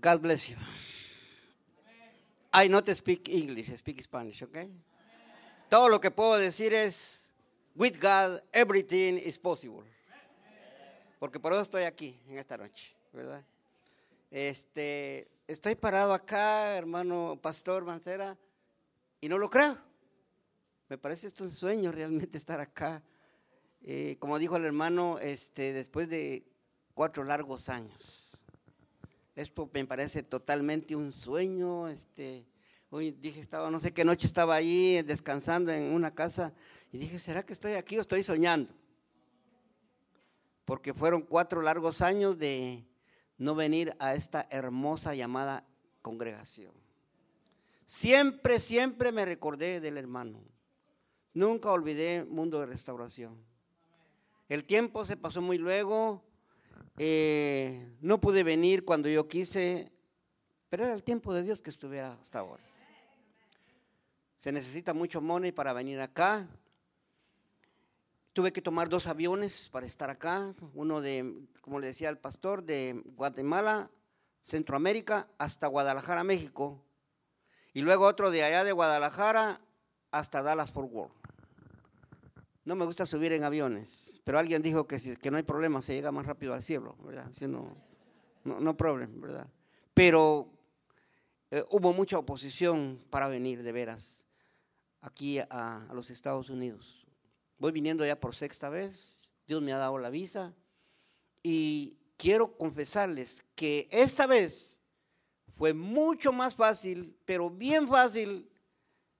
God 0.00 0.22
bless 0.22 0.48
you. 0.48 0.56
I 2.52 2.68
not 2.68 2.88
speak 2.88 3.28
English, 3.28 3.68
I 3.70 3.76
speak 3.76 4.02
Spanish, 4.02 4.42
okay? 4.42 4.70
Todo 5.68 5.88
lo 5.88 6.00
que 6.00 6.10
puedo 6.10 6.36
decir 6.38 6.72
es, 6.72 7.32
with 7.76 8.00
God, 8.00 8.40
everything 8.52 9.18
is 9.18 9.38
possible. 9.38 9.84
Porque 11.20 11.38
por 11.38 11.52
eso 11.52 11.62
estoy 11.62 11.82
aquí 11.82 12.18
en 12.28 12.38
esta 12.38 12.56
noche, 12.56 12.96
¿verdad? 13.12 13.44
Este, 14.30 15.28
estoy 15.46 15.74
parado 15.74 16.14
acá, 16.14 16.76
hermano 16.76 17.38
pastor 17.40 17.84
Mancera, 17.84 18.36
y 19.20 19.28
no 19.28 19.36
lo 19.38 19.50
creo. 19.50 19.76
Me 20.88 20.98
parece 20.98 21.28
esto 21.28 21.44
un 21.44 21.52
sueño 21.52 21.92
realmente 21.92 22.38
estar 22.38 22.60
acá. 22.60 23.02
Eh, 23.82 24.16
como 24.18 24.38
dijo 24.38 24.56
el 24.56 24.64
hermano, 24.64 25.18
este, 25.20 25.72
después 25.72 26.08
de 26.08 26.44
cuatro 26.94 27.22
largos 27.22 27.68
años. 27.68 28.29
Esto 29.34 29.70
me 29.72 29.84
parece 29.86 30.22
totalmente 30.22 30.96
un 30.96 31.12
sueño. 31.12 31.88
Este, 31.88 32.46
hoy 32.90 33.12
dije, 33.12 33.40
estaba, 33.40 33.70
no 33.70 33.80
sé 33.80 33.92
qué 33.92 34.04
noche 34.04 34.26
estaba 34.26 34.54
ahí 34.54 35.02
descansando 35.02 35.72
en 35.72 35.92
una 35.92 36.14
casa 36.14 36.52
y 36.92 36.98
dije, 36.98 37.18
¿será 37.18 37.44
que 37.44 37.52
estoy 37.52 37.72
aquí 37.72 37.98
o 37.98 38.00
estoy 38.00 38.22
soñando? 38.22 38.72
Porque 40.64 40.92
fueron 40.94 41.22
cuatro 41.22 41.62
largos 41.62 42.00
años 42.00 42.38
de 42.38 42.84
no 43.38 43.54
venir 43.54 43.94
a 43.98 44.14
esta 44.14 44.46
hermosa 44.50 45.14
llamada 45.14 45.66
congregación. 46.02 46.72
Siempre, 47.86 48.60
siempre 48.60 49.10
me 49.12 49.24
recordé 49.24 49.80
del 49.80 49.96
hermano. 49.96 50.42
Nunca 51.32 51.72
olvidé 51.72 52.24
Mundo 52.24 52.60
de 52.60 52.66
Restauración. 52.66 53.36
El 54.48 54.64
tiempo 54.64 55.04
se 55.04 55.16
pasó 55.16 55.40
muy 55.40 55.58
luego, 55.58 56.24
eh, 57.02 57.96
no 58.02 58.20
pude 58.20 58.42
venir 58.42 58.84
cuando 58.84 59.08
yo 59.08 59.26
quise, 59.26 59.90
pero 60.68 60.84
era 60.84 60.92
el 60.92 61.02
tiempo 61.02 61.32
de 61.32 61.42
Dios 61.42 61.62
que 61.62 61.70
estuve 61.70 61.98
hasta 61.98 62.40
ahora. 62.40 62.62
Se 64.36 64.52
necesita 64.52 64.92
mucho 64.92 65.22
money 65.22 65.50
para 65.50 65.72
venir 65.72 65.98
acá. 65.98 66.46
Tuve 68.34 68.52
que 68.52 68.60
tomar 68.60 68.90
dos 68.90 69.06
aviones 69.06 69.70
para 69.70 69.86
estar 69.86 70.10
acá, 70.10 70.54
uno 70.74 71.00
de, 71.00 71.46
como 71.62 71.80
le 71.80 71.86
decía 71.86 72.10
el 72.10 72.18
pastor, 72.18 72.64
de 72.64 73.00
Guatemala, 73.16 73.90
Centroamérica, 74.42 75.26
hasta 75.38 75.68
Guadalajara, 75.68 76.22
México, 76.22 76.84
y 77.72 77.80
luego 77.80 78.04
otro 78.04 78.30
de 78.30 78.44
allá 78.44 78.62
de 78.62 78.72
Guadalajara 78.72 79.62
hasta 80.10 80.42
Dallas 80.42 80.70
Fort 80.70 80.92
Worth. 80.92 81.19
No 82.70 82.76
me 82.76 82.84
gusta 82.84 83.04
subir 83.04 83.32
en 83.32 83.42
aviones, 83.42 84.20
pero 84.22 84.38
alguien 84.38 84.62
dijo 84.62 84.86
que, 84.86 85.16
que 85.16 85.30
no 85.32 85.38
hay 85.38 85.42
problema, 85.42 85.82
se 85.82 85.92
llega 85.92 86.12
más 86.12 86.24
rápido 86.24 86.54
al 86.54 86.62
cielo, 86.62 86.96
¿verdad? 87.04 87.28
no, 87.48 87.74
no, 88.44 88.76
problema, 88.76 89.12
¿verdad? 89.16 89.48
Pero 89.92 90.48
eh, 91.50 91.64
hubo 91.70 91.92
mucha 91.92 92.16
oposición 92.16 93.02
para 93.10 93.26
venir, 93.26 93.64
de 93.64 93.72
veras, 93.72 94.24
aquí 95.00 95.40
a, 95.40 95.46
a 95.48 95.94
los 95.94 96.12
Estados 96.12 96.48
Unidos. 96.48 97.04
Voy 97.58 97.72
viniendo 97.72 98.06
ya 98.06 98.14
por 98.14 98.36
sexta 98.36 98.68
vez, 98.68 99.32
Dios 99.48 99.60
me 99.60 99.72
ha 99.72 99.78
dado 99.78 99.98
la 99.98 100.08
visa 100.08 100.54
y 101.42 101.98
quiero 102.16 102.56
confesarles 102.56 103.44
que 103.56 103.88
esta 103.90 104.28
vez 104.28 104.80
fue 105.56 105.74
mucho 105.74 106.30
más 106.30 106.54
fácil, 106.54 107.16
pero 107.24 107.50
bien 107.50 107.88
fácil, 107.88 108.48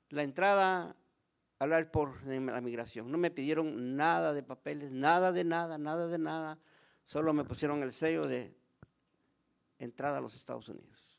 la 0.09 0.23
entrada 0.23 0.95
hablar 1.61 1.91
por 1.91 2.27
la 2.27 2.61
migración. 2.61 3.13
No 3.13 3.19
me 3.19 3.31
pidieron 3.31 3.95
nada 3.95 4.33
de 4.33 4.43
papeles, 4.43 4.91
nada 4.91 5.31
de 5.31 5.45
nada, 5.45 5.77
nada 5.77 6.09
de 6.09 6.19
nada. 6.19 6.59
Solo 7.05 7.35
me 7.35 7.45
pusieron 7.45 7.83
el 7.83 7.93
sello 7.93 8.27
de 8.27 8.57
entrada 9.79 10.19
a 10.19 10.21
los 10.23 10.35
Estados 10.35 10.69
Unidos. 10.69 11.19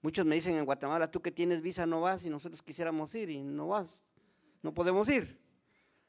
Muchos 0.00 0.24
me 0.24 0.36
dicen 0.36 0.56
en 0.56 0.64
Guatemala, 0.64 1.10
tú 1.10 1.20
que 1.20 1.30
tienes 1.30 1.60
visa 1.60 1.84
no 1.84 2.00
vas 2.00 2.24
y 2.24 2.30
nosotros 2.30 2.62
quisiéramos 2.62 3.14
ir 3.14 3.28
y 3.28 3.42
no 3.42 3.68
vas. 3.68 4.02
No 4.62 4.72
podemos 4.72 5.06
ir. 5.10 5.38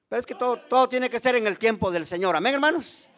Pero 0.07 0.21
es 0.21 0.25
que 0.25 0.35
todo, 0.35 0.61
todo 0.61 0.87
tiene 0.87 1.09
que 1.09 1.19
ser 1.19 1.35
en 1.35 1.47
el 1.47 1.59
tiempo 1.59 1.91
del 1.91 2.05
Señor. 2.05 2.35
Amén, 2.35 2.53
hermanos. 2.53 3.09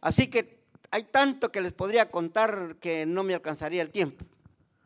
Así 0.00 0.28
que 0.28 0.64
hay 0.90 1.04
tanto 1.04 1.52
que 1.52 1.60
les 1.60 1.74
podría 1.74 2.10
contar 2.10 2.76
que 2.80 3.04
no 3.04 3.24
me 3.24 3.34
alcanzaría 3.34 3.82
el 3.82 3.90
tiempo. 3.90 4.24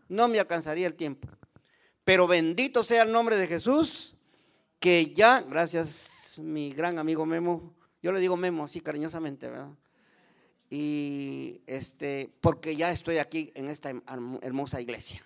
No 0.09 0.26
me 0.26 0.41
alcanzaría 0.41 0.88
el 0.88 0.94
tiempo. 0.94 1.28
Pero 2.03 2.26
bendito 2.26 2.82
sea 2.82 3.04
el 3.04 3.12
nombre 3.12 3.36
de 3.36 3.47
Jesús 3.47 4.16
que 4.78 5.12
ya, 5.14 5.42
gracias 5.42 6.38
mi 6.38 6.72
gran 6.72 6.98
amigo 6.98 7.26
Memo, 7.26 7.75
yo 8.03 8.12
le 8.12 8.20
digo 8.20 8.37
Memo 8.37 8.64
así 8.64 8.81
cariñosamente, 8.81 9.48
¿verdad? 9.48 9.70
Y 10.69 11.62
este, 11.66 12.31
porque 12.41 12.76
ya 12.76 12.91
estoy 12.91 13.19
aquí 13.19 13.53
en 13.54 13.70
esta 13.70 13.91
hermosa 14.42 14.81
iglesia. 14.81 15.22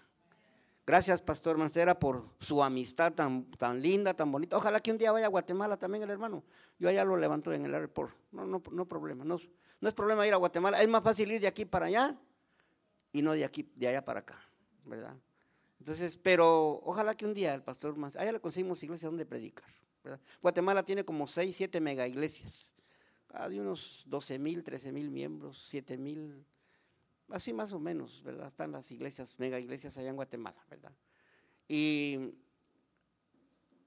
Gracias, 0.87 1.23
Pastor 1.23 1.57
Mancera, 1.57 1.99
por 1.99 2.25
su 2.41 2.63
amistad 2.63 3.13
tan, 3.13 3.45
tan 3.53 3.81
linda, 3.81 4.13
tan 4.15 4.33
bonita. 4.33 4.57
Ojalá 4.57 4.81
que 4.81 4.91
un 4.91 4.99
día 4.99 5.13
vaya 5.13 5.27
a 5.27 5.31
Guatemala 5.31 5.77
también 5.77 6.03
el 6.03 6.11
hermano. 6.11 6.43
Yo 6.79 6.89
allá 6.89 7.05
lo 7.05 7.17
levanto 7.17 7.53
en 7.53 7.65
el 7.65 7.75
aeropuerto. 7.75 8.17
No, 8.33 8.45
no, 8.45 8.61
no 8.73 8.87
problema. 8.87 9.25
No, 9.25 9.39
no 9.81 9.89
es 9.89 9.95
problema 9.95 10.27
ir 10.27 10.35
a 10.35 10.37
Guatemala. 10.37 10.83
Es 10.83 10.89
más 10.89 11.03
fácil 11.03 11.31
ir 11.31 11.41
de 11.41 11.47
aquí 11.47 11.65
para 11.65 11.87
allá 11.87 12.19
y 13.13 13.23
no 13.23 13.33
de 13.33 13.45
aquí, 13.45 13.71
de 13.77 13.89
allá 13.89 14.05
para 14.05 14.21
acá, 14.21 14.43
¿verdad? 14.85 15.15
Entonces, 15.81 16.19
pero 16.19 16.83
ojalá 16.85 17.17
que 17.17 17.25
un 17.25 17.33
día 17.33 17.55
el 17.55 17.63
pastor 17.63 17.97
más, 17.97 18.15
allá 18.15 18.33
le 18.33 18.41
conseguimos 18.41 18.83
iglesias 18.83 19.11
donde 19.11 19.25
predicar. 19.25 19.69
Guatemala 20.43 20.85
tiene 20.85 21.05
como 21.05 21.27
6, 21.27 21.57
7 21.57 21.81
mega 21.81 22.07
iglesias, 22.07 22.75
de 23.49 23.61
unos 23.61 24.05
12 24.07 24.39
mil, 24.39 24.63
13 24.63 24.93
mil 24.93 25.11
miembros, 25.11 25.67
7 25.69 25.97
mil, 25.97 26.45
así 27.31 27.55
más 27.55 27.73
o 27.73 27.79
menos, 27.79 28.23
¿verdad? 28.23 28.49
Están 28.49 28.73
las 28.73 28.91
iglesias, 28.91 29.39
mega 29.39 29.59
iglesias 29.59 29.97
allá 29.97 30.11
en 30.11 30.17
Guatemala, 30.17 30.63
¿verdad? 30.69 30.93
Y 31.67 32.35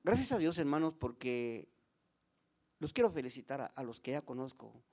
gracias 0.03 0.31
a 0.31 0.39
Dios, 0.39 0.57
hermanos, 0.57 0.95
porque 0.99 1.67
los 2.79 2.91
quiero 2.91 3.11
felicitar 3.11 3.71
a 3.75 3.83
los 3.83 3.99
que 3.99 4.11
ya 4.11 4.21
conozco 4.21 4.83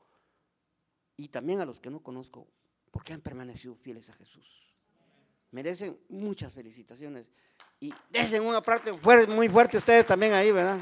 y 1.17 1.29
también 1.29 1.61
a 1.61 1.65
los 1.65 1.81
que 1.81 1.91
no 1.91 2.03
conozco, 2.03 2.47
porque 2.91 3.15
han 3.15 3.21
permanecido 3.23 3.75
fieles 3.75 4.11
a 4.11 4.15
Jesús 4.15 4.70
merecen 5.51 5.99
muchas 6.09 6.53
felicitaciones. 6.53 7.27
Y 7.81 7.93
desen 8.11 8.45
una 8.45 8.61
parte 8.61 8.93
fuerte, 8.95 9.33
muy 9.33 9.49
fuerte 9.49 9.79
ustedes 9.79 10.07
también 10.07 10.33
ahí, 10.33 10.53
¿verdad? 10.53 10.81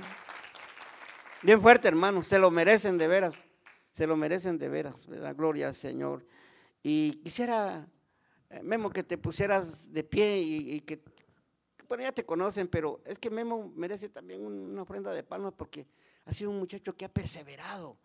Bien 1.43 1.63
fuerte, 1.63 1.87
hermano, 1.87 2.23
se 2.25 2.39
lo 2.39 2.51
merecen 2.51 2.99
de 2.99 3.07
veras, 3.07 3.45
se 3.93 4.07
lo 4.07 4.17
merecen 4.17 4.59
de 4.59 4.69
veras, 4.69 5.07
¿verdad? 5.07 5.37
Gloria 5.37 5.69
al 5.69 5.77
Señor. 5.77 6.27
Y 6.83 7.13
quisiera, 7.23 7.89
eh, 8.51 8.63
Memo, 8.65 8.91
que 8.91 9.05
te 9.05 9.17
pusieras 9.17 9.93
de 9.93 10.03
pie 10.03 10.39
y, 10.41 10.81
que, 10.81 11.01
bueno, 11.89 12.03
ya 12.03 12.11
te 12.11 12.25
conocen, 12.25 12.67
pero 12.67 13.01
es 13.07 13.19
que 13.19 13.31
Memo 13.31 13.73
merece 13.77 14.09
también 14.09 14.45
una 14.45 14.83
ofrenda 14.83 15.13
de 15.13 15.23
palmas 15.23 15.53
porque 15.53 15.87
ha 16.25 16.33
sido 16.33 16.51
un 16.51 16.59
muchacho 16.59 16.97
que 16.97 17.05
ha 17.05 17.13
perseverado. 17.13 17.97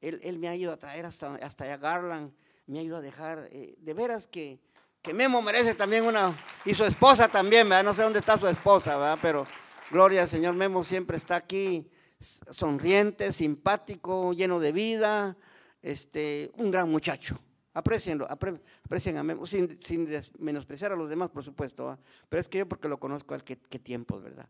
Él, 0.00 0.38
me 0.38 0.48
ha 0.48 0.56
ido 0.56 0.72
a 0.72 0.76
traer 0.76 1.06
hasta, 1.06 1.36
hasta 1.36 1.64
allá 1.64 1.76
Garland, 1.76 2.32
me 2.66 2.80
ha 2.80 2.82
ido 2.82 2.96
a 2.96 3.00
dejar, 3.00 3.48
eh, 3.52 3.76
de 3.78 3.94
veras 3.94 4.26
que 4.26 4.58
que 5.02 5.14
Memo 5.14 5.40
merece 5.40 5.74
también 5.74 6.04
una, 6.04 6.36
y 6.64 6.74
su 6.74 6.84
esposa 6.84 7.28
también, 7.28 7.68
¿verdad? 7.68 7.84
No 7.84 7.94
sé 7.94 8.02
dónde 8.02 8.18
está 8.18 8.38
su 8.38 8.46
esposa, 8.46 8.96
¿verdad? 8.96 9.18
Pero 9.22 9.46
gloria 9.90 10.22
al 10.22 10.28
Señor, 10.28 10.54
Memo 10.54 10.84
siempre 10.84 11.16
está 11.16 11.36
aquí, 11.36 11.88
sonriente, 12.18 13.32
simpático, 13.32 14.32
lleno 14.32 14.60
de 14.60 14.72
vida, 14.72 15.36
este, 15.82 16.50
un 16.56 16.70
gran 16.70 16.90
muchacho. 16.90 17.38
Aprecienlo, 17.72 18.26
aprecien 18.28 19.16
a 19.16 19.22
Memo, 19.22 19.46
sin, 19.46 19.78
menospreciar 20.38 20.92
a 20.92 20.96
los 20.96 21.08
demás, 21.08 21.30
por 21.30 21.44
supuesto, 21.44 21.98
pero 22.28 22.40
es 22.40 22.48
que 22.48 22.58
yo 22.58 22.68
porque 22.68 22.88
lo 22.88 22.98
conozco 22.98 23.34
al 23.34 23.44
qué 23.44 23.56
tiempos, 23.56 24.22
¿verdad? 24.22 24.48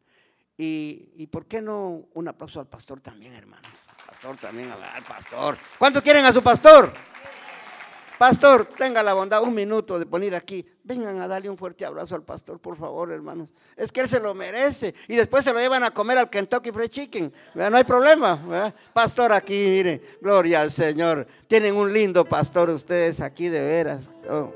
Y, 0.56 1.12
y, 1.16 1.26
por 1.26 1.46
qué 1.46 1.62
no 1.62 2.06
un 2.12 2.28
aplauso 2.28 2.60
al 2.60 2.66
pastor 2.66 3.00
también, 3.00 3.32
hermanos. 3.32 3.72
Pastor 4.06 4.36
también, 4.36 4.70
al 4.70 5.02
pastor. 5.04 5.56
¿Cuántos 5.78 6.02
quieren 6.02 6.22
a 6.26 6.32
su 6.34 6.42
pastor? 6.42 6.92
Pastor, 8.20 8.66
tenga 8.76 9.02
la 9.02 9.14
bondad 9.14 9.42
un 9.42 9.54
minuto 9.54 9.98
de 9.98 10.04
poner 10.04 10.34
aquí. 10.34 10.62
Vengan 10.84 11.22
a 11.22 11.26
darle 11.26 11.48
un 11.48 11.56
fuerte 11.56 11.86
abrazo 11.86 12.14
al 12.14 12.22
pastor, 12.22 12.58
por 12.58 12.76
favor, 12.76 13.10
hermanos. 13.10 13.54
Es 13.78 13.90
que 13.90 14.02
él 14.02 14.10
se 14.10 14.20
lo 14.20 14.34
merece. 14.34 14.94
Y 15.08 15.16
después 15.16 15.42
se 15.42 15.54
lo 15.54 15.58
llevan 15.58 15.84
a 15.84 15.90
comer 15.90 16.18
al 16.18 16.28
Kentucky 16.28 16.70
Fried 16.70 16.90
Chicken. 16.90 17.32
No 17.54 17.74
hay 17.74 17.84
problema. 17.84 18.74
Pastor 18.92 19.32
aquí, 19.32 19.54
mire, 19.54 20.02
gloria 20.20 20.60
al 20.60 20.70
Señor. 20.70 21.26
Tienen 21.48 21.74
un 21.74 21.90
lindo 21.90 22.26
pastor 22.26 22.68
ustedes 22.68 23.22
aquí, 23.22 23.48
de 23.48 23.62
veras. 23.62 24.10
Oh. 24.28 24.52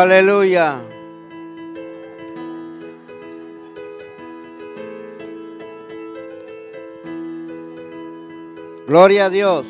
Aleluya. 0.00 0.80
Gloria 8.86 9.26
a 9.26 9.28
Dios. 9.28 9.66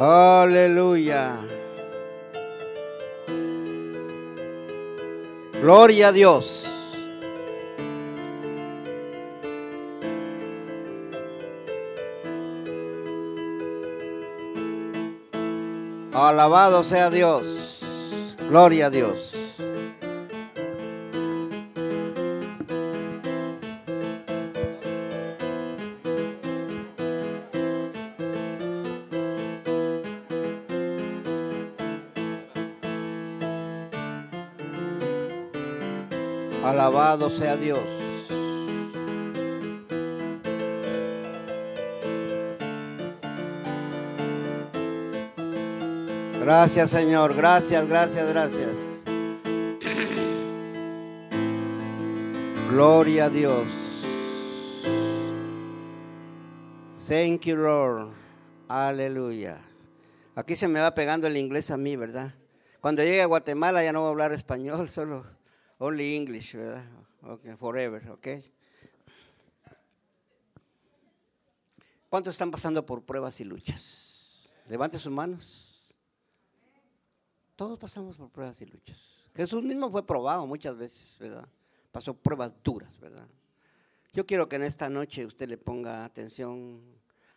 Aleluya. 0.00 1.47
Gloria 5.60 6.08
a 6.08 6.12
Dios. 6.12 6.62
Alabado 16.12 16.84
sea 16.84 17.10
Dios. 17.10 17.44
Gloria 18.48 18.86
a 18.86 18.90
Dios. 18.90 19.37
Alabado 36.88 37.28
sea 37.28 37.54
Dios. 37.54 37.80
Gracias 46.40 46.90
Señor, 46.90 47.34
gracias, 47.34 47.86
gracias, 47.86 48.28
gracias. 48.30 48.70
Gloria 52.70 53.26
a 53.26 53.28
Dios. 53.28 53.66
Thank 57.06 57.42
you, 57.42 57.56
Lord. 57.56 58.12
Aleluya. 58.66 59.58
Aquí 60.34 60.56
se 60.56 60.68
me 60.68 60.80
va 60.80 60.94
pegando 60.94 61.26
el 61.26 61.36
inglés 61.36 61.70
a 61.70 61.76
mí, 61.76 61.96
¿verdad? 61.96 62.32
Cuando 62.80 63.02
llegue 63.02 63.20
a 63.20 63.26
Guatemala 63.26 63.84
ya 63.84 63.92
no 63.92 64.00
voy 64.00 64.06
a 64.06 64.10
hablar 64.12 64.32
español, 64.32 64.88
solo 64.88 65.37
only 65.78 66.16
English, 66.16 66.54
¿verdad? 66.54 66.84
Okay, 67.22 67.56
forever, 67.56 68.10
¿ok? 68.10 68.28
¿Cuántos 72.08 72.34
están 72.34 72.50
pasando 72.50 72.84
por 72.86 73.02
pruebas 73.02 73.40
y 73.40 73.44
luchas? 73.44 74.48
Levante 74.68 74.98
sus 74.98 75.12
manos. 75.12 75.74
Todos 77.54 77.78
pasamos 77.78 78.16
por 78.16 78.30
pruebas 78.30 78.60
y 78.60 78.66
luchas. 78.66 78.98
Jesús 79.34 79.62
mismo 79.62 79.90
fue 79.90 80.06
probado 80.06 80.46
muchas 80.46 80.76
veces, 80.76 81.16
¿verdad? 81.18 81.48
Pasó 81.90 82.14
pruebas 82.14 82.52
duras, 82.62 82.98
¿verdad? 82.98 83.28
Yo 84.12 84.24
quiero 84.24 84.48
que 84.48 84.56
en 84.56 84.62
esta 84.62 84.88
noche 84.88 85.26
usted 85.26 85.48
le 85.48 85.58
ponga 85.58 86.04
atención 86.04 86.80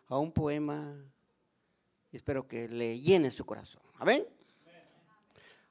a 0.07 0.17
un 0.17 0.31
poema 0.31 0.95
y 2.11 2.17
espero 2.17 2.47
que 2.47 2.67
le 2.69 2.99
llene 2.99 3.31
su 3.31 3.45
corazón. 3.45 3.81
¿Amén? 3.95 4.25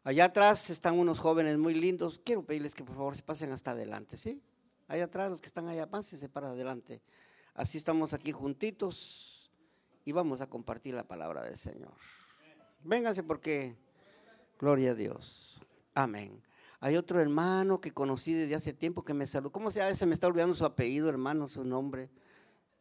Allá 0.03 0.27
atrás 0.27 0.71
están 0.71 0.99
unos 0.99 1.19
jóvenes 1.19 1.59
muy 1.59 1.75
lindos. 1.75 2.21
Quiero 2.25 2.45
pedirles 2.45 2.75
que 2.75 2.85
por 2.85 2.97
favor 2.97 3.17
se 3.17 3.23
pasen 3.23 3.53
hasta 3.53 3.73
adelante, 3.73 4.17
¿sí? 4.17 4.43
Allá 4.89 5.05
atrás, 5.05 5.31
los 5.31 5.41
que 5.41 5.47
están 5.47 5.69
allá, 5.69 5.89
pásense 5.89 6.29
para 6.29 6.49
adelante. 6.49 7.03
Así 7.55 7.79
estamos 7.79 8.13
aquí 8.15 8.33
juntitos 8.33 9.51
y 10.05 10.13
vamos 10.13 10.41
a 10.41 10.49
compartir 10.49 10.95
la 10.95 11.05
palabra 11.05 11.43
del 11.43 11.59
Señor. 11.59 11.93
Vénganse 12.83 13.23
porque 13.23 13.77
Gloria 14.61 14.91
a 14.91 14.95
Dios. 14.95 15.59
Amén. 15.95 16.43
Hay 16.81 16.97
otro 16.99 17.19
hermano 17.19 17.81
que 17.81 17.93
conocí 17.93 18.35
desde 18.35 18.55
hace 18.55 18.75
tiempo 18.75 19.03
que 19.03 19.15
me 19.15 19.27
saludó. 19.27 19.51
¿Cómo 19.53 19.71
se 19.71 19.81
llama? 19.81 19.95
Se 19.95 20.05
me 20.05 20.13
está 20.13 20.27
olvidando 20.27 20.55
su 20.55 20.67
apellido, 20.67 21.09
hermano, 21.09 21.49
su 21.49 21.65
nombre. 21.65 22.11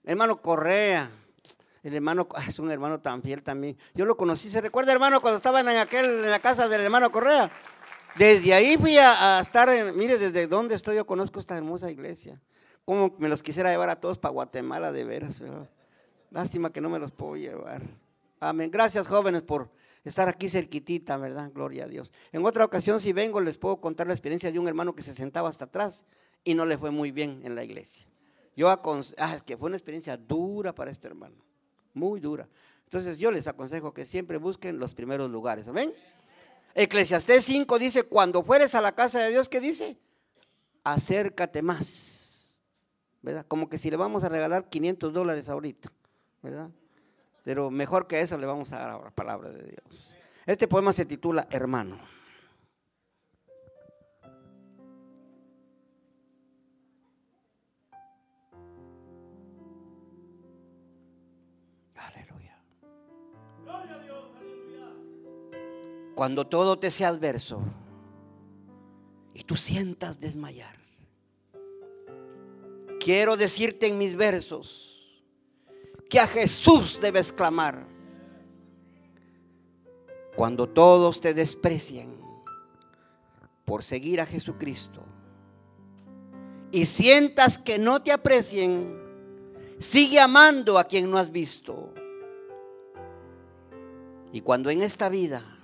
Hermano 0.03 0.41
Correa. 0.41 1.09
El 1.83 1.95
hermano 1.95 2.27
ah, 2.35 2.43
es 2.47 2.59
un 2.59 2.71
hermano 2.71 2.99
tan 2.99 3.21
fiel 3.21 3.41
también. 3.41 3.77
Yo 3.93 4.05
lo 4.05 4.17
conocí. 4.17 4.49
¿Se 4.49 4.61
recuerda, 4.61 4.91
hermano, 4.91 5.21
cuando 5.21 5.37
estaban 5.37 5.67
en 5.67 5.77
aquel 5.77 6.05
en 6.25 6.31
la 6.31 6.39
casa 6.39 6.67
del 6.67 6.81
hermano 6.81 7.11
Correa? 7.11 7.51
Desde 8.15 8.53
ahí 8.53 8.77
fui 8.77 8.97
a, 8.97 9.39
estar 9.39 9.69
mire, 9.93 10.17
desde 10.17 10.47
donde 10.47 10.75
estoy 10.75 10.95
yo 10.95 11.05
conozco 11.05 11.39
esta 11.39 11.57
hermosa 11.57 11.91
iglesia. 11.91 12.41
Como 12.85 13.15
me 13.19 13.29
los 13.29 13.43
quisiera 13.43 13.69
llevar 13.69 13.89
a 13.89 13.99
todos 13.99 14.17
para 14.17 14.33
Guatemala 14.33 14.91
de 14.91 15.03
veras. 15.05 15.41
Lástima 16.31 16.71
que 16.71 16.81
no 16.81 16.89
me 16.89 16.99
los 16.99 17.11
puedo 17.11 17.35
llevar. 17.35 17.81
Amén. 18.39 18.71
Gracias, 18.71 19.07
jóvenes, 19.07 19.41
por 19.41 19.69
estar 20.03 20.29
aquí 20.29 20.49
cerquitita, 20.49 21.17
¿verdad? 21.17 21.51
Gloria 21.53 21.85
a 21.85 21.87
Dios. 21.87 22.11
En 22.31 22.45
otra 22.45 22.65
ocasión, 22.65 22.99
si 22.99 23.13
vengo, 23.13 23.41
les 23.41 23.57
puedo 23.57 23.79
contar 23.79 24.07
la 24.07 24.13
experiencia 24.13 24.51
de 24.51 24.59
un 24.59 24.67
hermano 24.67 24.95
que 24.95 25.03
se 25.03 25.13
sentaba 25.13 25.49
hasta 25.49 25.65
atrás 25.65 26.05
y 26.43 26.53
no 26.53 26.65
le 26.65 26.77
fue 26.77 26.91
muy 26.91 27.11
bien 27.11 27.41
en 27.43 27.55
la 27.55 27.63
iglesia. 27.63 28.05
Yo 28.55 28.69
aconsejo, 28.69 29.21
ah, 29.21 29.39
que 29.45 29.57
fue 29.57 29.67
una 29.67 29.77
experiencia 29.77 30.17
dura 30.17 30.73
para 30.73 30.91
este 30.91 31.07
hermano, 31.07 31.35
muy 31.99 32.19
dura. 32.19 32.47
Entonces 32.85 33.19
yo 33.19 33.31
les 33.31 33.47
aconsejo 33.47 33.93
que 33.93 34.05
siempre 34.05 34.37
busquen 34.37 34.79
los 34.79 34.95
primeros 34.95 35.29
lugares, 35.29 35.67
¿amén? 35.67 35.93
Eclesiastés 36.73 37.45
5 37.45 37.77
dice, 37.77 38.03
cuando 38.03 38.41
fueres 38.41 38.73
a 38.73 38.81
la 38.81 38.93
casa 38.93 39.19
de 39.19 39.29
Dios, 39.29 39.49
¿qué 39.49 39.59
dice? 39.59 39.97
Acércate 40.83 41.61
más, 41.61 42.59
¿verdad? 43.21 43.45
Como 43.47 43.69
que 43.69 43.77
si 43.77 43.91
le 43.91 43.97
vamos 43.97 44.23
a 44.23 44.29
regalar 44.29 44.69
500 44.69 45.13
dólares 45.13 45.49
ahorita, 45.49 45.91
¿verdad? 46.41 46.71
Pero 47.43 47.69
mejor 47.69 48.07
que 48.07 48.21
eso 48.21 48.37
le 48.37 48.45
vamos 48.45 48.71
a 48.71 48.79
dar 48.79 49.03
la 49.03 49.11
palabra 49.11 49.49
de 49.49 49.63
Dios. 49.63 50.15
Este 50.45 50.67
poema 50.67 50.93
se 50.93 51.05
titula 51.05 51.47
Hermano. 51.51 51.99
Cuando 66.19 66.45
todo 66.45 66.77
te 66.77 66.91
sea 66.91 67.07
adverso 67.07 67.61
y 69.33 69.45
tú 69.45 69.55
sientas 69.55 70.19
desmayar, 70.19 70.75
quiero 72.99 73.37
decirte 73.37 73.87
en 73.87 73.97
mis 73.97 74.17
versos, 74.17 75.23
que 76.09 76.19
a 76.19 76.27
Jesús 76.27 76.99
debes 77.01 77.31
clamar. 77.31 77.87
Cuando 80.35 80.67
todos 80.67 81.21
te 81.21 81.33
desprecien 81.33 82.19
por 83.63 83.81
seguir 83.81 84.19
a 84.19 84.25
Jesucristo 84.25 85.01
y 86.69 86.85
sientas 86.85 87.57
que 87.57 87.79
no 87.79 88.01
te 88.01 88.11
aprecien, 88.11 88.93
sigue 89.79 90.19
amando 90.19 90.77
a 90.77 90.83
quien 90.83 91.09
no 91.09 91.17
has 91.17 91.31
visto. 91.31 91.93
Y 94.33 94.41
cuando 94.41 94.69
en 94.69 94.81
esta 94.81 95.07
vida 95.07 95.55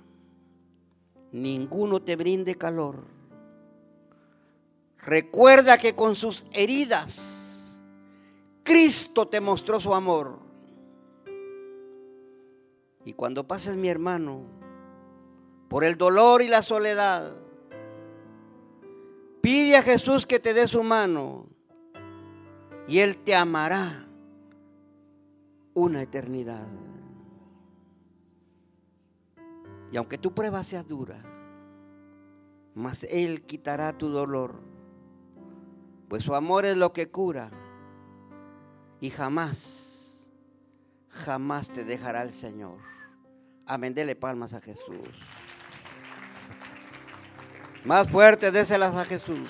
ninguno 1.32 2.00
te 2.00 2.16
brinde 2.16 2.56
calor, 2.56 3.04
recuerda 4.98 5.78
que 5.78 5.94
con 5.94 6.14
sus 6.14 6.46
heridas 6.52 7.78
Cristo 8.66 9.28
te 9.28 9.40
mostró 9.40 9.78
su 9.80 9.94
amor. 9.94 10.40
Y 13.04 13.12
cuando 13.12 13.46
pases, 13.46 13.76
mi 13.76 13.88
hermano, 13.88 14.42
por 15.68 15.84
el 15.84 15.96
dolor 15.96 16.42
y 16.42 16.48
la 16.48 16.62
soledad, 16.62 17.36
pide 19.40 19.76
a 19.76 19.82
Jesús 19.82 20.26
que 20.26 20.40
te 20.40 20.52
dé 20.52 20.66
su 20.66 20.82
mano 20.82 21.46
y 22.88 22.98
Él 22.98 23.18
te 23.18 23.36
amará 23.36 24.08
una 25.74 26.02
eternidad. 26.02 26.66
Y 29.92 29.96
aunque 29.96 30.18
tu 30.18 30.34
prueba 30.34 30.64
sea 30.64 30.82
dura, 30.82 31.22
mas 32.74 33.04
Él 33.04 33.42
quitará 33.42 33.96
tu 33.96 34.08
dolor, 34.08 34.60
pues 36.08 36.24
su 36.24 36.34
amor 36.34 36.64
es 36.64 36.76
lo 36.76 36.92
que 36.92 37.10
cura 37.10 37.50
y 39.00 39.10
jamás, 39.10 40.26
jamás 41.08 41.70
te 41.70 41.84
dejará 41.84 42.22
el 42.22 42.32
Señor. 42.32 42.78
Amén, 43.66 43.94
dele 43.94 44.14
palmas 44.14 44.52
a 44.54 44.60
Jesús. 44.60 45.08
Más 47.84 48.08
fuerte, 48.10 48.50
déselas 48.50 48.94
a 48.96 49.04
Jesús. 49.04 49.48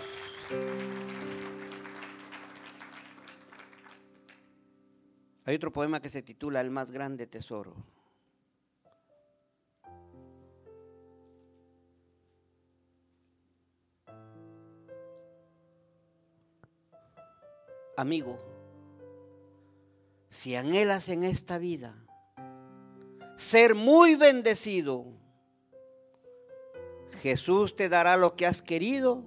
Hay 5.44 5.54
otro 5.54 5.72
poema 5.72 6.00
que 6.00 6.10
se 6.10 6.22
titula 6.22 6.60
El 6.60 6.70
más 6.70 6.90
grande 6.90 7.26
tesoro. 7.26 7.74
Amigo, 17.96 18.38
si 20.30 20.54
anhelas 20.54 21.08
en 21.08 21.24
esta 21.24 21.58
vida 21.58 21.94
ser 23.36 23.74
muy 23.74 24.16
bendecido, 24.16 25.06
Jesús 27.22 27.74
te 27.74 27.88
dará 27.88 28.16
lo 28.16 28.36
que 28.36 28.46
has 28.46 28.62
querido 28.62 29.24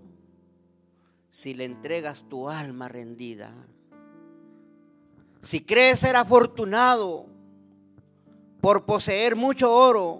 si 1.29 1.53
le 1.53 1.65
entregas 1.65 2.27
tu 2.27 2.49
alma 2.49 2.89
rendida. 2.89 3.53
Si 5.41 5.61
crees 5.61 6.01
ser 6.01 6.15
afortunado 6.15 7.25
por 8.61 8.85
poseer 8.85 9.35
mucho 9.35 9.73
oro, 9.73 10.19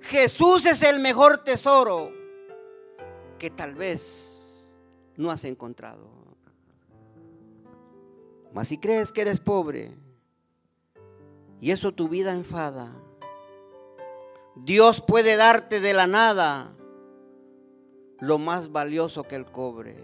Jesús 0.00 0.66
es 0.66 0.82
el 0.82 1.00
mejor 1.00 1.42
tesoro 1.42 2.12
que 3.38 3.50
tal 3.50 3.74
vez 3.74 4.66
no 5.16 5.30
has 5.30 5.44
encontrado. 5.44 6.27
Si 8.64 8.78
crees 8.78 9.12
que 9.12 9.22
eres 9.22 9.40
pobre 9.40 9.96
y 11.60 11.70
eso 11.70 11.92
tu 11.92 12.08
vida 12.08 12.32
enfada, 12.32 12.92
Dios 14.56 15.00
puede 15.00 15.36
darte 15.36 15.80
de 15.80 15.94
la 15.94 16.06
nada 16.06 16.74
lo 18.20 18.38
más 18.38 18.72
valioso 18.72 19.22
que 19.24 19.36
el 19.36 19.44
cobre. 19.44 19.96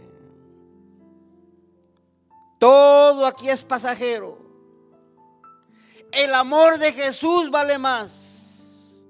Todo 2.58 3.26
aquí 3.26 3.48
es 3.48 3.64
pasajero. 3.64 4.38
El 6.12 6.32
amor 6.34 6.78
de 6.78 6.92
Jesús 6.92 7.50
vale 7.50 7.78
más. 7.78 9.00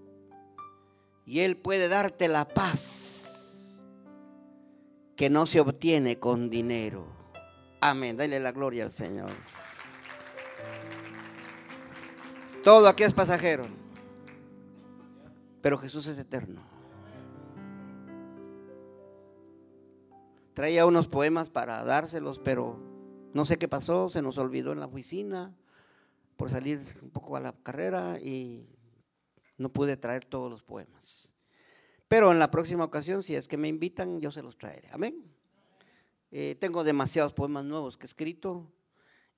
Y 1.26 1.40
Él 1.40 1.56
puede 1.56 1.88
darte 1.88 2.28
la 2.28 2.46
paz 2.48 3.74
que 5.16 5.30
no 5.30 5.46
se 5.46 5.60
obtiene 5.60 6.18
con 6.18 6.50
dinero. 6.50 7.23
Amén. 7.86 8.16
Dale 8.16 8.40
la 8.40 8.50
gloria 8.50 8.84
al 8.84 8.90
Señor. 8.90 9.30
Todo 12.62 12.88
aquí 12.88 13.02
es 13.02 13.12
pasajero. 13.12 13.66
Pero 15.60 15.76
Jesús 15.76 16.06
es 16.06 16.18
eterno. 16.18 16.62
Traía 20.54 20.86
unos 20.86 21.08
poemas 21.08 21.50
para 21.50 21.84
dárselos, 21.84 22.38
pero 22.38 22.80
no 23.34 23.44
sé 23.44 23.58
qué 23.58 23.68
pasó, 23.68 24.08
se 24.08 24.22
nos 24.22 24.38
olvidó 24.38 24.72
en 24.72 24.80
la 24.80 24.86
oficina 24.86 25.54
por 26.38 26.48
salir 26.48 26.80
un 27.02 27.10
poco 27.10 27.36
a 27.36 27.40
la 27.40 27.52
carrera 27.52 28.18
y 28.18 28.66
no 29.58 29.68
pude 29.68 29.98
traer 29.98 30.24
todos 30.24 30.50
los 30.50 30.62
poemas. 30.62 31.28
Pero 32.08 32.32
en 32.32 32.38
la 32.38 32.50
próxima 32.50 32.84
ocasión, 32.84 33.22
si 33.22 33.34
es 33.34 33.46
que 33.46 33.58
me 33.58 33.68
invitan, 33.68 34.22
yo 34.22 34.32
se 34.32 34.42
los 34.42 34.56
traeré. 34.56 34.88
Amén. 34.90 35.33
Eh, 36.36 36.56
tengo 36.56 36.82
demasiados 36.82 37.32
poemas 37.32 37.64
nuevos 37.64 37.96
que 37.96 38.06
he 38.06 38.08
escrito 38.08 38.68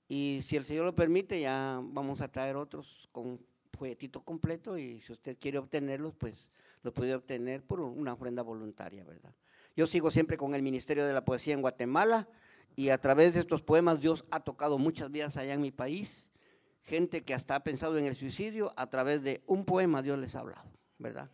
y 0.09 0.41
si 0.43 0.57
el 0.57 0.65
Señor 0.65 0.87
lo 0.87 0.95
permite, 0.95 1.39
ya 1.39 1.79
vamos 1.83 2.23
a 2.23 2.29
traer 2.29 2.57
otros 2.57 3.07
con 3.13 3.39
folletito 3.77 4.23
completo 4.23 4.79
y 4.79 5.03
si 5.03 5.13
usted 5.13 5.37
quiere 5.39 5.59
obtenerlos, 5.59 6.15
pues 6.15 6.51
lo 6.81 6.95
puede 6.95 7.15
obtener 7.15 7.63
por 7.63 7.81
una 7.81 8.15
ofrenda 8.15 8.41
voluntaria, 8.41 9.05
¿verdad? 9.05 9.35
Yo 9.77 9.87
sigo 9.87 10.11
siempre 10.11 10.39
con 10.39 10.55
el 10.55 10.63
Ministerio 10.63 11.05
de 11.05 11.13
la 11.13 11.23
Poesía 11.23 11.53
en 11.53 11.61
Guatemala 11.61 12.31
y 12.77 12.89
a 12.89 12.99
través 12.99 13.35
de 13.35 13.41
estos 13.41 13.61
poemas 13.61 14.01
Dios 14.01 14.25
ha 14.31 14.41
tocado 14.41 14.79
muchas 14.79 15.11
vidas 15.11 15.37
allá 15.37 15.53
en 15.53 15.61
mi 15.61 15.73
país. 15.73 16.33
Gente 16.81 17.25
que 17.25 17.35
hasta 17.35 17.57
ha 17.57 17.63
pensado 17.63 17.99
en 17.99 18.07
el 18.07 18.17
suicidio, 18.17 18.73
a 18.75 18.89
través 18.89 19.23
de 19.23 19.43
un 19.47 19.67
poema 19.67 20.01
Dios 20.01 20.19
les 20.19 20.35
ha 20.35 20.41
hablado, 20.41 20.73
¿verdad? 20.97 21.31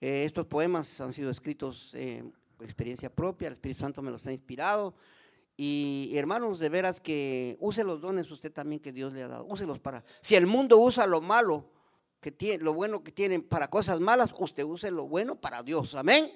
Eh, 0.00 0.22
estos 0.24 0.46
poemas 0.46 1.00
han 1.00 1.12
sido 1.12 1.32
escritos 1.32 1.90
eh, 1.94 2.22
experiencia 2.64 3.10
propia, 3.10 3.48
el 3.48 3.54
Espíritu 3.54 3.80
Santo 3.80 4.02
me 4.02 4.10
los 4.10 4.26
ha 4.26 4.32
inspirado. 4.32 4.94
Y, 5.56 6.12
hermanos, 6.14 6.58
de 6.58 6.68
veras 6.68 7.00
que 7.00 7.56
use 7.60 7.84
los 7.84 8.00
dones 8.00 8.30
usted 8.30 8.52
también 8.52 8.80
que 8.80 8.92
Dios 8.92 9.12
le 9.12 9.22
ha 9.22 9.28
dado. 9.28 9.44
Úselos 9.44 9.78
para. 9.78 10.04
Si 10.20 10.34
el 10.34 10.46
mundo 10.46 10.78
usa 10.78 11.06
lo 11.06 11.20
malo, 11.20 11.70
que 12.20 12.32
tiene, 12.32 12.64
lo 12.64 12.74
bueno 12.74 13.04
que 13.04 13.12
tienen 13.12 13.42
para 13.42 13.68
cosas 13.68 14.00
malas, 14.00 14.34
usted 14.38 14.64
use 14.64 14.90
lo 14.90 15.06
bueno 15.06 15.36
para 15.36 15.62
Dios. 15.62 15.94
Amén. 15.94 16.32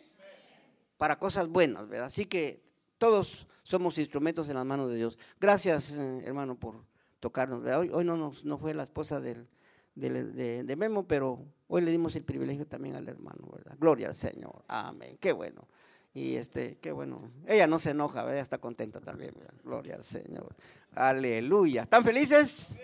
Para 0.96 1.18
cosas 1.18 1.48
buenas, 1.48 1.88
¿verdad? 1.88 2.06
Así 2.06 2.26
que 2.26 2.62
todos 2.98 3.46
somos 3.62 3.98
instrumentos 3.98 4.48
en 4.48 4.54
las 4.54 4.64
manos 4.64 4.90
de 4.90 4.96
Dios. 4.96 5.18
Gracias, 5.40 5.92
eh, 5.92 6.22
hermano, 6.24 6.58
por 6.58 6.84
tocarnos. 7.20 7.64
Hoy, 7.64 7.90
hoy 7.92 8.04
no, 8.04 8.16
nos, 8.16 8.44
no 8.44 8.58
fue 8.58 8.74
la 8.74 8.84
esposa 8.84 9.20
de, 9.20 9.46
de, 9.94 10.76
Memo, 10.76 11.06
pero 11.06 11.44
hoy 11.66 11.82
le 11.82 11.90
dimos 11.90 12.14
el 12.16 12.24
privilegio 12.24 12.66
también 12.66 12.94
al 12.94 13.08
hermano, 13.08 13.48
¿verdad? 13.52 13.76
Gloria 13.78 14.08
al 14.08 14.14
Señor. 14.14 14.64
Amén. 14.68 15.16
Qué 15.20 15.32
bueno. 15.32 15.66
Y 16.14 16.36
este, 16.36 16.78
qué 16.78 16.92
bueno. 16.92 17.30
Ella 17.46 17.66
no 17.66 17.78
se 17.78 17.90
enoja, 17.90 18.22
ella 18.30 18.40
está 18.40 18.58
contenta 18.58 19.00
también. 19.00 19.34
Gloria 19.62 19.96
al 19.96 20.04
Señor. 20.04 20.54
Aleluya. 20.94 21.82
¿Están 21.82 22.04
felices? 22.04 22.78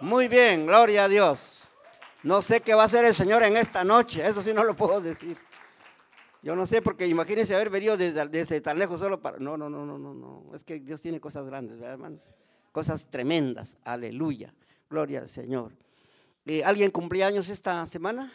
Muy 0.00 0.28
bien, 0.28 0.66
gloria 0.66 1.04
a 1.04 1.08
Dios. 1.08 1.70
No 2.22 2.42
sé 2.42 2.60
qué 2.60 2.74
va 2.74 2.82
a 2.82 2.86
hacer 2.86 3.04
el 3.04 3.14
Señor 3.14 3.42
en 3.44 3.56
esta 3.56 3.84
noche, 3.84 4.26
eso 4.26 4.42
sí 4.42 4.52
no 4.52 4.64
lo 4.64 4.74
puedo 4.74 5.00
decir. 5.00 5.38
Yo 6.42 6.54
no 6.54 6.66
sé, 6.66 6.82
porque 6.82 7.06
imagínense 7.06 7.54
haber 7.54 7.70
venido 7.70 7.96
desde, 7.96 8.60
tan 8.60 8.78
lejos 8.78 9.00
solo 9.00 9.20
para... 9.20 9.38
No, 9.38 9.56
no, 9.56 9.68
no, 9.68 9.84
no, 9.84 9.98
no, 9.98 10.14
no. 10.14 10.54
Es 10.54 10.62
que 10.62 10.78
Dios 10.80 11.00
tiene 11.00 11.20
cosas 11.20 11.46
grandes, 11.46 11.78
¿verdad, 11.78 11.94
hermanos? 11.94 12.34
Cosas 12.72 13.10
tremendas. 13.10 13.76
Aleluya. 13.84 14.54
Gloria 14.88 15.20
al 15.20 15.28
Señor. 15.28 15.72
Eh, 16.44 16.62
¿Alguien 16.62 16.90
cumplía 16.90 17.26
años 17.26 17.48
esta 17.48 17.84
semana? 17.86 18.32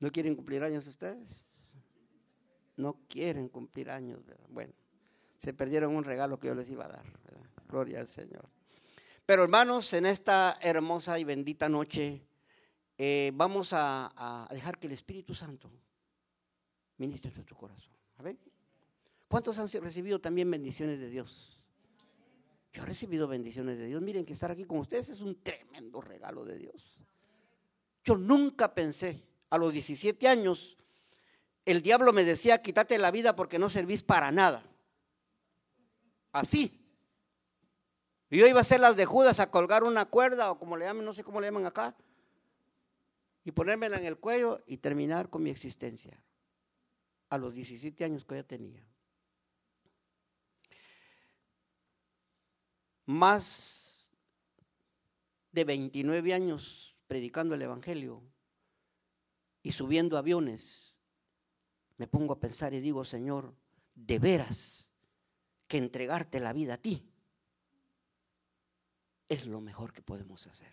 ¿No 0.00 0.10
quieren 0.10 0.34
cumplir 0.34 0.64
años 0.64 0.86
ustedes? 0.88 1.45
No 2.76 3.00
quieren 3.08 3.48
cumplir 3.48 3.90
años, 3.90 4.24
¿verdad? 4.24 4.46
Bueno, 4.48 4.72
se 5.38 5.52
perdieron 5.52 5.94
un 5.94 6.04
regalo 6.04 6.38
que 6.38 6.48
yo 6.48 6.54
les 6.54 6.70
iba 6.70 6.84
a 6.84 6.88
dar, 6.88 7.04
¿verdad? 7.24 7.46
Gloria 7.68 8.00
al 8.00 8.08
Señor. 8.08 8.48
Pero 9.24 9.42
hermanos, 9.42 9.92
en 9.92 10.06
esta 10.06 10.58
hermosa 10.60 11.18
y 11.18 11.24
bendita 11.24 11.68
noche, 11.68 12.22
eh, 12.96 13.32
vamos 13.34 13.70
a, 13.72 14.48
dejar 14.50 14.78
que 14.78 14.86
el 14.86 14.92
Espíritu 14.92 15.34
Santo 15.34 15.70
ministre 16.98 17.30
en 17.30 17.34
nuestro 17.34 17.56
corazón. 17.56 17.92
¿A 18.18 18.22
¿Cuántos 19.28 19.58
han 19.58 19.68
recibido 19.82 20.20
también 20.20 20.50
bendiciones 20.50 20.98
de 20.98 21.10
Dios? 21.10 21.60
Yo 22.72 22.82
he 22.82 22.86
recibido 22.86 23.26
bendiciones 23.26 23.78
de 23.78 23.86
Dios. 23.86 24.00
Miren 24.00 24.24
que 24.24 24.32
estar 24.32 24.50
aquí 24.50 24.64
con 24.64 24.78
ustedes 24.78 25.10
es 25.10 25.20
un 25.20 25.42
tremendo 25.42 26.00
regalo 26.00 26.44
de 26.44 26.58
Dios. 26.58 27.00
Yo 28.04 28.16
nunca 28.16 28.72
pensé 28.72 29.22
a 29.50 29.58
los 29.58 29.72
17 29.72 30.28
años 30.28 30.76
el 31.66 31.82
diablo 31.82 32.12
me 32.12 32.24
decía, 32.24 32.62
quítate 32.62 32.96
la 32.96 33.10
vida 33.10 33.34
porque 33.34 33.58
no 33.58 33.68
servís 33.68 34.04
para 34.04 34.30
nada. 34.30 34.64
Así. 36.32 36.80
Y 38.30 38.38
yo 38.38 38.46
iba 38.46 38.58
a 38.58 38.62
hacer 38.62 38.80
las 38.80 38.96
de 38.96 39.04
Judas 39.04 39.40
a 39.40 39.50
colgar 39.50 39.82
una 39.82 40.04
cuerda 40.04 40.50
o 40.52 40.58
como 40.58 40.76
le 40.76 40.86
llaman, 40.86 41.04
no 41.04 41.12
sé 41.12 41.24
cómo 41.24 41.40
le 41.40 41.48
llaman 41.48 41.66
acá, 41.66 41.96
y 43.44 43.50
ponérmela 43.50 43.98
en 43.98 44.06
el 44.06 44.16
cuello 44.16 44.62
y 44.66 44.76
terminar 44.76 45.28
con 45.28 45.42
mi 45.42 45.50
existencia 45.50 46.22
a 47.30 47.38
los 47.38 47.54
17 47.54 48.04
años 48.04 48.24
que 48.24 48.36
ya 48.36 48.44
tenía. 48.44 48.84
Más 53.06 54.08
de 55.50 55.64
29 55.64 56.32
años 56.32 56.96
predicando 57.08 57.56
el 57.56 57.62
Evangelio 57.62 58.22
y 59.62 59.72
subiendo 59.72 60.16
aviones 60.16 60.85
me 61.98 62.06
pongo 62.06 62.34
a 62.34 62.40
pensar 62.40 62.74
y 62.74 62.80
digo, 62.80 63.04
Señor, 63.04 63.54
de 63.94 64.18
veras 64.18 64.88
que 65.66 65.78
entregarte 65.78 66.40
la 66.40 66.52
vida 66.52 66.74
a 66.74 66.78
ti 66.78 67.10
es 69.28 69.46
lo 69.46 69.60
mejor 69.60 69.92
que 69.92 70.02
podemos 70.02 70.46
hacer. 70.46 70.72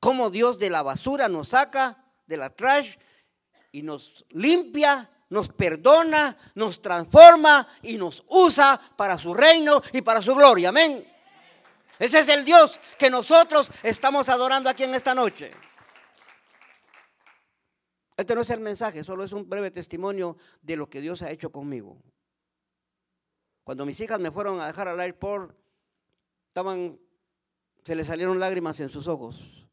Como 0.00 0.30
Dios 0.30 0.58
de 0.58 0.70
la 0.70 0.82
basura 0.82 1.28
nos 1.28 1.50
saca, 1.50 2.04
de 2.26 2.36
la 2.36 2.54
trash, 2.54 2.96
y 3.70 3.82
nos 3.82 4.24
limpia, 4.30 5.08
nos 5.30 5.48
perdona, 5.50 6.36
nos 6.54 6.82
transforma 6.82 7.66
y 7.82 7.96
nos 7.96 8.22
usa 8.28 8.78
para 8.96 9.16
su 9.16 9.32
reino 9.32 9.80
y 9.92 10.02
para 10.02 10.20
su 10.20 10.34
gloria. 10.34 10.70
Amén. 10.70 11.06
Ese 11.98 12.18
es 12.18 12.28
el 12.28 12.44
Dios 12.44 12.80
que 12.98 13.08
nosotros 13.08 13.70
estamos 13.82 14.28
adorando 14.28 14.68
aquí 14.68 14.82
en 14.82 14.94
esta 14.94 15.14
noche. 15.14 15.52
Este 18.22 18.36
no 18.36 18.42
es 18.42 18.50
el 18.50 18.60
mensaje, 18.60 19.02
solo 19.02 19.24
es 19.24 19.32
un 19.32 19.48
breve 19.48 19.72
testimonio 19.72 20.36
de 20.60 20.76
lo 20.76 20.88
que 20.88 21.00
Dios 21.00 21.22
ha 21.22 21.32
hecho 21.32 21.50
conmigo. 21.50 22.00
Cuando 23.64 23.84
mis 23.84 23.98
hijas 23.98 24.20
me 24.20 24.30
fueron 24.30 24.60
a 24.60 24.68
dejar 24.68 24.86
al 24.86 25.00
airport, 25.00 25.58
estaban, 26.46 27.00
se 27.84 27.96
les 27.96 28.06
salieron 28.06 28.38
lágrimas 28.38 28.78
en 28.78 28.90
sus 28.90 29.08
ojos. 29.08 29.66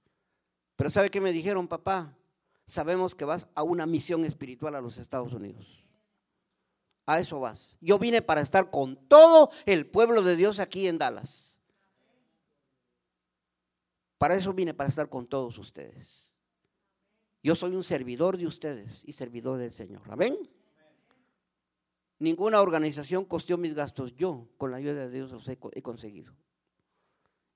Pero 0.76 0.90
¿sabe 0.90 1.12
qué 1.12 1.22
me 1.22 1.32
dijeron, 1.32 1.68
papá? 1.68 2.18
Sabemos 2.66 3.14
que 3.14 3.24
vas 3.24 3.48
a 3.54 3.62
una 3.62 3.86
misión 3.86 4.26
espiritual 4.26 4.74
a 4.74 4.82
los 4.82 4.98
Estados 4.98 5.32
Unidos. 5.32 5.86
A 7.06 7.20
eso 7.20 7.40
vas. 7.40 7.78
Yo 7.82 8.00
vine 8.00 8.24
para 8.24 8.42
estar 8.42 8.72
con 8.72 8.96
todo 9.08 9.52
el 9.68 9.86
pueblo 9.86 10.24
de 10.24 10.36
Dios 10.36 10.58
aquí 10.58 10.88
en 10.88 10.98
Dallas. 10.98 11.56
Para 14.18 14.34
eso 14.34 14.54
vine, 14.54 14.74
para 14.74 14.90
estar 14.90 15.08
con 15.08 15.28
todos 15.28 15.56
ustedes. 15.60 16.29
Yo 17.42 17.56
soy 17.56 17.76
un 17.76 17.84
servidor 17.84 18.38
de 18.38 18.48
ustedes 18.48 19.04
y 19.06 19.14
servidor 19.14 19.58
del 19.58 19.72
Señor. 19.72 20.02
Amén. 20.10 20.38
ninguna 22.20 22.62
organización 22.62 23.24
costeó 23.24 23.58
mis 23.58 23.74
gastos. 23.74 24.14
Yo, 24.16 24.50
con 24.58 24.72
la 24.72 24.78
ayuda 24.78 25.08
de 25.08 25.10
Dios, 25.10 25.32
los 25.32 25.48
he, 25.48 25.58
he 25.74 25.82
conseguido. 25.82 26.34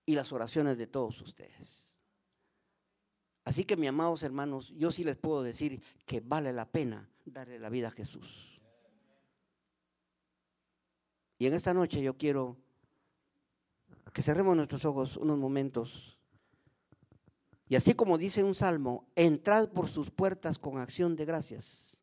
Y 0.05 0.15
las 0.15 0.31
oraciones 0.31 0.77
de 0.77 0.87
todos 0.87 1.21
ustedes. 1.21 1.95
Así 3.45 3.65
que, 3.65 3.75
mis 3.75 3.89
amados 3.89 4.23
hermanos, 4.23 4.73
yo 4.77 4.91
sí 4.91 5.03
les 5.03 5.17
puedo 5.17 5.43
decir 5.43 5.81
que 6.05 6.21
vale 6.21 6.53
la 6.53 6.71
pena 6.71 7.09
darle 7.25 7.59
la 7.59 7.69
vida 7.69 7.89
a 7.89 7.91
Jesús. 7.91 8.61
Y 11.37 11.47
en 11.47 11.53
esta 11.53 11.73
noche 11.73 12.01
yo 12.01 12.15
quiero 12.15 12.57
que 14.13 14.21
cerremos 14.21 14.55
nuestros 14.55 14.85
ojos 14.85 15.17
unos 15.17 15.37
momentos. 15.37 16.12
Y 17.73 17.75
así 17.75 17.95
como 17.95 18.19
dice 18.19 18.43
un 18.43 18.53
salmo, 18.53 19.07
entrad 19.15 19.67
por 19.69 19.89
sus 19.89 20.11
puertas 20.11 20.59
con 20.59 20.77
acción 20.77 21.15
de 21.15 21.25
gracias. 21.25 21.97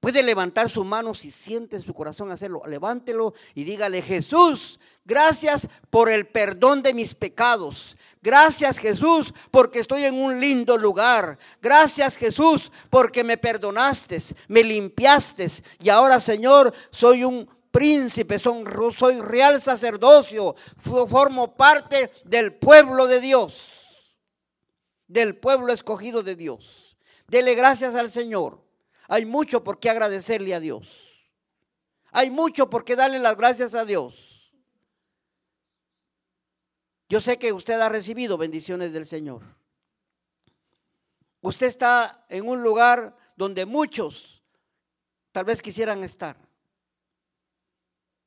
Puede 0.00 0.22
levantar 0.22 0.68
su 0.68 0.84
mano 0.84 1.14
si 1.14 1.30
siente 1.30 1.76
en 1.76 1.82
su 1.82 1.94
corazón 1.94 2.30
hacerlo. 2.30 2.60
Levántelo 2.66 3.32
y 3.54 3.64
dígale, 3.64 4.02
Jesús, 4.02 4.80
gracias 5.02 5.66
por 5.88 6.10
el 6.10 6.26
perdón 6.26 6.82
de 6.82 6.92
mis 6.92 7.14
pecados. 7.14 7.96
Gracias 8.20 8.76
Jesús 8.76 9.32
porque 9.50 9.78
estoy 9.78 10.04
en 10.04 10.20
un 10.20 10.38
lindo 10.38 10.76
lugar. 10.76 11.38
Gracias 11.62 12.14
Jesús 12.14 12.70
porque 12.90 13.24
me 13.24 13.38
perdonaste, 13.38 14.20
me 14.48 14.62
limpiaste. 14.62 15.48
Y 15.80 15.88
ahora 15.88 16.20
Señor, 16.20 16.74
soy 16.90 17.24
un 17.24 17.48
príncipe, 17.70 18.38
soy 18.38 19.20
real 19.22 19.58
sacerdocio. 19.62 20.54
Formo 20.76 21.56
parte 21.56 22.10
del 22.26 22.52
pueblo 22.52 23.06
de 23.06 23.22
Dios. 23.22 23.77
Del 25.08 25.36
pueblo 25.36 25.72
escogido 25.72 26.22
de 26.22 26.36
Dios. 26.36 26.96
Dele 27.26 27.54
gracias 27.54 27.96
al 27.96 28.10
Señor 28.10 28.68
hay 29.08 29.24
mucho 29.24 29.64
por 29.64 29.80
qué 29.80 29.88
agradecerle 29.88 30.54
a 30.54 30.60
Dios. 30.60 30.86
Hay 32.12 32.30
mucho 32.30 32.68
por 32.68 32.84
qué 32.84 32.94
darle 32.94 33.18
las 33.18 33.36
gracias 33.36 33.74
a 33.74 33.86
Dios. 33.86 34.52
Yo 37.08 37.22
sé 37.22 37.38
que 37.38 37.54
usted 37.54 37.80
ha 37.80 37.88
recibido 37.88 38.36
bendiciones 38.36 38.92
del 38.92 39.06
Señor. 39.06 39.42
Usted 41.40 41.66
está 41.66 42.26
en 42.28 42.46
un 42.46 42.62
lugar 42.62 43.16
donde 43.34 43.64
muchos 43.64 44.42
tal 45.32 45.46
vez 45.46 45.62
quisieran 45.62 46.04
estar. 46.04 46.36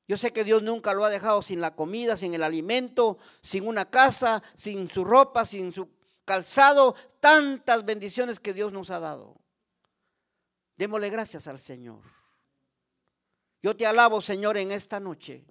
Yo 0.07 0.17
sé 0.17 0.33
que 0.33 0.43
Dios 0.43 0.63
nunca 0.63 0.93
lo 0.93 1.05
ha 1.05 1.09
dejado 1.11 1.43
sin 1.43 1.61
la 1.61 1.75
comida, 1.75 2.17
sin 2.17 2.33
el 2.33 2.41
alimento, 2.41 3.19
sin 3.41 3.67
una 3.67 3.85
casa, 3.85 4.41
sin 4.55 4.89
su 4.89 5.05
ropa, 5.05 5.45
sin 5.45 5.71
su 5.71 5.87
calzado, 6.25 6.95
tantas 7.19 7.85
bendiciones 7.85 8.39
que 8.39 8.53
Dios 8.53 8.71
nos 8.71 8.89
ha 8.89 8.99
dado. 8.99 9.37
Démosle 10.77 11.09
gracias 11.09 11.47
al 11.47 11.59
Señor. 11.59 12.01
Yo 13.61 13.75
te 13.75 13.85
alabo, 13.85 14.21
Señor, 14.21 14.57
en 14.57 14.71
esta 14.71 14.99
noche, 14.99 15.45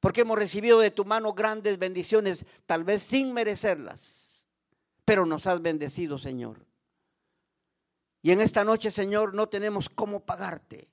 porque 0.00 0.20
hemos 0.20 0.38
recibido 0.38 0.78
de 0.80 0.90
tu 0.90 1.04
mano 1.04 1.32
grandes 1.32 1.78
bendiciones, 1.78 2.44
tal 2.66 2.84
vez 2.84 3.02
sin 3.02 3.32
merecerlas, 3.32 4.48
pero 5.04 5.24
nos 5.24 5.46
has 5.46 5.62
bendecido, 5.62 6.18
Señor. 6.18 6.66
Y 8.20 8.32
en 8.32 8.40
esta 8.40 8.64
noche, 8.64 8.90
Señor, 8.90 9.34
no 9.34 9.48
tenemos 9.48 9.88
cómo 9.88 10.20
pagarte. 10.20 10.90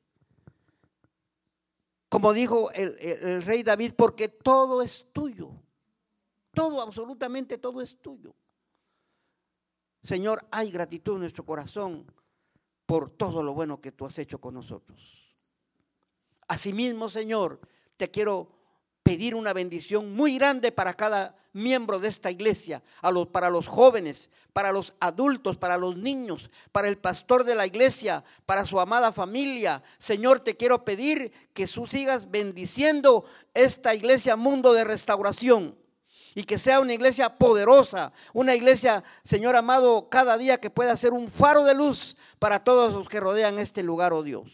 Como 2.10 2.34
dijo 2.34 2.72
el, 2.72 2.98
el, 3.00 3.42
rey 3.44 3.64
David, 3.64 3.94
porque 3.96 4.28
todo 4.28 4.82
es 4.82 5.08
tuyo. 5.14 5.50
Todo, 6.54 6.82
absolutamente 6.82 7.58
todo 7.58 7.82
es 7.82 7.98
tuyo. 8.02 8.36
Señor, 10.04 10.46
hay 10.52 10.72
gratitud 10.72 11.16
en 11.16 11.22
nuestro 11.22 11.46
corazón 11.46 12.06
por 12.86 13.10
todo 13.10 13.44
lo 13.44 13.54
bueno 13.54 13.80
que 13.80 13.92
tú 13.92 14.06
has 14.06 14.18
hecho 14.18 14.40
con 14.40 14.56
nosotros. 14.56 15.36
Asimismo, 16.48 17.10
Señor, 17.10 17.60
te 17.98 18.10
quiero 18.10 18.52
pedir 19.04 19.36
una 19.36 19.54
bendición 19.54 20.14
muy 20.14 20.38
grande 20.38 20.72
para 20.72 20.94
cada 20.94 21.36
miembro 21.54 22.00
de 22.00 22.08
esta 22.08 22.32
iglesia, 22.32 22.82
a 23.02 23.12
los, 23.12 23.28
para 23.28 23.50
los 23.50 23.68
jóvenes, 23.68 24.30
para 24.54 24.72
los 24.72 24.96
adultos, 25.00 25.58
para 25.58 25.78
los 25.78 25.98
niños, 25.98 26.50
para 26.72 26.88
el 26.88 26.98
pastor 26.98 27.44
de 27.44 27.56
la 27.56 27.66
iglesia, 27.66 28.24
para 28.46 28.66
su 28.66 28.80
amada 28.80 29.12
familia. 29.12 29.84
Señor, 29.98 30.40
te 30.40 30.58
quiero 30.58 30.84
pedir 30.84 31.32
que 31.54 31.68
tú 31.68 31.88
sigas 31.88 32.30
bendiciendo 32.30 33.26
esta 33.54 33.96
iglesia 33.96 34.36
mundo 34.36 34.74
de 34.74 34.84
restauración 34.84 35.81
y 36.34 36.44
que 36.44 36.58
sea 36.58 36.80
una 36.80 36.94
iglesia 36.94 37.38
poderosa, 37.38 38.14
una 38.34 38.56
iglesia, 38.56 39.04
Señor 39.24 39.56
amado, 39.56 40.10
cada 40.10 40.38
día 40.38 40.60
que 40.60 40.70
pueda 40.70 40.96
ser 40.96 41.14
un 41.14 41.30
faro 41.30 41.66
de 41.66 41.76
luz 41.76 42.16
para 42.40 42.64
todos 42.64 42.94
los 42.94 43.10
que 43.10 43.20
rodean 43.20 43.60
este 43.60 43.84
lugar, 43.84 44.14
oh 44.14 44.24
Dios. 44.24 44.50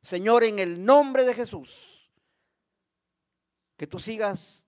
Señor, 0.00 0.44
en 0.44 0.58
el 0.58 0.84
nombre 0.84 1.24
de 1.24 1.34
Jesús, 1.34 2.10
que 3.76 3.86
tú 3.86 3.98
sigas 3.98 4.66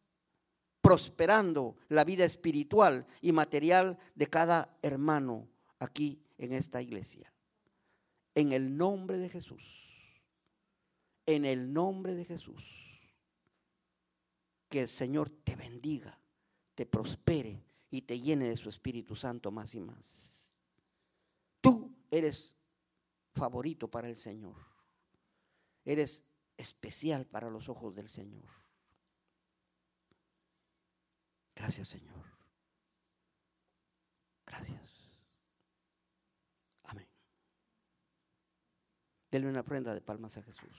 prosperando 0.81 1.77
la 1.89 2.05
vida 2.05 2.25
espiritual 2.25 3.07
y 3.23 3.33
material 3.33 3.99
de 4.15 4.27
cada 4.27 4.77
hermano 4.83 5.49
aquí 5.79 6.23
en 6.37 6.53
esta 6.53 6.83
iglesia. 6.83 7.33
En 8.35 8.53
el 8.53 8.77
nombre 8.77 9.17
de 9.17 9.31
Jesús. 9.31 9.63
En 11.27 11.47
el 11.47 11.73
nombre 11.73 12.15
de 12.15 12.27
Jesús 12.27 12.84
que 14.75 14.81
el 14.81 14.89
Señor 14.89 15.31
te 15.31 15.55
bendiga, 15.55 16.19
te 16.75 16.85
prospere 16.85 17.63
y 17.93 18.03
te 18.03 18.19
llene 18.19 18.47
de 18.47 18.57
su 18.57 18.69
Espíritu 18.69 19.15
Santo 19.15 19.53
más 19.53 19.73
y 19.77 19.81
más. 19.81 20.53
Tú 21.61 21.95
eres 22.11 22.57
favorito 23.37 23.89
para 23.89 24.09
el 24.09 24.17
Señor. 24.17 24.57
Eres 25.85 26.25
especial 26.57 27.25
para 27.25 27.51
los 27.51 27.69
ojos 27.69 27.95
del 27.95 28.09
Señor. 28.09 28.51
Gracias, 31.55 31.87
Señor. 31.87 32.27
Gracias. 34.45 34.91
Amén. 36.83 37.07
Denle 39.31 39.51
una 39.51 39.63
prenda 39.63 39.95
de 39.95 40.01
palmas 40.01 40.37
a 40.37 40.43
Jesús. 40.43 40.77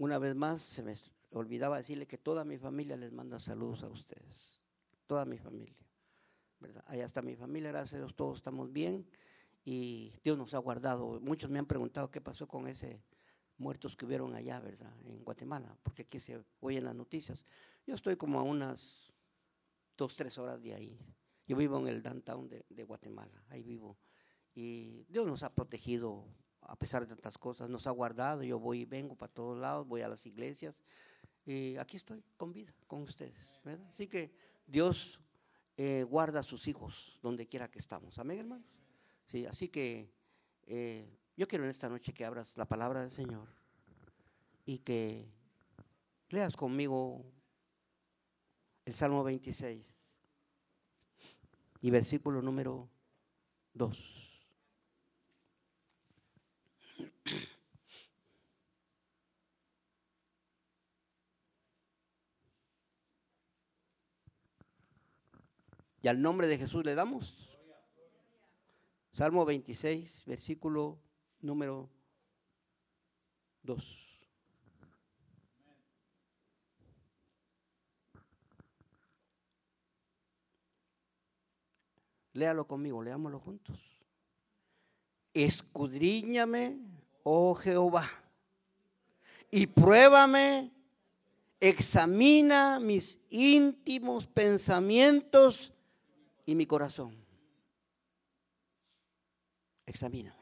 Una 0.00 0.18
vez 0.18 0.34
más, 0.34 0.62
se 0.62 0.82
me 0.82 0.94
olvidaba 1.32 1.76
decirle 1.76 2.06
que 2.06 2.16
toda 2.16 2.42
mi 2.46 2.56
familia 2.56 2.96
les 2.96 3.12
manda 3.12 3.38
saludos 3.38 3.82
a 3.82 3.88
ustedes. 3.88 4.58
Toda 5.06 5.26
mi 5.26 5.36
familia. 5.36 5.76
¿verdad? 6.58 6.82
Allá 6.86 7.04
está 7.04 7.20
mi 7.20 7.36
familia, 7.36 7.68
gracias 7.68 7.92
a 7.92 7.96
Dios, 7.98 8.16
todos 8.16 8.38
estamos 8.38 8.72
bien 8.72 9.06
y 9.62 10.14
Dios 10.24 10.38
nos 10.38 10.54
ha 10.54 10.58
guardado. 10.58 11.20
Muchos 11.20 11.50
me 11.50 11.58
han 11.58 11.66
preguntado 11.66 12.10
qué 12.10 12.22
pasó 12.22 12.48
con 12.48 12.66
ese 12.66 13.02
muertos 13.58 13.94
que 13.94 14.06
hubieron 14.06 14.34
allá, 14.34 14.58
¿verdad? 14.58 14.90
En 15.04 15.22
Guatemala, 15.22 15.76
porque 15.82 16.04
aquí 16.04 16.18
se 16.18 16.42
oyen 16.60 16.84
las 16.84 16.94
noticias. 16.94 17.44
Yo 17.86 17.94
estoy 17.94 18.16
como 18.16 18.40
a 18.40 18.42
unas 18.42 19.12
dos, 19.98 20.16
tres 20.16 20.38
horas 20.38 20.62
de 20.62 20.76
ahí. 20.76 20.98
Yo 21.46 21.58
vivo 21.58 21.78
en 21.78 21.88
el 21.88 22.02
downtown 22.02 22.48
de, 22.48 22.64
de 22.70 22.84
Guatemala, 22.84 23.44
ahí 23.50 23.62
vivo. 23.62 23.98
Y 24.54 25.04
Dios 25.10 25.26
nos 25.26 25.42
ha 25.42 25.54
protegido 25.54 26.24
a 26.70 26.76
pesar 26.76 27.02
de 27.02 27.08
tantas 27.08 27.36
cosas, 27.36 27.68
nos 27.68 27.88
ha 27.88 27.90
guardado. 27.90 28.44
Yo 28.44 28.60
voy 28.60 28.82
y 28.82 28.84
vengo 28.84 29.16
para 29.16 29.32
todos 29.32 29.58
lados, 29.58 29.88
voy 29.88 30.02
a 30.02 30.08
las 30.08 30.24
iglesias. 30.24 30.84
Y 31.44 31.76
aquí 31.76 31.96
estoy 31.96 32.22
con 32.36 32.52
vida, 32.52 32.72
con 32.86 33.02
ustedes. 33.02 33.60
Así 33.92 34.06
que 34.06 34.32
Dios 34.68 35.18
eh, 35.76 36.04
guarda 36.04 36.40
a 36.40 36.42
sus 36.44 36.68
hijos 36.68 37.18
donde 37.22 37.48
quiera 37.48 37.68
que 37.68 37.80
estamos. 37.80 38.16
Amén, 38.20 38.38
hermanos. 38.38 38.68
Sí, 39.26 39.46
así 39.46 39.68
que 39.68 40.12
eh, 40.68 41.18
yo 41.36 41.48
quiero 41.48 41.64
en 41.64 41.70
esta 41.70 41.88
noche 41.88 42.14
que 42.14 42.24
abras 42.24 42.56
la 42.56 42.66
palabra 42.66 43.02
del 43.02 43.10
Señor 43.10 43.48
y 44.64 44.78
que 44.78 45.28
leas 46.28 46.54
conmigo 46.54 47.24
el 48.84 48.94
Salmo 48.94 49.24
26 49.24 49.84
y 51.80 51.90
versículo 51.90 52.40
número 52.42 52.88
2. 53.74 54.19
Y 66.02 66.08
al 66.08 66.22
nombre 66.22 66.46
de 66.46 66.56
Jesús 66.56 66.84
le 66.84 66.94
damos. 66.94 67.48
Salmo 69.12 69.44
26, 69.44 70.24
versículo 70.24 70.98
número 71.40 71.90
2. 73.62 74.10
Léalo 82.32 82.66
conmigo, 82.66 83.02
leámoslo 83.02 83.40
juntos. 83.40 83.78
Escudriñame, 85.34 86.78
oh 87.22 87.54
Jehová, 87.54 88.08
y 89.50 89.66
pruébame, 89.66 90.72
examina 91.58 92.78
mis 92.80 93.18
íntimos 93.28 94.26
pensamientos 94.26 95.72
y 96.46 96.54
mi 96.54 96.66
corazón. 96.66 97.20
examíname. 99.86 100.38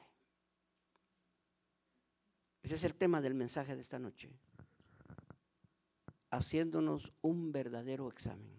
Ese 2.62 2.74
es 2.74 2.84
el 2.84 2.94
tema 2.94 3.22
del 3.22 3.34
mensaje 3.34 3.74
de 3.74 3.80
esta 3.80 3.98
noche. 3.98 4.30
Haciéndonos 6.30 7.14
un 7.22 7.50
verdadero 7.50 8.08
examen. 8.08 8.58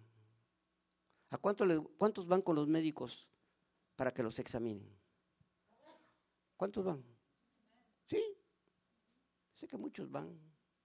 ¿A 1.30 1.38
cuántos 1.38 2.28
van 2.28 2.42
con 2.42 2.56
los 2.56 2.68
médicos 2.68 3.30
para 3.96 4.12
que 4.12 4.24
los 4.24 4.40
examinen? 4.40 4.90
¿Cuántos 6.58 6.84
van? 6.84 7.06
Sí, 8.10 8.22
sé 9.54 9.68
que 9.68 9.78
muchos 9.78 10.10
van. 10.10 10.38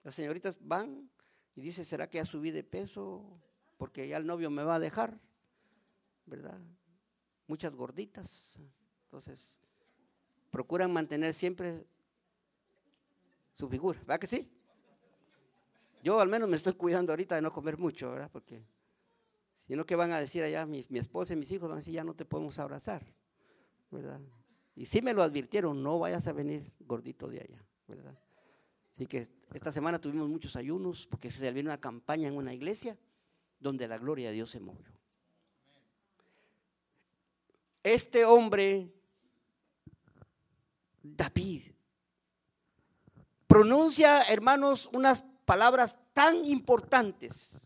Las 0.03 0.15
señoritas 0.15 0.57
van 0.61 1.11
y 1.57 1.63
dicen, 1.63 1.85
¿será 1.85 2.09
que 2.09 2.19
ya 2.19 2.27
subí 2.27 2.51
de 2.51 2.63
peso? 2.63 3.41
Porque 3.79 4.07
ya 4.07 4.19
el 4.19 4.27
novio 4.27 4.51
me 4.51 4.63
va 4.63 4.75
a 4.75 4.81
dejar, 4.81 5.19
¿verdad? 6.27 6.61
Muchas 7.47 7.75
gorditas. 7.75 8.59
Entonces, 9.05 9.55
procuran 10.51 10.93
mantener 10.93 11.33
siempre 11.33 11.87
su 13.55 13.69
figura, 13.69 13.99
¿verdad 14.01 14.19
que 14.19 14.27
sí? 14.27 14.51
Yo 16.03 16.21
al 16.21 16.29
menos 16.29 16.49
me 16.49 16.57
estoy 16.57 16.75
cuidando 16.75 17.13
ahorita 17.13 17.37
de 17.37 17.43
no 17.43 17.51
comer 17.51 17.79
mucho, 17.79 18.11
¿verdad? 18.11 18.31
Porque 18.31 18.63
si 19.57 19.75
no, 19.75 19.87
¿qué 19.87 19.97
van 19.97 20.13
a 20.13 20.21
decir 20.21 20.43
allá? 20.43 20.67
Mi, 20.67 20.85
mi 20.91 20.99
esposa 20.99 21.33
y 21.33 21.37
mis 21.37 21.51
hijos 21.51 21.69
van 21.69 21.77
a 21.77 21.81
decir, 21.81 21.95
ya 21.95 22.05
no 22.05 22.15
te 22.15 22.27
podemos 22.27 22.59
abrazar, 22.59 23.03
¿verdad? 23.91 24.21
Y 24.77 24.87
sí 24.87 25.03
me 25.03 25.13
lo 25.13 25.23
advirtieron, 25.23 25.83
no 25.83 25.99
vayas 25.99 26.27
a 26.27 26.33
venir 26.33 26.73
gordito 26.81 27.29
de 27.29 27.41
allá, 27.41 27.65
¿verdad? 27.87 28.19
Así 28.95 29.07
que 29.07 29.29
esta 29.53 29.71
semana 29.71 30.01
tuvimos 30.01 30.29
muchos 30.29 30.57
ayunos 30.57 31.07
porque 31.07 31.31
se 31.31 31.39
salió 31.41 31.63
una 31.63 31.81
campaña 31.81 32.29
en 32.29 32.37
una 32.37 32.53
iglesia 32.53 32.99
donde 33.61 33.87
la 33.87 33.99
gloria 33.99 34.29
de 34.29 34.35
Dios 34.35 34.51
se 34.51 34.61
movió. 34.61 34.93
Este 37.83 38.25
hombre, 38.25 38.93
David, 41.03 41.71
pronuncia, 43.47 44.23
hermanos, 44.25 44.89
unas 44.93 45.23
palabras 45.45 45.97
tan 46.13 46.45
importantes, 46.45 47.61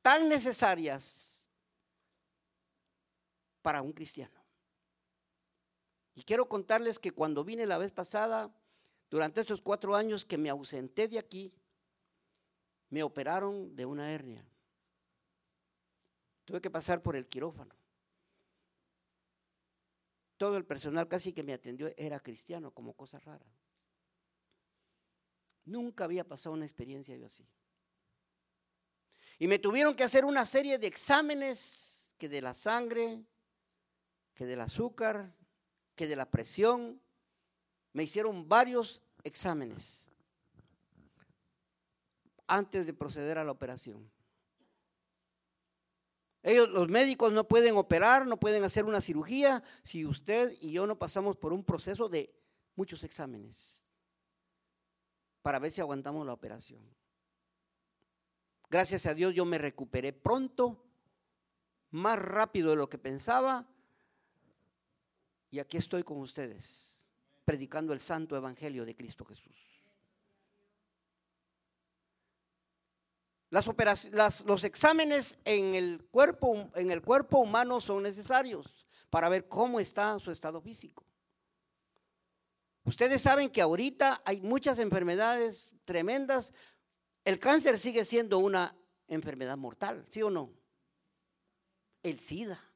tan 0.00 0.28
necesarias 0.28 1.42
para 3.62 3.82
un 3.82 3.92
cristiano. 3.92 4.41
Y 6.14 6.22
quiero 6.22 6.48
contarles 6.48 6.98
que 6.98 7.12
cuando 7.12 7.44
vine 7.44 7.66
la 7.66 7.78
vez 7.78 7.90
pasada, 7.90 8.54
durante 9.10 9.40
estos 9.40 9.60
cuatro 9.60 9.94
años 9.94 10.24
que 10.24 10.38
me 10.38 10.50
ausenté 10.50 11.08
de 11.08 11.18
aquí, 11.18 11.52
me 12.90 13.02
operaron 13.02 13.74
de 13.74 13.86
una 13.86 14.12
hernia. 14.12 14.44
Tuve 16.44 16.60
que 16.60 16.70
pasar 16.70 17.02
por 17.02 17.16
el 17.16 17.26
quirófano. 17.26 17.74
Todo 20.36 20.56
el 20.56 20.64
personal 20.64 21.08
casi 21.08 21.32
que 21.32 21.42
me 21.42 21.52
atendió 21.52 21.92
era 21.96 22.20
cristiano, 22.20 22.72
como 22.72 22.94
cosa 22.94 23.18
rara. 23.20 23.46
Nunca 25.64 26.04
había 26.04 26.24
pasado 26.24 26.54
una 26.54 26.64
experiencia 26.64 27.16
yo 27.16 27.26
así. 27.26 27.46
Y 29.38 29.46
me 29.46 29.58
tuvieron 29.58 29.94
que 29.94 30.04
hacer 30.04 30.24
una 30.24 30.44
serie 30.44 30.78
de 30.78 30.86
exámenes 30.86 32.10
que 32.18 32.28
de 32.28 32.42
la 32.42 32.54
sangre, 32.54 33.24
que 34.34 34.46
del 34.46 34.60
azúcar, 34.60 35.34
que 35.94 36.06
de 36.06 36.16
la 36.16 36.30
presión. 36.30 37.00
Me 37.92 38.04
hicieron 38.04 38.48
varios 38.48 39.02
exámenes 39.22 40.02
antes 42.46 42.86
de 42.86 42.92
proceder 42.92 43.38
a 43.38 43.44
la 43.44 43.52
operación. 43.52 44.10
Ellos, 46.42 46.68
los 46.70 46.88
médicos 46.88 47.32
no 47.32 47.46
pueden 47.46 47.76
operar, 47.76 48.26
no 48.26 48.38
pueden 48.38 48.64
hacer 48.64 48.84
una 48.84 49.00
cirugía 49.00 49.62
si 49.84 50.04
usted 50.04 50.56
y 50.60 50.72
yo 50.72 50.86
no 50.86 50.98
pasamos 50.98 51.36
por 51.36 51.52
un 51.52 51.64
proceso 51.64 52.08
de 52.08 52.34
muchos 52.74 53.04
exámenes 53.04 53.80
para 55.42 55.58
ver 55.58 55.72
si 55.72 55.80
aguantamos 55.80 56.26
la 56.26 56.32
operación. 56.32 56.82
Gracias 58.70 59.06
a 59.06 59.14
Dios 59.14 59.34
yo 59.34 59.44
me 59.44 59.58
recuperé 59.58 60.12
pronto, 60.12 60.82
más 61.90 62.18
rápido 62.18 62.70
de 62.70 62.76
lo 62.76 62.88
que 62.88 62.98
pensaba, 62.98 63.66
y 65.52 65.60
aquí 65.60 65.76
estoy 65.76 66.02
con 66.02 66.18
ustedes, 66.18 66.98
predicando 67.44 67.92
el 67.92 68.00
santo 68.00 68.34
evangelio 68.36 68.86
de 68.86 68.96
Cristo 68.96 69.24
Jesús. 69.26 69.54
Las 73.50 74.44
los 74.46 74.64
exámenes 74.64 75.38
en 75.44 75.74
el, 75.74 76.02
cuerpo, 76.10 76.70
en 76.74 76.90
el 76.90 77.02
cuerpo 77.02 77.38
humano 77.38 77.82
son 77.82 78.02
necesarios 78.02 78.86
para 79.10 79.28
ver 79.28 79.46
cómo 79.46 79.78
está 79.78 80.18
su 80.18 80.30
estado 80.30 80.62
físico. 80.62 81.04
Ustedes 82.84 83.20
saben 83.20 83.50
que 83.50 83.60
ahorita 83.60 84.22
hay 84.24 84.40
muchas 84.40 84.78
enfermedades 84.78 85.74
tremendas. 85.84 86.54
El 87.26 87.38
cáncer 87.38 87.78
sigue 87.78 88.06
siendo 88.06 88.38
una 88.38 88.74
enfermedad 89.06 89.58
mortal, 89.58 90.06
¿sí 90.08 90.22
o 90.22 90.30
no? 90.30 90.50
El 92.02 92.20
SIDA 92.20 92.71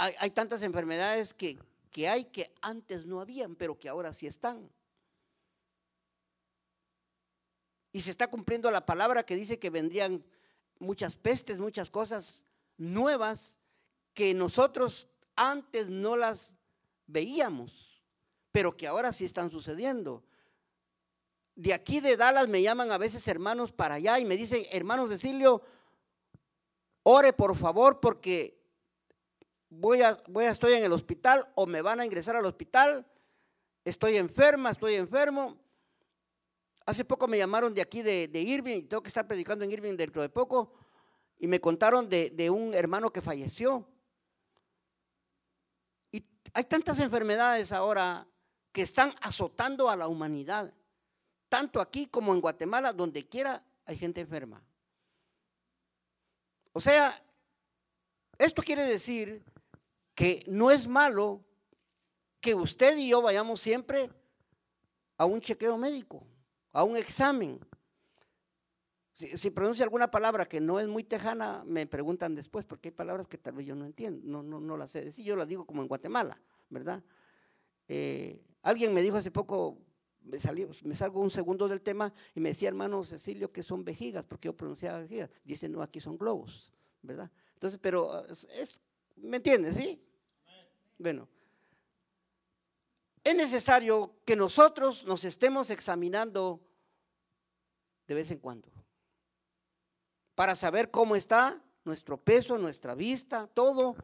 hay, 0.00 0.30
tantas 0.30 0.62
enfermedades 0.62 1.34
que, 1.34 1.58
que 1.90 2.08
hay 2.08 2.24
que 2.24 2.52
antes 2.62 3.04
no 3.04 3.20
habían, 3.20 3.54
pero 3.54 3.78
que 3.78 3.88
ahora 3.88 4.14
sí 4.14 4.26
están. 4.26 4.70
Y 7.92 8.00
se 8.00 8.10
está 8.10 8.28
cumpliendo 8.28 8.70
la 8.70 8.86
palabra 8.86 9.24
que 9.24 9.36
dice 9.36 9.58
que 9.58 9.68
vendrían 9.68 10.24
muchas 10.78 11.16
pestes, 11.16 11.58
muchas 11.58 11.90
cosas 11.90 12.44
nuevas 12.78 13.58
que 14.14 14.32
nosotros 14.32 15.06
antes 15.36 15.88
no 15.88 16.16
las 16.16 16.54
veíamos, 17.06 18.02
pero 18.52 18.76
que 18.76 18.86
ahora 18.86 19.12
sí 19.12 19.24
están 19.24 19.50
sucediendo. 19.50 20.24
De 21.56 21.74
aquí 21.74 22.00
de 22.00 22.16
Dallas 22.16 22.48
me 22.48 22.62
llaman 22.62 22.90
a 22.90 22.98
veces 22.98 23.26
hermanos 23.28 23.70
para 23.70 23.96
allá 23.96 24.18
y 24.18 24.24
me 24.24 24.36
dicen, 24.36 24.64
hermanos 24.70 25.10
Cecilio, 25.10 25.62
ore 27.02 27.32
por 27.32 27.56
favor 27.56 28.00
porque 28.00 28.59
voy 29.70 30.02
a, 30.02 30.20
voy 30.28 30.44
a, 30.44 30.50
estoy 30.50 30.74
en 30.74 30.84
el 30.84 30.92
hospital 30.92 31.48
o 31.54 31.64
me 31.64 31.80
van 31.80 32.00
a 32.00 32.04
ingresar 32.04 32.36
al 32.36 32.44
hospital, 32.44 33.06
estoy 33.84 34.16
enferma, 34.16 34.70
estoy 34.70 34.94
enfermo. 34.94 35.58
Hace 36.84 37.04
poco 37.04 37.28
me 37.28 37.38
llamaron 37.38 37.72
de 37.72 37.80
aquí 37.80 38.02
de, 38.02 38.28
de 38.28 38.40
Irving, 38.40 38.82
tengo 38.88 39.02
que 39.02 39.08
estar 39.08 39.26
predicando 39.26 39.64
en 39.64 39.70
Irving 39.70 39.96
dentro 39.96 40.22
de 40.22 40.28
poco, 40.28 40.74
y 41.38 41.46
me 41.46 41.60
contaron 41.60 42.08
de, 42.08 42.30
de 42.30 42.50
un 42.50 42.74
hermano 42.74 43.12
que 43.12 43.22
falleció. 43.22 43.88
Y 46.10 46.24
hay 46.52 46.64
tantas 46.64 46.98
enfermedades 46.98 47.72
ahora 47.72 48.26
que 48.72 48.82
están 48.82 49.14
azotando 49.20 49.88
a 49.88 49.96
la 49.96 50.08
humanidad, 50.08 50.74
tanto 51.48 51.80
aquí 51.80 52.06
como 52.06 52.34
en 52.34 52.40
Guatemala, 52.40 52.92
donde 52.92 53.28
quiera 53.28 53.64
hay 53.86 53.96
gente 53.96 54.20
enferma. 54.20 54.62
O 56.72 56.80
sea, 56.80 57.20
esto 58.38 58.62
quiere 58.62 58.84
decir 58.84 59.44
que 60.20 60.44
no 60.48 60.70
es 60.70 60.86
malo 60.86 61.42
que 62.42 62.54
usted 62.54 62.94
y 62.98 63.08
yo 63.08 63.22
vayamos 63.22 63.58
siempre 63.58 64.10
a 65.16 65.24
un 65.24 65.40
chequeo 65.40 65.78
médico, 65.78 66.26
a 66.72 66.84
un 66.84 66.98
examen. 66.98 67.58
Si, 69.14 69.50
pronuncia 69.50 69.82
alguna 69.82 70.10
palabra 70.10 70.44
que 70.44 70.60
no 70.60 70.78
es 70.78 70.88
muy 70.88 71.04
tejana, 71.04 71.64
me 71.64 71.86
preguntan 71.86 72.34
después, 72.34 72.66
porque 72.66 72.88
hay 72.88 72.94
palabras 72.94 73.28
que 73.28 73.38
tal 73.38 73.54
vez 73.54 73.64
yo 73.64 73.74
no 73.74 73.86
entiendo, 73.86 74.20
no, 74.22 74.42
no, 74.42 74.60
no 74.60 74.76
las 74.76 74.90
sé 74.90 75.02
decir, 75.06 75.24
yo 75.24 75.36
las 75.36 75.48
digo 75.48 75.64
como 75.64 75.80
en 75.80 75.88
Guatemala, 75.88 76.38
¿verdad? 76.68 77.02
Eh, 77.88 78.44
alguien 78.60 78.92
me 78.92 79.00
dijo 79.00 79.16
hace 79.16 79.30
poco, 79.30 79.78
me, 80.20 80.38
salió, 80.38 80.68
me 80.82 80.96
salgo 80.96 81.22
un 81.22 81.30
segundo 81.30 81.66
del 81.66 81.80
tema 81.80 82.12
y 82.34 82.40
me 82.40 82.50
decía, 82.50 82.68
hermano 82.68 83.04
Cecilio, 83.04 83.50
que 83.50 83.62
son 83.62 83.86
vejigas, 83.86 84.26
porque 84.26 84.48
yo 84.48 84.54
pronunciaba 84.54 84.98
vejigas. 84.98 85.30
Dice, 85.44 85.66
no, 85.66 85.80
aquí 85.80 85.98
son 85.98 86.18
globos, 86.18 86.74
¿verdad? 87.00 87.30
Entonces, 87.54 87.80
pero 87.82 88.22
es, 88.28 88.82
¿me 89.16 89.38
entiendes, 89.38 89.76
sí? 89.76 89.98
Bueno, 91.00 91.26
es 93.24 93.34
necesario 93.34 94.16
que 94.26 94.36
nosotros 94.36 95.04
nos 95.06 95.24
estemos 95.24 95.70
examinando 95.70 96.60
de 98.06 98.14
vez 98.14 98.30
en 98.30 98.38
cuando 98.38 98.70
para 100.34 100.54
saber 100.56 100.90
cómo 100.90 101.16
está 101.16 101.58
nuestro 101.84 102.18
peso, 102.18 102.58
nuestra 102.58 102.94
vista, 102.94 103.46
todo. 103.46 103.96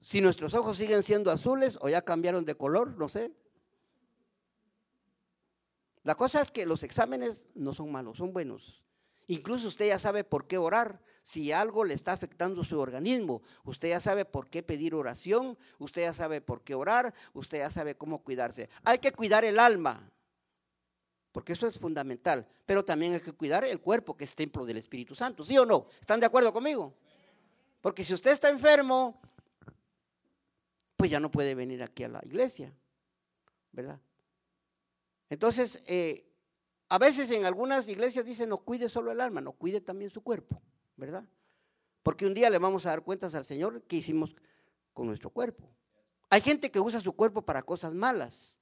Si 0.00 0.22
nuestros 0.22 0.54
ojos 0.54 0.78
siguen 0.78 1.02
siendo 1.02 1.30
azules 1.30 1.78
o 1.82 1.90
ya 1.90 2.02
cambiaron 2.02 2.46
de 2.46 2.54
color, 2.54 2.96
no 2.96 3.08
sé. 3.08 3.32
La 6.04 6.14
cosa 6.14 6.40
es 6.40 6.50
que 6.50 6.64
los 6.64 6.82
exámenes 6.82 7.44
no 7.54 7.74
son 7.74 7.92
malos, 7.92 8.16
son 8.16 8.32
buenos. 8.32 8.81
Incluso 9.32 9.68
usted 9.68 9.88
ya 9.88 9.98
sabe 9.98 10.24
por 10.24 10.46
qué 10.46 10.58
orar. 10.58 11.00
Si 11.22 11.52
algo 11.52 11.84
le 11.84 11.94
está 11.94 12.12
afectando 12.12 12.62
su 12.64 12.78
organismo, 12.78 13.40
usted 13.64 13.88
ya 13.88 13.98
sabe 13.98 14.26
por 14.26 14.50
qué 14.50 14.62
pedir 14.62 14.94
oración, 14.94 15.56
usted 15.78 16.02
ya 16.02 16.12
sabe 16.12 16.42
por 16.42 16.62
qué 16.62 16.74
orar, 16.74 17.14
usted 17.32 17.58
ya 17.58 17.70
sabe 17.70 17.94
cómo 17.94 18.22
cuidarse. 18.22 18.68
Hay 18.84 18.98
que 18.98 19.10
cuidar 19.10 19.46
el 19.46 19.58
alma, 19.58 20.10
porque 21.30 21.54
eso 21.54 21.66
es 21.66 21.78
fundamental, 21.78 22.46
pero 22.66 22.84
también 22.84 23.14
hay 23.14 23.20
que 23.20 23.32
cuidar 23.32 23.64
el 23.64 23.80
cuerpo, 23.80 24.14
que 24.14 24.24
es 24.24 24.34
templo 24.34 24.66
del 24.66 24.76
Espíritu 24.76 25.14
Santo, 25.14 25.44
¿sí 25.44 25.56
o 25.56 25.64
no? 25.64 25.86
¿Están 25.98 26.20
de 26.20 26.26
acuerdo 26.26 26.52
conmigo? 26.52 26.92
Porque 27.80 28.04
si 28.04 28.12
usted 28.12 28.32
está 28.32 28.50
enfermo, 28.50 29.18
pues 30.94 31.10
ya 31.10 31.20
no 31.20 31.30
puede 31.30 31.54
venir 31.54 31.82
aquí 31.82 32.04
a 32.04 32.08
la 32.08 32.20
iglesia, 32.22 32.70
¿verdad? 33.70 33.98
Entonces, 35.30 35.80
eh, 35.86 36.31
a 36.92 36.98
veces 36.98 37.30
en 37.30 37.46
algunas 37.46 37.88
iglesias 37.88 38.26
dicen, 38.26 38.50
no 38.50 38.58
cuide 38.58 38.86
solo 38.86 39.12
el 39.12 39.22
alma, 39.22 39.40
no 39.40 39.52
cuide 39.52 39.80
también 39.80 40.10
su 40.10 40.20
cuerpo, 40.20 40.60
¿verdad? 40.94 41.24
Porque 42.02 42.26
un 42.26 42.34
día 42.34 42.50
le 42.50 42.58
vamos 42.58 42.84
a 42.84 42.90
dar 42.90 43.02
cuentas 43.02 43.34
al 43.34 43.46
Señor 43.46 43.80
que 43.84 43.96
hicimos 43.96 44.36
con 44.92 45.06
nuestro 45.06 45.30
cuerpo. 45.30 45.66
Hay 46.28 46.42
gente 46.42 46.70
que 46.70 46.80
usa 46.80 47.00
su 47.00 47.14
cuerpo 47.14 47.40
para 47.40 47.62
cosas 47.62 47.94
malas, 47.94 48.58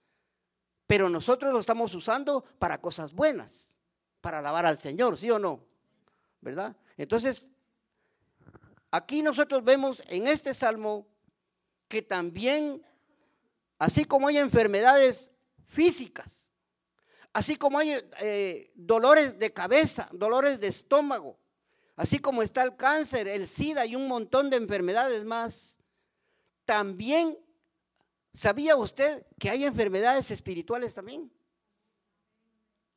pero 0.86 1.08
nosotros 1.08 1.52
lo 1.52 1.58
estamos 1.58 1.92
usando 1.92 2.44
para 2.60 2.80
cosas 2.80 3.12
buenas, 3.12 3.72
para 4.20 4.38
alabar 4.38 4.64
al 4.64 4.78
Señor, 4.78 5.18
¿sí 5.18 5.28
o 5.32 5.40
no? 5.40 5.66
¿Verdad? 6.40 6.76
Entonces, 6.96 7.48
aquí 8.92 9.22
nosotros 9.22 9.64
vemos 9.64 10.04
en 10.06 10.28
este 10.28 10.54
salmo 10.54 11.04
que 11.88 12.00
también, 12.00 12.80
así 13.76 14.04
como 14.04 14.28
hay 14.28 14.38
enfermedades 14.38 15.32
físicas, 15.66 16.49
así 17.32 17.56
como 17.56 17.78
hay 17.78 17.96
eh, 18.20 18.70
dolores 18.74 19.38
de 19.38 19.52
cabeza, 19.52 20.08
dolores 20.12 20.60
de 20.60 20.68
estómago, 20.68 21.38
así 21.96 22.18
como 22.18 22.42
está 22.42 22.62
el 22.62 22.76
cáncer, 22.76 23.28
el 23.28 23.46
SIDA 23.46 23.86
y 23.86 23.96
un 23.96 24.08
montón 24.08 24.50
de 24.50 24.56
enfermedades 24.56 25.24
más, 25.24 25.76
también 26.64 27.38
sabía 28.32 28.76
usted 28.76 29.26
que 29.38 29.50
hay 29.50 29.64
enfermedades 29.64 30.30
espirituales 30.30 30.94
también. 30.94 31.32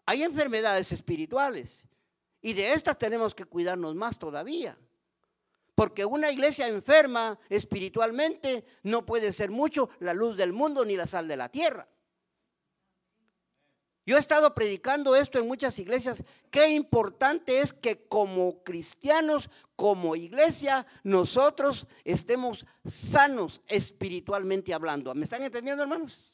Hay 0.06 0.24
enfermedades 0.24 0.92
espirituales 0.92 1.86
y 2.42 2.54
de 2.54 2.74
estas 2.74 2.98
tenemos 2.98 3.34
que 3.34 3.46
cuidarnos 3.46 3.96
más 3.96 4.20
todavía. 4.20 4.78
Porque 5.76 6.06
una 6.06 6.30
iglesia 6.30 6.68
enferma 6.68 7.40
espiritualmente 7.50 8.64
no 8.84 9.06
puede 9.06 9.34
ser 9.34 9.50
mucho 9.50 9.90
la 10.00 10.14
luz 10.14 10.38
del 10.38 10.54
mundo 10.54 10.86
ni 10.86 10.96
la 10.96 11.08
sal 11.08 11.28
de 11.28 11.38
la 11.38 11.50
tierra. 11.50 11.88
Yo 14.06 14.18
he 14.18 14.20
estado 14.20 14.54
predicando 14.54 15.16
esto 15.16 15.40
en 15.40 15.48
muchas 15.48 15.80
iglesias. 15.80 16.24
Qué 16.52 16.68
importante 16.70 17.60
es 17.60 17.72
que 17.72 18.06
como 18.08 18.62
cristianos, 18.64 19.50
como 19.78 20.16
iglesia, 20.18 20.86
nosotros 21.04 21.88
estemos 22.04 22.66
sanos 22.86 23.62
espiritualmente 23.68 24.74
hablando. 24.74 25.16
¿Me 25.16 25.24
están 25.24 25.44
entendiendo, 25.44 25.84
hermanos? 25.84 26.26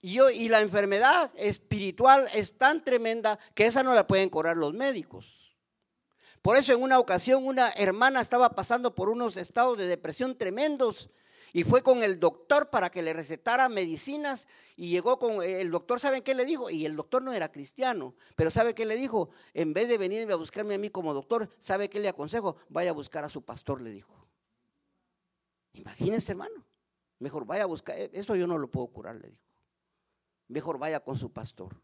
Y, 0.00 0.14
yo, 0.14 0.30
y 0.30 0.48
la 0.48 0.60
enfermedad 0.60 1.30
espiritual 1.36 2.26
es 2.32 2.56
tan 2.56 2.82
tremenda 2.82 3.38
que 3.54 3.66
esa 3.66 3.82
no 3.82 3.94
la 3.94 4.06
pueden 4.06 4.30
curar 4.30 4.56
los 4.56 4.72
médicos. 4.72 5.42
Por 6.40 6.56
eso 6.56 6.72
en 6.72 6.82
una 6.82 6.98
ocasión 6.98 7.46
una 7.46 7.70
hermana 7.70 8.20
estaba 8.20 8.50
pasando 8.50 8.94
por 8.94 9.10
unos 9.10 9.36
estados 9.36 9.78
de 9.78 9.86
depresión 9.86 10.36
tremendos 10.36 11.10
y 11.52 11.64
fue 11.64 11.82
con 11.82 12.02
el 12.02 12.18
doctor 12.18 12.70
para 12.70 12.90
que 12.90 13.02
le 13.02 13.12
recetara 13.12 13.68
medicinas 13.68 14.48
y 14.74 14.88
llegó 14.88 15.18
con 15.18 15.42
el 15.42 15.70
doctor, 15.70 16.00
¿saben 16.00 16.22
qué 16.22 16.34
le 16.34 16.46
dijo? 16.46 16.70
Y 16.70 16.86
el 16.86 16.96
doctor 16.96 17.22
no 17.22 17.32
era 17.32 17.52
cristiano, 17.52 18.14
pero 18.36 18.50
¿sabe 18.50 18.74
qué 18.74 18.86
le 18.86 18.96
dijo? 18.96 19.28
En 19.52 19.74
vez 19.74 19.88
de 19.88 19.98
venirme 19.98 20.32
a 20.32 20.36
buscarme 20.36 20.74
a 20.74 20.78
mí 20.78 20.88
como 20.88 21.12
doctor, 21.12 21.50
¿sabe 21.58 21.90
qué 21.90 22.00
le 22.00 22.08
aconsejo? 22.08 22.56
Vaya 22.70 22.90
a 22.90 22.94
buscar 22.94 23.24
a 23.24 23.30
su 23.30 23.42
pastor, 23.42 23.82
le 23.82 23.90
dijo. 23.90 24.26
Imagínese, 25.74 26.32
hermano. 26.32 26.64
Mejor 27.18 27.44
vaya 27.44 27.64
a 27.64 27.66
buscar, 27.66 27.98
e, 27.98 28.10
eso 28.14 28.34
yo 28.34 28.46
no 28.46 28.56
lo 28.56 28.70
puedo 28.70 28.86
curar, 28.86 29.16
le 29.16 29.28
dijo. 29.28 29.42
Mejor 30.48 30.78
vaya 30.78 31.00
con 31.00 31.18
su 31.18 31.32
pastor. 31.32 31.80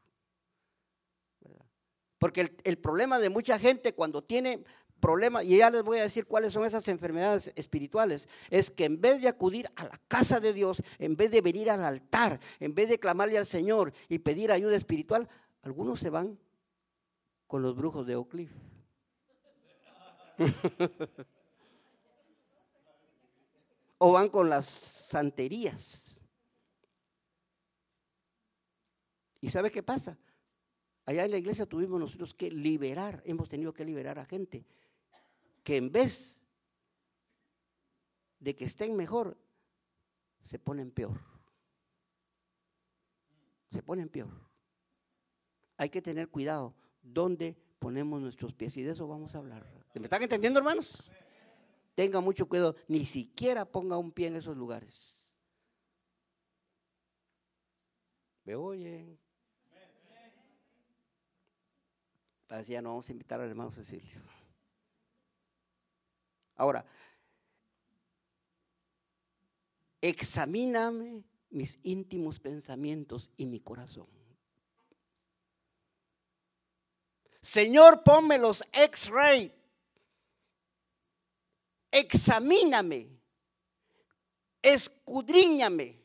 Porque 2.19 2.41
el, 2.41 2.57
el 2.65 2.79
problema 2.79 3.19
de 3.19 3.29
mucha 3.29 3.59
gente 3.59 3.95
cuando 3.95 4.25
tiene 4.25 4.65
problema, 4.99 5.43
y 5.43 5.57
ya 5.59 5.71
les 5.71 5.83
voy 5.83 5.99
a 5.99 6.03
decir 6.03 6.27
cuáles 6.27 6.53
son 6.53 6.65
esas 6.65 6.87
enfermedades 6.89 7.53
espirituales, 7.55 8.29
es 8.51 8.71
que 8.71 8.85
en 8.85 9.01
vez 9.01 9.21
de 9.21 9.29
acudir 9.29 9.71
a 9.77 9.85
la 9.85 10.01
casa 10.09 10.41
de 10.41 10.53
Dios, 10.53 10.83
en 10.99 11.17
vez 11.17 11.31
de 11.31 11.41
venir 11.41 11.71
al 11.71 11.85
altar, 11.85 12.41
en 12.61 12.75
vez 12.75 12.89
de 12.89 12.99
clamarle 12.99 13.39
al 13.39 13.47
Señor 13.47 13.93
y 14.09 14.19
pedir 14.19 14.53
ayuda 14.53 14.77
espiritual, 14.77 15.29
algunos 15.63 16.01
se 16.01 16.11
van 16.11 16.39
con 17.47 17.63
los 17.63 17.75
brujos 17.77 18.07
de 18.07 18.17
Oak 18.17 18.29
Cliff. 18.29 18.51
o 23.99 24.13
van 24.13 24.29
con 24.29 24.49
las 24.49 24.67
santerías. 24.67 26.21
¿Y 29.41 29.51
sabe 29.51 29.71
qué 29.71 29.83
pasa? 29.83 30.19
Allá 31.05 31.25
en 31.25 31.31
la 31.31 31.39
iglesia 31.39 31.65
tuvimos 31.67 31.99
nosotros 31.99 32.35
que 32.35 32.51
liberar, 32.51 33.23
hemos 33.25 33.49
tenido 33.49 33.73
que 33.73 33.85
liberar 33.85 34.19
a 34.19 34.27
gente 34.27 34.67
que 35.69 35.77
en 35.77 35.93
vez 35.93 36.41
de 38.39 38.57
que 38.57 38.65
estén 38.65 38.97
mejor, 38.97 39.37
se 40.43 40.59
ponen 40.59 40.91
peor. 40.91 41.21
Se 43.71 43.83
ponen 43.83 44.09
peor. 44.09 44.31
Hay 45.77 45.91
que 45.91 46.01
tener 46.01 46.31
cuidado 46.31 46.75
dónde 47.03 47.55
ponemos 47.79 48.19
nuestros 48.19 48.55
pies 48.55 48.79
y 48.79 48.83
de 48.83 48.93
eso 48.93 49.07
vamos 49.07 49.35
a 49.35 49.39
hablar. 49.41 49.63
¿Me 49.93 50.05
están 50.05 50.23
entendiendo, 50.23 50.59
hermanos? 50.59 51.05
Tenga 51.95 52.23
mucho 52.23 52.49
cuidado, 52.49 52.75
ni 52.87 53.05
siquiera 53.05 53.67
ponga 53.67 53.99
un 53.99 54.11
pie 54.11 54.29
en 54.29 54.37
esos 54.37 54.57
lugares. 54.57 55.31
¿Me 58.45 58.55
oyen? 58.55 59.21
Así 62.49 62.73
ya 62.73 62.81
no 62.81 62.89
vamos 62.89 63.07
a 63.11 63.13
invitar 63.13 63.39
al 63.39 63.51
hermano 63.51 63.71
Cecilio. 63.71 64.38
Ahora, 66.59 66.85
examíname 70.01 71.25
mis 71.51 71.79
íntimos 71.83 72.41
pensamientos 72.41 73.31
y 73.37 73.47
mi 73.47 73.61
corazón. 73.61 74.09
Señor, 77.41 78.03
ponme 78.03 78.39
los 78.39 78.65
X-ray. 78.73 79.55
Examíname. 81.93 83.09
Escudriñame. 84.61 85.97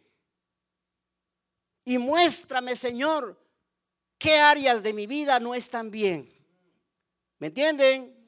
Y 1.84 1.98
muéstrame, 1.98 2.76
Señor, 2.76 3.38
qué 4.20 4.38
áreas 4.38 4.84
de 4.84 4.94
mi 4.94 5.08
vida 5.08 5.40
no 5.40 5.56
están 5.56 5.90
bien. 5.90 6.32
¿Me 7.40 7.48
entienden? 7.48 8.23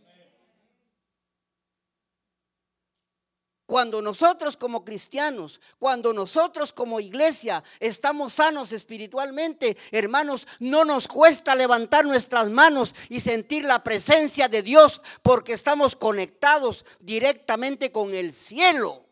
Cuando 3.66 4.00
nosotros 4.00 4.58
como 4.58 4.86
cristianos, 4.86 5.60
cuando 5.80 6.14
nosotros 6.14 6.72
como 6.72 7.00
iglesia 7.00 7.64
estamos 7.80 8.34
sanos 8.34 8.72
espiritualmente, 8.72 9.76
hermanos, 9.92 10.48
no 10.60 10.86
nos 10.86 11.08
cuesta 11.08 11.56
levantar 11.56 12.06
nuestras 12.06 12.48
manos 12.50 12.94
y 13.10 13.22
sentir 13.22 13.66
la 13.66 13.84
presencia 13.84 14.48
de 14.48 14.62
Dios 14.62 15.02
porque 15.24 15.54
estamos 15.54 15.96
conectados 15.96 16.86
directamente 17.00 17.92
con 17.92 18.14
el 18.14 18.34
cielo. 18.34 19.04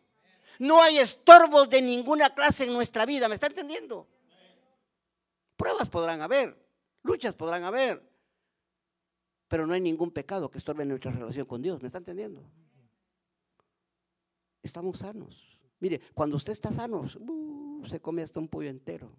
No 0.60 0.84
hay 0.84 1.00
estorbos 1.00 1.68
de 1.68 1.82
ninguna 1.82 2.36
clase 2.36 2.66
en 2.66 2.74
nuestra 2.74 3.08
vida, 3.08 3.28
¿me 3.28 3.36
está 3.36 3.48
entendiendo? 3.48 4.08
Pruebas 5.58 5.90
podrán 5.90 6.22
haber, 6.22 6.56
luchas 7.02 7.34
podrán 7.34 7.64
haber, 7.64 8.08
pero 9.48 9.66
no 9.66 9.74
hay 9.74 9.82
ningún 9.82 10.12
pecado 10.12 10.52
que 10.52 10.60
estorbe 10.60 10.86
nuestra 10.86 11.12
relación 11.12 11.48
con 11.48 11.64
Dios, 11.64 11.82
¿me 11.82 11.88
está 11.88 11.98
entendiendo? 11.98 12.44
Estamos 14.64 15.00
sanos. 15.00 15.60
Mire, 15.80 16.02
cuando 16.14 16.38
usted 16.38 16.54
está 16.54 16.74
sano, 16.74 17.02
uh, 17.20 17.86
se 17.86 18.00
come 18.00 18.24
hasta 18.24 18.40
un 18.40 18.48
pollo 18.48 18.70
entero. 18.70 19.12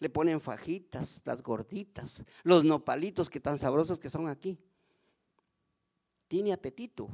Le 0.00 0.08
ponen 0.08 0.40
fajitas, 0.40 1.20
las 1.24 1.42
gorditas, 1.42 2.24
los 2.44 2.64
nopalitos 2.64 3.28
que 3.28 3.40
tan 3.40 3.58
sabrosos 3.58 3.98
que 3.98 4.10
son 4.10 4.28
aquí. 4.28 4.58
Tiene 6.28 6.52
apetito. 6.52 7.08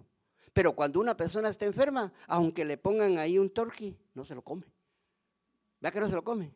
Pero 0.53 0.77
cuando 0.77 1.01
una 1.01 1.17
persona 1.17 1.49
está 1.49 1.65
enferma, 1.65 2.13
aunque 2.29 2.65
le 2.65 2.79
pongan 2.79 3.19
ahí 3.19 3.39
un 3.39 3.51
torqui, 3.51 3.97
no 4.15 4.25
se 4.25 4.35
lo 4.35 4.43
come. 4.43 4.67
¿Vea 5.81 5.91
que 5.91 6.01
no 6.01 6.09
se 6.09 6.15
lo 6.15 6.23
come? 6.23 6.55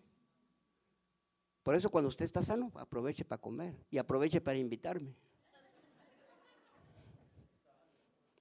Por 1.64 1.74
eso 1.74 1.90
cuando 1.90 2.08
usted 2.08 2.24
está 2.24 2.42
sano, 2.42 2.70
aproveche 2.76 3.24
para 3.24 3.42
comer 3.42 3.74
y 3.90 3.98
aproveche 3.98 4.40
para 4.40 4.56
invitarme. 4.56 5.14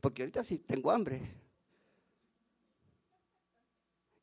Porque 0.02 0.22
ahorita 0.22 0.44
sí 0.44 0.60
tengo 0.60 0.92
hambre. 0.92 1.22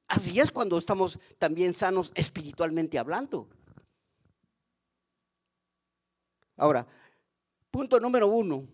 Así 0.06 0.38
es 0.38 0.50
cuando 0.50 0.78
estamos 0.78 1.18
también 1.38 1.74
sanos 1.74 2.12
espiritualmente 2.14 2.98
hablando. 2.98 3.48
Ahora, 6.56 6.86
punto 7.70 7.98
número 7.98 8.28
uno. 8.28 8.68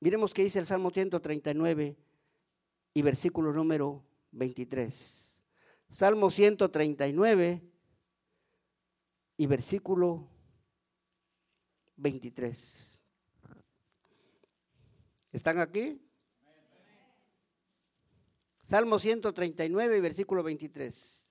Miremos 0.00 0.34
qué 0.34 0.42
dice 0.42 0.58
el 0.58 0.66
Salmo 0.66 0.90
139 0.90 1.96
y 2.94 3.02
versículo 3.02 3.52
número 3.52 4.04
23. 4.32 5.40
Salmo 5.88 6.30
139 6.30 7.62
y 9.36 9.46
versículo 9.46 10.26
23. 11.96 12.91
¿Están 15.32 15.58
aquí? 15.58 15.98
Salmo 18.62 18.98
139, 18.98 20.00
versículo 20.00 20.42
23. 20.42 21.26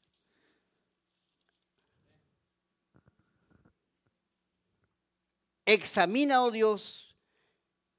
Examina, 5.65 6.43
oh 6.43 6.51
Dios, 6.51 7.15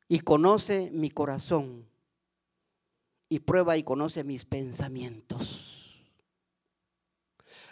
y 0.08 0.20
conoce 0.20 0.90
mi 0.90 1.10
corazón, 1.10 1.88
y 3.28 3.38
prueba 3.40 3.76
y 3.76 3.84
conoce 3.84 4.24
mis 4.24 4.44
pensamientos. 4.44 5.72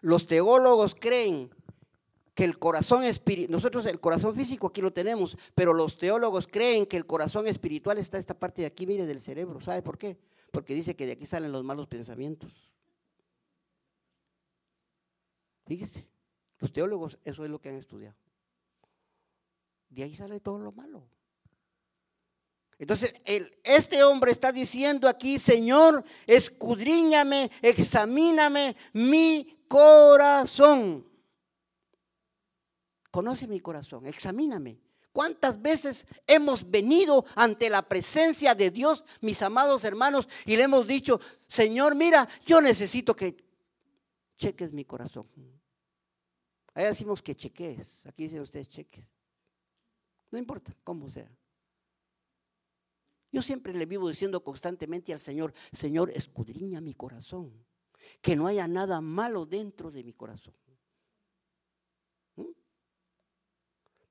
Los 0.00 0.26
teólogos 0.26 0.94
creen 0.94 1.50
que 2.40 2.44
el 2.46 2.58
corazón 2.58 3.04
espiritual, 3.04 3.52
nosotros 3.52 3.84
el 3.84 4.00
corazón 4.00 4.34
físico 4.34 4.68
aquí 4.68 4.80
lo 4.80 4.94
tenemos, 4.94 5.36
pero 5.54 5.74
los 5.74 5.98
teólogos 5.98 6.48
creen 6.48 6.86
que 6.86 6.96
el 6.96 7.04
corazón 7.04 7.46
espiritual 7.46 7.98
está 7.98 8.16
esta 8.16 8.32
parte 8.32 8.62
de 8.62 8.66
aquí, 8.66 8.86
mire, 8.86 9.04
del 9.04 9.20
cerebro. 9.20 9.60
¿Sabe 9.60 9.82
por 9.82 9.98
qué? 9.98 10.16
Porque 10.50 10.72
dice 10.72 10.96
que 10.96 11.04
de 11.04 11.12
aquí 11.12 11.26
salen 11.26 11.52
los 11.52 11.62
malos 11.64 11.86
pensamientos. 11.86 12.72
Fíjese, 15.66 16.08
los 16.60 16.72
teólogos 16.72 17.18
eso 17.24 17.44
es 17.44 17.50
lo 17.50 17.60
que 17.60 17.68
han 17.68 17.76
estudiado. 17.76 18.16
De 19.90 20.04
ahí 20.04 20.14
sale 20.14 20.40
todo 20.40 20.60
lo 20.60 20.72
malo. 20.72 21.06
Entonces, 22.78 23.12
el, 23.26 23.54
este 23.64 24.02
hombre 24.02 24.32
está 24.32 24.50
diciendo 24.50 25.10
aquí, 25.10 25.38
Señor, 25.38 26.02
escudriñame, 26.26 27.50
examíname 27.60 28.76
mi 28.94 29.58
corazón. 29.68 31.09
Conoce 33.10 33.46
mi 33.46 33.60
corazón, 33.60 34.06
examíname. 34.06 34.80
¿Cuántas 35.12 35.60
veces 35.60 36.06
hemos 36.26 36.70
venido 36.70 37.24
ante 37.34 37.68
la 37.68 37.82
presencia 37.82 38.54
de 38.54 38.70
Dios, 38.70 39.04
mis 39.20 39.42
amados 39.42 39.82
hermanos, 39.84 40.28
y 40.46 40.56
le 40.56 40.62
hemos 40.62 40.86
dicho, 40.86 41.20
Señor, 41.48 41.96
mira, 41.96 42.28
yo 42.46 42.60
necesito 42.60 43.16
que 43.16 43.36
cheques 44.36 44.72
mi 44.72 44.84
corazón? 44.84 45.26
Ahí 46.74 46.84
decimos 46.84 47.22
que 47.22 47.34
cheques, 47.34 48.06
aquí 48.06 48.24
dicen 48.24 48.42
ustedes 48.42 48.68
cheques. 48.68 49.04
No 50.30 50.38
importa 50.38 50.72
cómo 50.84 51.08
sea. 51.08 51.30
Yo 53.32 53.42
siempre 53.42 53.74
le 53.74 53.86
vivo 53.86 54.08
diciendo 54.08 54.42
constantemente 54.42 55.12
al 55.12 55.20
Señor, 55.20 55.52
Señor, 55.72 56.10
escudriña 56.10 56.80
mi 56.80 56.94
corazón, 56.94 57.52
que 58.20 58.34
no 58.34 58.46
haya 58.46 58.66
nada 58.66 59.00
malo 59.00 59.46
dentro 59.46 59.90
de 59.90 60.02
mi 60.02 60.12
corazón. 60.12 60.54
¿Mm? 62.36 62.50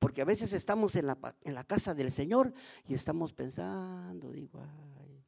Porque 0.09 0.23
a 0.23 0.25
veces 0.25 0.53
estamos 0.53 0.95
en 0.95 1.05
la, 1.05 1.19
en 1.43 1.53
la, 1.53 1.63
casa 1.63 1.93
del 1.93 2.11
Señor 2.11 2.51
y 2.87 2.95
estamos 2.95 3.31
pensando, 3.31 4.31
digo, 4.31 4.59
ay, 4.59 5.23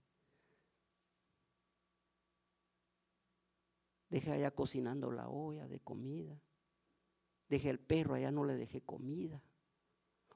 deje 4.10 4.32
allá 4.32 4.50
cocinando 4.50 5.12
la 5.12 5.30
olla 5.30 5.67
de 5.67 5.80
comida, 5.82 6.41
deje 7.48 7.70
el 7.70 7.80
perro 7.80 8.15
allá, 8.15 8.32
no 8.32 8.44
le 8.44 8.58
deje 8.58 8.82
comida. 8.82 9.39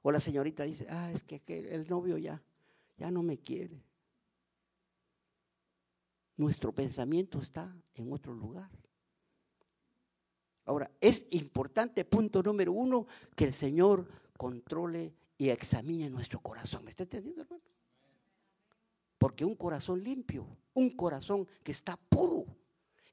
O 0.04 0.12
la 0.12 0.20
señorita 0.20 0.62
dice, 0.62 0.86
ah, 0.92 1.12
es 1.12 1.24
que, 1.24 1.42
el 1.48 1.88
novio 1.88 2.20
ya, 2.20 2.40
ya 2.98 3.10
no 3.10 3.24
me 3.24 3.40
quiere. 3.40 3.84
Nuestro 6.38 6.72
pensamiento 6.72 7.40
está 7.40 7.76
en 7.96 8.14
otro 8.14 8.32
lugar. 8.32 8.70
Ahora, 10.66 10.92
es 11.02 11.26
importante, 11.32 12.06
punto 12.06 12.44
número 12.44 12.74
uno, 12.74 13.08
que 13.36 13.46
el 13.46 13.54
Señor 13.56 14.25
controle 14.38 15.14
y 15.38 15.50
examine 15.50 16.10
nuestro 16.10 16.40
corazón. 16.40 16.84
¿Me 16.84 16.92
está 16.92 17.04
entendiendo, 17.04 17.42
hermano? 17.42 17.64
Porque 19.18 19.46
un 19.46 19.56
corazón 19.56 20.04
limpio, 20.04 20.46
un 20.74 20.92
corazón 20.92 21.48
que 21.64 21.72
está 21.72 21.98
puro, 21.98 22.46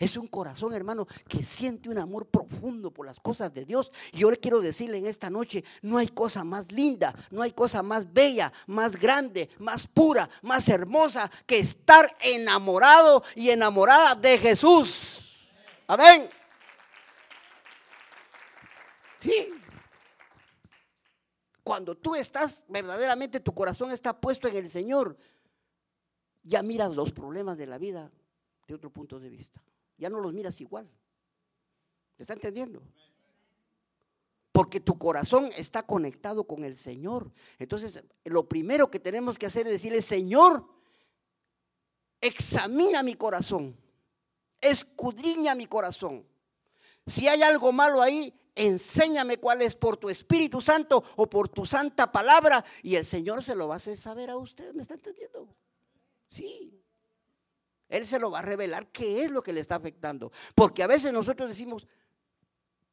es 0.02 0.16
un 0.16 0.26
corazón, 0.26 0.74
hermano, 0.74 1.06
que 1.28 1.44
siente 1.44 1.88
un 1.88 1.96
amor 1.96 2.26
profundo 2.26 2.90
por 2.90 3.06
las 3.06 3.20
cosas 3.20 3.54
de 3.54 3.64
Dios. 3.64 3.92
Y 4.10 4.18
yo 4.18 4.32
le 4.32 4.36
quiero 4.36 4.60
decirle 4.60 4.98
en 4.98 5.06
esta 5.06 5.30
noche, 5.30 5.62
no 5.80 5.96
hay 5.96 6.08
cosa 6.08 6.42
más 6.42 6.72
linda, 6.72 7.14
no 7.30 7.40
hay 7.40 7.52
cosa 7.52 7.84
más 7.84 8.12
bella, 8.12 8.52
más 8.66 8.96
grande, 8.96 9.48
más 9.60 9.86
pura, 9.86 10.28
más 10.42 10.68
hermosa 10.68 11.30
que 11.46 11.60
estar 11.60 12.16
enamorado 12.20 13.22
y 13.36 13.50
enamorada 13.50 14.16
de 14.16 14.38
Jesús. 14.38 15.38
Amén. 15.86 16.28
Sí. 19.20 19.61
Cuando 21.62 21.96
tú 21.96 22.14
estás, 22.14 22.64
verdaderamente 22.68 23.40
tu 23.40 23.54
corazón 23.54 23.90
está 23.92 24.20
puesto 24.20 24.48
en 24.48 24.56
el 24.56 24.70
Señor, 24.70 25.16
ya 26.42 26.62
miras 26.62 26.94
los 26.94 27.12
problemas 27.12 27.56
de 27.56 27.66
la 27.66 27.78
vida 27.78 28.10
de 28.66 28.74
otro 28.74 28.90
punto 28.90 29.20
de 29.20 29.28
vista 29.28 29.62
ya 30.02 30.10
no 30.10 30.18
los 30.18 30.32
miras 30.32 30.60
igual. 30.60 30.90
¿Me 32.18 32.24
está 32.24 32.34
entendiendo? 32.34 32.82
Porque 34.50 34.80
tu 34.80 34.98
corazón 34.98 35.48
está 35.56 35.84
conectado 35.84 36.44
con 36.44 36.64
el 36.64 36.76
Señor. 36.76 37.32
Entonces, 37.60 38.02
lo 38.24 38.48
primero 38.48 38.90
que 38.90 38.98
tenemos 38.98 39.38
que 39.38 39.46
hacer 39.46 39.68
es 39.68 39.74
decirle, 39.74 40.02
Señor, 40.02 40.68
examina 42.20 43.04
mi 43.04 43.14
corazón, 43.14 43.76
escudriña 44.60 45.54
mi 45.54 45.66
corazón. 45.66 46.26
Si 47.06 47.28
hay 47.28 47.42
algo 47.42 47.70
malo 47.70 48.02
ahí, 48.02 48.34
enséñame 48.54 49.38
cuál 49.38 49.62
es 49.62 49.74
por 49.74 49.96
tu 49.96 50.08
Espíritu 50.10 50.60
Santo 50.60 51.02
o 51.16 51.28
por 51.28 51.48
tu 51.48 51.64
santa 51.66 52.10
palabra 52.10 52.64
y 52.82 52.96
el 52.96 53.06
Señor 53.06 53.42
se 53.42 53.54
lo 53.54 53.68
va 53.68 53.74
a 53.74 53.76
hacer 53.78 53.96
saber 53.96 54.30
a 54.30 54.36
usted. 54.36 54.72
¿Me 54.74 54.82
está 54.82 54.94
entendiendo? 54.94 55.48
Sí. 56.30 56.82
Él 57.88 58.06
se 58.06 58.18
lo 58.18 58.30
va 58.30 58.38
a 58.38 58.42
revelar 58.42 58.90
qué 58.90 59.24
es 59.24 59.30
lo 59.30 59.42
que 59.42 59.52
le 59.52 59.60
está 59.60 59.76
afectando. 59.76 60.32
Porque 60.54 60.82
a 60.82 60.86
veces 60.86 61.12
nosotros 61.12 61.48
decimos, 61.48 61.86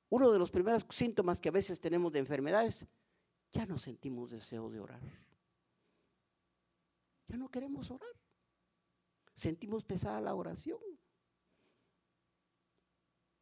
uno 0.09 0.31
de 0.31 0.39
los 0.39 0.51
primeros 0.51 0.85
síntomas 0.89 1.39
que 1.39 1.49
a 1.49 1.53
veces 1.53 1.79
tenemos 1.79 2.11
de 2.11 2.19
enfermedades, 2.19 2.85
ya 3.51 3.65
no 3.65 3.79
sentimos 3.79 4.31
deseo 4.31 4.69
de 4.69 4.79
orar. 4.79 5.01
Ya 7.27 7.37
no 7.37 7.49
queremos 7.49 7.89
orar. 7.91 8.09
Sentimos 9.35 9.83
pesada 9.83 10.19
la 10.19 10.35
oración. 10.35 10.79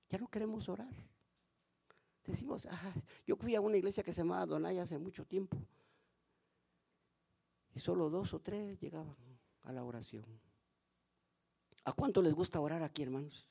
Ya 0.09 0.19
no 0.19 0.27
queremos 0.27 0.69
orar. 0.69 0.93
Decimos, 2.27 2.67
yo 3.25 3.37
fui 3.37 3.55
a 3.55 3.61
una 3.61 3.77
iglesia 3.77 4.03
que 4.03 4.13
se 4.13 4.19
llamaba 4.21 4.45
Donay 4.45 4.77
hace 4.79 4.97
mucho 4.97 5.25
tiempo. 5.25 5.57
Y 7.73 7.79
solo 7.79 8.09
dos 8.09 8.33
o 8.33 8.41
tres 8.41 8.79
llegaban 8.81 9.15
a 9.63 9.71
la 9.71 9.83
oración. 9.83 10.25
¿A 11.85 11.93
cuánto 11.93 12.21
les 12.21 12.33
gusta 12.33 12.59
orar 12.59 12.83
aquí, 12.83 13.03
hermanos? 13.03 13.47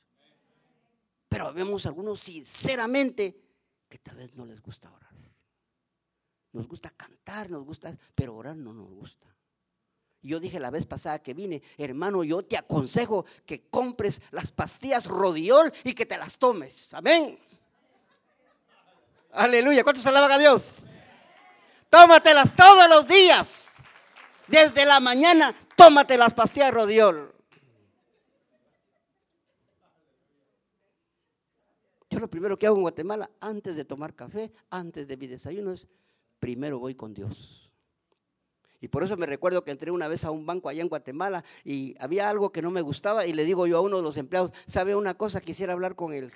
Pero 1.27 1.51
vemos 1.53 1.87
algunos 1.87 2.19
sinceramente 2.19 3.41
que 3.89 3.97
tal 3.97 4.17
vez 4.17 4.35
no 4.35 4.45
les 4.45 4.61
gusta 4.61 4.91
orar. 4.91 5.07
Nos 6.53 6.67
gusta 6.67 6.91
cantar, 6.91 7.49
nos 7.49 7.63
gusta, 7.65 7.97
pero 8.13 8.35
orar 8.35 8.55
no 8.55 8.73
nos 8.73 8.89
gusta. 8.89 9.27
Yo 10.21 10.39
dije 10.39 10.59
la 10.59 10.71
vez 10.71 10.85
pasada 10.85 11.19
que 11.19 11.33
vine, 11.33 11.63
hermano, 11.77 12.23
yo 12.23 12.43
te 12.43 12.57
aconsejo 12.57 13.25
que 13.45 13.69
compres 13.69 14.21
las 14.31 14.51
pastillas 14.51 15.05
Rodiol 15.05 15.71
y 15.83 15.93
que 15.93 16.05
te 16.05 16.17
las 16.17 16.37
tomes. 16.37 16.93
Amén. 16.93 17.39
Aleluya. 19.31 19.83
¿Cuántos 19.83 20.05
alaban 20.05 20.31
a 20.31 20.37
Dios? 20.37 20.83
Tómatelas 21.89 22.55
todos 22.55 22.89
los 22.89 23.07
días. 23.07 23.69
Desde 24.47 24.85
la 24.85 24.99
mañana, 24.99 25.53
tómate 25.75 26.17
las 26.17 26.33
pastillas 26.33 26.73
Rodiol. 26.73 27.33
Yo 32.09 32.19
lo 32.19 32.29
primero 32.29 32.57
que 32.57 32.65
hago 32.65 32.77
en 32.77 32.83
Guatemala, 32.83 33.29
antes 33.41 33.75
de 33.75 33.83
tomar 33.83 34.13
café, 34.15 34.51
antes 34.69 35.07
de 35.07 35.17
mi 35.17 35.27
desayuno, 35.27 35.73
es 35.73 35.87
primero 36.39 36.79
voy 36.79 36.95
con 36.95 37.13
Dios. 37.13 37.69
Y 38.79 38.87
por 38.87 39.03
eso 39.03 39.17
me 39.17 39.25
recuerdo 39.25 39.63
que 39.63 39.71
entré 39.71 39.91
una 39.91 40.07
vez 40.07 40.23
a 40.23 40.31
un 40.31 40.45
banco 40.45 40.69
allá 40.69 40.81
en 40.81 40.89
Guatemala 40.89 41.43
y 41.63 41.95
había 41.99 42.29
algo 42.29 42.51
que 42.51 42.61
no 42.61 42.71
me 42.71 42.81
gustaba 42.81 43.25
y 43.25 43.33
le 43.33 43.43
digo 43.43 43.67
yo 43.67 43.77
a 43.77 43.81
uno 43.81 43.97
de 43.97 44.03
los 44.03 44.17
empleados, 44.17 44.51
¿sabe 44.67 44.95
una 44.95 45.15
cosa? 45.15 45.41
Quisiera 45.41 45.73
hablar 45.73 45.95
con 45.95 46.13
el 46.13 46.31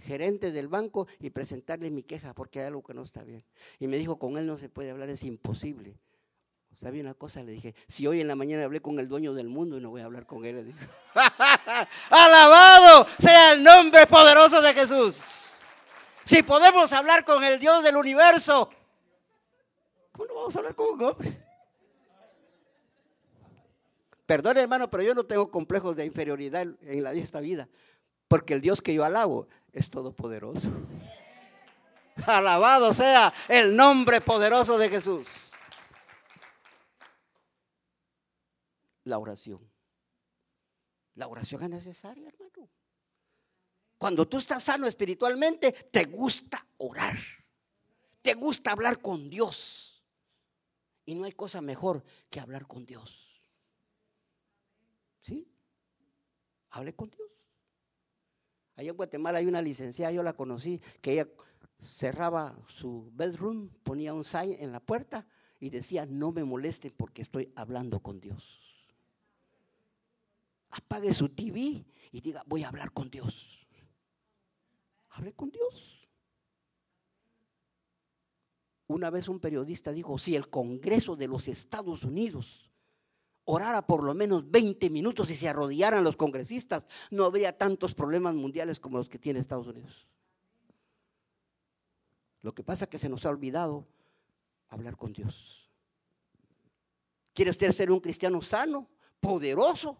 gerente 0.00 0.52
del 0.52 0.68
banco 0.68 1.06
y 1.18 1.30
presentarle 1.30 1.90
mi 1.90 2.02
queja 2.02 2.34
porque 2.34 2.60
hay 2.60 2.66
algo 2.66 2.82
que 2.82 2.94
no 2.94 3.02
está 3.02 3.22
bien. 3.22 3.44
Y 3.78 3.86
me 3.86 3.98
dijo, 3.98 4.18
con 4.18 4.36
él 4.38 4.46
no 4.46 4.58
se 4.58 4.68
puede 4.68 4.90
hablar, 4.90 5.10
es 5.10 5.22
imposible. 5.22 5.98
¿Sabía 6.80 7.02
una 7.02 7.14
cosa? 7.14 7.42
Le 7.42 7.52
dije, 7.52 7.74
si 7.88 8.06
hoy 8.06 8.22
en 8.22 8.28
la 8.28 8.34
mañana 8.34 8.64
hablé 8.64 8.80
con 8.80 8.98
el 8.98 9.06
dueño 9.06 9.34
del 9.34 9.48
mundo 9.48 9.76
y 9.76 9.82
no 9.82 9.90
voy 9.90 10.00
a 10.00 10.06
hablar 10.06 10.26
con 10.26 10.46
él. 10.46 10.74
Alabado 12.10 13.06
sea 13.18 13.52
el 13.52 13.62
nombre 13.62 14.06
poderoso 14.06 14.62
de 14.62 14.72
Jesús. 14.72 15.18
Si 16.24 16.42
podemos 16.42 16.90
hablar 16.92 17.24
con 17.24 17.44
el 17.44 17.58
Dios 17.58 17.84
del 17.84 17.96
universo, 17.96 18.70
¿cómo 20.12 20.26
no 20.26 20.34
vamos 20.34 20.56
a 20.56 20.58
hablar 20.60 20.74
con 20.74 20.94
un 20.94 21.02
hombre? 21.02 21.50
Perdón 24.24 24.58
hermano, 24.58 24.88
pero 24.88 25.02
yo 25.02 25.14
no 25.14 25.24
tengo 25.26 25.50
complejos 25.50 25.96
de 25.96 26.06
inferioridad 26.06 26.62
en 26.62 27.06
esta 27.18 27.40
vida, 27.40 27.68
porque 28.30 28.54
el 28.54 28.60
Dios 28.60 28.80
que 28.80 28.94
yo 28.94 29.02
alabo 29.02 29.48
es 29.72 29.90
todopoderoso. 29.90 30.70
Alabado 32.26 32.94
sea 32.94 33.34
el 33.48 33.74
nombre 33.74 34.20
poderoso 34.20 34.78
de 34.78 34.88
Jesús. 34.88 35.26
la 39.10 39.18
oración. 39.18 39.68
La 41.14 41.26
oración 41.26 41.64
es 41.64 41.70
necesaria, 41.70 42.28
hermano. 42.28 42.70
Cuando 43.98 44.28
tú 44.28 44.38
estás 44.38 44.62
sano 44.62 44.86
espiritualmente, 44.86 45.72
te 45.72 46.04
gusta 46.04 46.64
orar. 46.78 47.18
Te 48.22 48.34
gusta 48.34 48.70
hablar 48.70 49.00
con 49.00 49.28
Dios. 49.28 50.04
Y 51.04 51.16
no 51.16 51.24
hay 51.24 51.32
cosa 51.32 51.60
mejor 51.60 52.04
que 52.30 52.38
hablar 52.38 52.68
con 52.68 52.86
Dios. 52.86 53.42
¿Sí? 55.20 55.52
Hable 56.70 56.94
con 56.94 57.10
Dios. 57.10 57.39
Allá 58.80 58.92
en 58.92 58.96
Guatemala 58.96 59.38
hay 59.40 59.46
una 59.46 59.60
licenciada, 59.60 60.10
yo 60.10 60.22
la 60.22 60.32
conocí, 60.32 60.80
que 61.02 61.12
ella 61.12 61.28
cerraba 61.76 62.56
su 62.66 63.10
bedroom, 63.12 63.68
ponía 63.82 64.14
un 64.14 64.24
sign 64.24 64.56
en 64.58 64.72
la 64.72 64.80
puerta 64.80 65.26
y 65.58 65.68
decía, 65.68 66.06
no 66.06 66.32
me 66.32 66.44
molesten 66.44 66.90
porque 66.96 67.20
estoy 67.20 67.52
hablando 67.56 68.00
con 68.00 68.20
Dios. 68.20 68.88
Apague 70.70 71.12
su 71.12 71.28
TV 71.28 71.84
y 72.10 72.20
diga, 72.22 72.42
voy 72.46 72.62
a 72.62 72.68
hablar 72.68 72.90
con 72.92 73.10
Dios. 73.10 73.68
Hable 75.10 75.34
con 75.34 75.50
Dios. 75.50 76.08
Una 78.86 79.10
vez 79.10 79.28
un 79.28 79.40
periodista 79.40 79.92
dijo, 79.92 80.18
si 80.18 80.36
el 80.36 80.48
Congreso 80.48 81.16
de 81.16 81.28
los 81.28 81.48
Estados 81.48 82.02
Unidos 82.02 82.69
orara 83.44 83.86
por 83.86 84.02
lo 84.02 84.14
menos 84.14 84.50
20 84.50 84.90
minutos 84.90 85.30
y 85.30 85.36
se 85.36 85.48
arrodillaran 85.48 86.04
los 86.04 86.16
congresistas, 86.16 86.86
no 87.10 87.24
habría 87.24 87.56
tantos 87.56 87.94
problemas 87.94 88.34
mundiales 88.34 88.78
como 88.80 88.98
los 88.98 89.08
que 89.08 89.18
tiene 89.18 89.40
Estados 89.40 89.66
Unidos. 89.66 90.06
Lo 92.42 92.54
que 92.54 92.62
pasa 92.62 92.84
es 92.84 92.90
que 92.90 92.98
se 92.98 93.08
nos 93.08 93.26
ha 93.26 93.30
olvidado 93.30 93.86
hablar 94.68 94.96
con 94.96 95.12
Dios. 95.12 95.68
¿Quiere 97.34 97.50
usted 97.50 97.72
ser 97.72 97.90
un 97.90 98.00
cristiano 98.00 98.40
sano, 98.42 98.88
poderoso? 99.20 99.96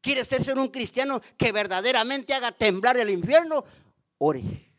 ¿Quiere 0.00 0.22
usted 0.22 0.40
ser 0.40 0.58
un 0.58 0.68
cristiano 0.68 1.20
que 1.36 1.52
verdaderamente 1.52 2.34
haga 2.34 2.52
temblar 2.52 2.96
el 2.98 3.10
infierno? 3.10 3.64
Ore. 4.18 4.72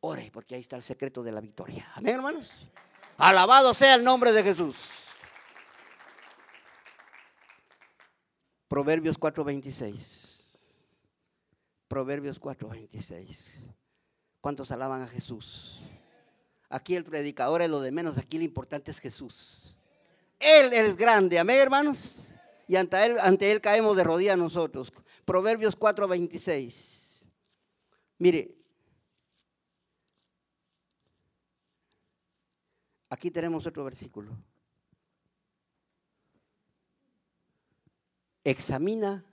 Ore, 0.00 0.30
porque 0.32 0.54
ahí 0.54 0.60
está 0.60 0.76
el 0.76 0.82
secreto 0.82 1.22
de 1.22 1.32
la 1.32 1.40
victoria. 1.40 1.90
Amén, 1.94 2.14
hermanos. 2.14 2.50
Alabado 3.18 3.72
sea 3.74 3.94
el 3.94 4.04
nombre 4.04 4.32
de 4.32 4.42
Jesús. 4.42 4.76
Proverbios 8.68 9.18
4:26. 9.18 10.52
Proverbios 11.88 12.40
4:26. 12.40 13.52
¿Cuántos 14.40 14.70
alaban 14.70 15.02
a 15.02 15.06
Jesús? 15.06 15.82
Aquí 16.68 16.96
el 16.96 17.04
predicador 17.04 17.62
es 17.62 17.68
lo 17.68 17.80
de 17.80 17.92
menos, 17.92 18.18
aquí 18.18 18.38
lo 18.38 18.44
importante 18.44 18.90
es 18.90 18.98
Jesús. 18.98 19.78
Él 20.40 20.72
es 20.72 20.96
grande, 20.96 21.38
amén 21.38 21.60
hermanos. 21.60 22.28
Y 22.66 22.76
ante 22.76 23.04
él, 23.04 23.18
ante 23.20 23.52
él 23.52 23.60
caemos 23.60 23.96
de 23.96 24.04
rodillas 24.04 24.38
nosotros. 24.38 24.92
Proverbios 25.24 25.76
4:26. 25.78 27.26
Mire, 28.18 28.54
aquí 33.10 33.30
tenemos 33.30 33.66
otro 33.66 33.84
versículo. 33.84 34.36
Examina 38.44 39.24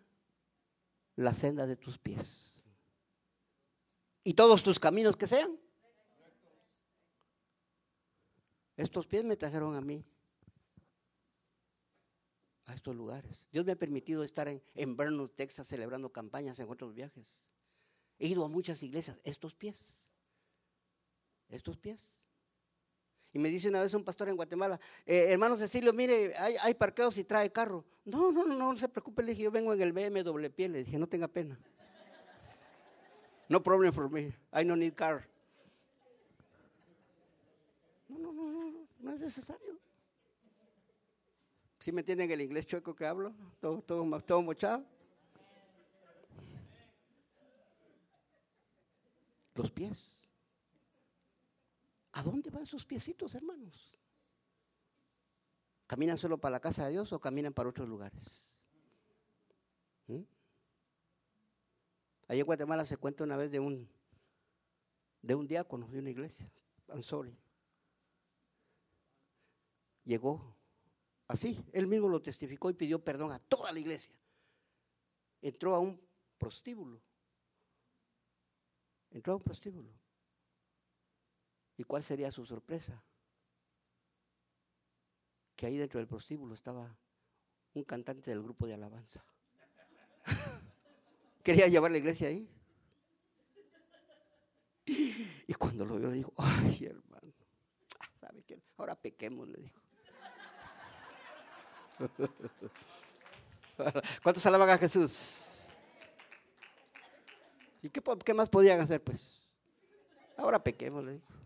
la 1.16 1.34
senda 1.34 1.68
de 1.68 1.76
tus 1.76 1.98
pies. 1.98 2.64
Y 4.24 4.34
todos 4.34 4.64
tus 4.64 4.80
caminos 4.80 5.18
que 5.18 5.28
sean. 5.28 5.60
Estos 8.78 9.06
pies 9.06 9.24
me 9.24 9.36
trajeron 9.36 9.76
a 9.76 9.82
mí, 9.82 10.04
a 12.66 12.74
estos 12.74 12.96
lugares. 12.96 13.48
Dios 13.52 13.66
me 13.66 13.74
ha 13.74 13.76
permitido 13.76 14.24
estar 14.24 14.48
en, 14.48 14.64
en 14.74 14.96
Vernon, 14.96 15.30
Texas, 15.30 15.68
celebrando 15.68 16.12
campañas 16.12 16.58
en 16.60 16.70
otros 16.70 16.96
viajes. 16.96 17.38
He 18.18 18.28
ido 18.28 18.46
a 18.46 18.48
muchas 18.48 18.82
iglesias, 18.82 19.20
estos 19.24 19.54
pies, 19.56 20.06
estos 21.50 21.78
pies. 21.78 22.21
Y 23.34 23.40
me 23.40 23.50
dice 23.50 23.70
una 23.70 23.82
vez 23.82 23.94
un 23.94 24.04
pastor 24.04 24.28
en 24.30 24.36
Guatemala, 24.36 24.80
eh, 25.06 25.28
hermano 25.30 25.56
Cecilio, 25.56 25.94
mire, 25.94 26.36
hay, 26.38 26.74
parqueos 26.74 27.18
y 27.18 27.24
trae 27.24 27.52
carro. 27.52 27.86
No, 28.04 28.32
no, 28.32 28.46
no, 28.46 28.56
no, 28.56 28.78
se 28.78 28.90
preocupe, 28.90 29.24
le 29.24 29.32
dije, 29.32 29.44
yo 29.44 29.52
vengo 29.52 29.74
en 29.74 29.82
el 29.82 29.94
BMW 29.94 30.48
pie, 30.50 30.68
le 30.68 30.84
dije, 30.84 31.00
no 31.00 31.08
tenga 31.08 31.28
pena. 31.28 31.58
No 33.48 33.62
problem 33.62 33.94
for 33.94 34.10
me, 34.10 34.34
I 34.54 34.66
no 34.66 34.76
need 34.76 34.94
car. 34.94 35.28
No, 38.10 38.20
no, 38.20 38.34
no, 38.34 38.52
no, 38.52 38.88
no 39.00 39.14
es 39.14 39.22
necesario. 39.22 39.80
¿Sí 41.80 41.92
me 41.92 42.02
entienden 42.02 42.30
el 42.32 42.42
inglés 42.42 42.68
chueco 42.68 42.96
que 42.96 43.06
hablo? 43.06 43.34
Todo, 43.60 43.82
todo, 43.82 44.22
todo 44.22 44.42
mochado. 44.42 44.86
Los 49.56 49.72
pies. 49.72 50.11
¿A 52.14 52.24
dónde 52.24 52.50
van 52.50 52.66
sus 52.66 52.86
piecitos, 52.86 53.36
hermanos? 53.36 53.98
¿Caminan 55.88 56.18
solo 56.18 56.38
para 56.38 56.54
la 56.54 56.60
casa 56.60 56.86
de 56.86 56.92
Dios 56.92 57.12
o 57.14 57.20
caminan 57.20 57.54
para 57.54 57.70
otros 57.70 57.88
lugares? 57.88 58.46
¿Mm? 60.08 60.22
Allí 62.28 62.40
en 62.40 62.46
Guatemala 62.46 62.86
se 62.86 62.98
cuenta 62.98 63.24
una 63.24 63.36
vez 63.36 63.52
de 63.52 63.60
un, 63.60 63.90
de 65.22 65.36
un 65.36 65.48
diácono 65.48 65.88
de 65.88 66.00
una 66.00 66.10
iglesia, 66.10 66.50
I'm 66.88 67.38
Llegó 70.04 70.56
así, 71.28 71.64
él 71.74 71.88
mismo 71.88 72.10
lo 72.10 72.22
testificó 72.22 72.70
y 72.70 72.74
pidió 72.74 73.04
perdón 73.04 73.32
a 73.32 73.40
toda 73.40 73.72
la 73.72 73.80
iglesia. 73.80 74.14
Entró 75.42 75.76
a 75.76 75.80
un 75.80 76.00
prostíbulo. 76.38 77.02
Entró 79.12 79.34
a 79.34 79.36
un 79.38 79.44
prostíbulo. 79.44 80.01
¿Y 81.82 81.84
cuál 81.84 82.04
sería 82.04 82.32
su 82.32 82.46
sorpresa? 82.46 83.02
Que 85.56 85.66
ahí 85.66 85.78
dentro 85.78 85.98
del 85.98 86.08
prostíbulo 86.08 86.54
estaba 86.54 86.96
un 87.74 87.84
cantante 87.84 88.30
del 88.30 88.44
grupo 88.44 88.68
de 88.68 88.76
alabanza. 88.76 89.26
Quería 91.44 91.68
llevar 91.70 91.90
la 91.90 91.98
iglesia 91.98 92.28
ahí. 92.28 92.48
Y 94.86 95.52
cuando 95.56 95.84
lo 95.84 95.98
vio 95.98 96.10
le 96.10 96.18
dijo, 96.18 96.32
ay 96.38 96.86
hermano, 96.86 97.34
ah, 98.00 98.08
¿sabe 98.20 98.44
qué? 98.44 98.62
Ahora 98.78 98.94
pequemos, 98.94 99.48
le 99.48 99.58
dijo. 99.58 99.82
¿Cuántos 104.22 104.46
alaban 104.46 104.70
a 104.70 104.78
Jesús? 104.78 105.64
¿Y 107.82 107.90
qué, 107.90 108.34
más 108.36 108.50
podían 108.50 108.80
hacer 108.82 109.04
pues? 109.04 109.42
Ahora 110.38 110.64
pequemos, 110.64 111.04
le 111.04 111.14
dijo. 111.14 111.41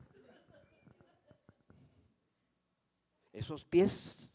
Esos 3.36 3.66
pies 3.66 4.32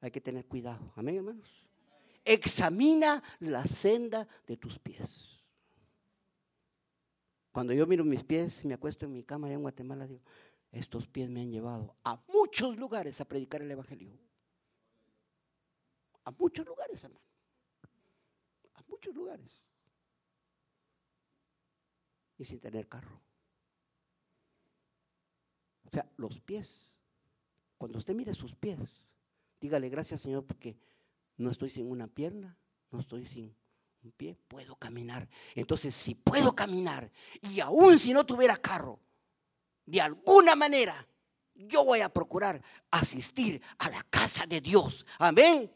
hay 0.00 0.10
que 0.10 0.20
tener 0.20 0.44
cuidado. 0.46 0.92
Amén, 0.94 1.16
hermanos. 1.16 1.66
Examina 2.22 3.22
la 3.40 3.66
senda 3.66 4.28
de 4.46 4.58
tus 4.58 4.78
pies. 4.78 5.42
Cuando 7.50 7.72
yo 7.72 7.86
miro 7.86 8.04
mis 8.04 8.22
pies, 8.22 8.62
me 8.66 8.74
acuesto 8.74 9.06
en 9.06 9.12
mi 9.12 9.22
cama 9.22 9.46
allá 9.46 9.54
en 9.54 9.62
Guatemala, 9.62 10.06
digo, 10.06 10.22
estos 10.70 11.06
pies 11.06 11.30
me 11.30 11.40
han 11.40 11.50
llevado 11.50 11.96
a 12.04 12.22
muchos 12.28 12.76
lugares 12.76 13.22
a 13.22 13.24
predicar 13.24 13.62
el 13.62 13.70
Evangelio. 13.70 14.18
A 16.24 16.30
muchos 16.30 16.66
lugares, 16.66 17.02
hermano. 17.04 17.24
A 18.74 18.82
muchos 18.86 19.14
lugares. 19.14 19.64
Y 22.36 22.44
sin 22.44 22.60
tener 22.60 22.86
carro. 22.86 23.18
O 25.86 25.90
sea, 25.90 26.06
los 26.16 26.38
pies 26.40 26.93
cuando 27.78 27.98
usted 27.98 28.14
mire 28.14 28.34
sus 28.34 28.54
pies, 28.54 28.78
dígale 29.60 29.88
gracias 29.88 30.20
Señor 30.20 30.44
porque 30.44 30.76
no 31.36 31.50
estoy 31.50 31.70
sin 31.70 31.90
una 31.90 32.06
pierna, 32.06 32.56
no 32.90 33.00
estoy 33.00 33.26
sin 33.26 33.54
un 34.02 34.12
pie, 34.12 34.36
puedo 34.48 34.76
caminar. 34.76 35.28
Entonces, 35.54 35.94
si 35.94 36.14
puedo 36.14 36.54
caminar 36.54 37.10
y 37.42 37.60
aún 37.60 37.98
si 37.98 38.12
no 38.12 38.24
tuviera 38.24 38.56
carro, 38.56 39.00
de 39.86 40.00
alguna 40.00 40.54
manera, 40.54 41.06
yo 41.54 41.84
voy 41.84 42.00
a 42.00 42.08
procurar 42.08 42.62
asistir 42.90 43.62
a 43.78 43.90
la 43.90 44.02
casa 44.04 44.46
de 44.46 44.60
Dios. 44.60 45.06
Amén. 45.18 45.70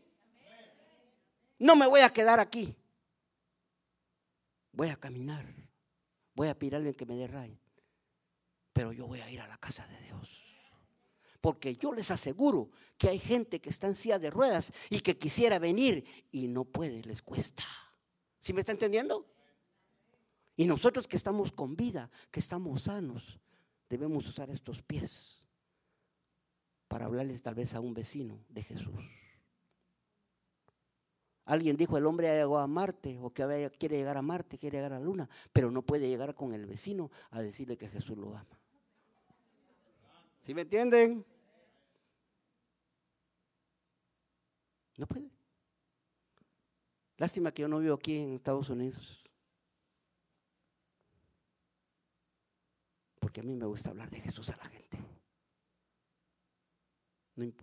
No 1.59 1.76
me 1.76 1.86
voy 1.86 2.01
a 2.01 2.11
quedar 2.11 2.40
aquí. 2.40 2.74
Voy 4.72 4.88
a 4.88 4.96
caminar. 4.96 5.44
Voy 6.34 6.49
a 6.49 6.59
pedirle 6.59 6.94
que 6.94 7.07
me 7.07 7.16
dé. 7.16 7.59
Pero 8.72 8.92
yo 8.92 9.07
voy 9.07 9.20
a 9.20 9.30
ir 9.30 9.40
a 9.40 9.49
la 9.49 9.59
casa 9.59 9.86
de 9.88 10.01
Dios. 10.03 10.38
Porque 11.41 11.76
yo 11.76 11.93
les 11.93 12.11
aseguro 12.11 12.70
que 12.97 13.09
hay 13.09 13.18
gente 13.18 13.61
que 13.61 13.70
está 13.70 13.86
en 13.86 13.97
silla 13.97 14.18
de 14.18 14.30
ruedas 14.30 14.72
y 14.91 15.01
que 15.01 15.16
quisiera 15.16 15.59
venir 15.59 16.05
y 16.32 16.49
no 16.49 16.64
puede, 16.64 17.03
les 17.03 17.22
cuesta. 17.22 17.64
¿Sí 18.41 18.53
me 18.53 18.61
está 18.61 18.72
entendiendo? 18.72 19.26
Y 20.57 20.64
nosotros 20.64 21.07
que 21.07 21.16
estamos 21.16 21.53
con 21.53 21.76
vida, 21.76 22.11
que 22.30 22.41
estamos 22.41 22.84
sanos, 22.84 23.39
debemos 23.89 24.26
usar 24.26 24.51
estos 24.51 24.82
pies 24.82 25.41
para 26.89 27.07
hablarles 27.07 27.43
tal 27.43 27.55
vez 27.55 27.74
a 27.74 27.80
un 27.80 27.95
vecino 27.95 28.45
de 28.49 28.64
Jesús. 28.64 29.05
Alguien 31.45 31.76
dijo, 31.76 31.97
el 31.97 32.05
hombre 32.05 32.28
llegó 32.28 32.59
a 32.59 32.66
Marte 32.66 33.18
o 33.22 33.32
que 33.32 33.70
quiere 33.78 33.97
llegar 33.97 34.16
a 34.16 34.22
Marte, 34.22 34.59
quiere 34.59 34.78
llegar 34.78 34.93
a 34.93 34.99
la 34.99 35.05
luna, 35.05 35.28
pero 35.53 35.70
no 35.70 35.82
puede 35.82 36.09
llegar 36.09 36.34
con 36.34 36.53
el 36.53 36.66
vecino 36.66 37.11
a 37.30 37.41
decirle 37.41 37.78
que 37.78 37.89
Jesús 37.89 38.18
lo 38.18 38.36
ama. 38.36 38.57
¿Sí 40.49 40.55
me 40.55 40.62
entienden? 40.62 41.26
No 44.96 45.07
puede. 45.07 45.30
Lástima 47.18 47.53
que 47.53 47.61
yo 47.61 47.68
no 47.68 47.80
vivo 47.80 47.94
aquí 47.94 48.16
en 48.16 48.32
Estados 48.32 48.70
Unidos. 48.70 49.22
Porque 53.20 53.40
a 53.40 53.42
mí 53.42 53.55
me 53.57 53.66
gusta 53.66 53.90
hablar 53.90 54.09
de 54.09 54.22
Jesús 54.22 54.49
a 54.49 54.57
la 54.57 54.64
gente. 54.64 54.99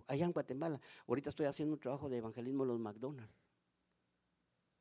allá 0.06 0.24
en 0.24 0.30
Guatemala, 0.30 0.80
ahorita 1.08 1.30
estoy 1.30 1.46
haciendo 1.46 1.74
un 1.74 1.80
trabajo 1.80 2.08
de 2.08 2.18
evangelismo 2.18 2.62
en 2.62 2.68
los 2.68 2.78
McDonald's. 2.78 3.34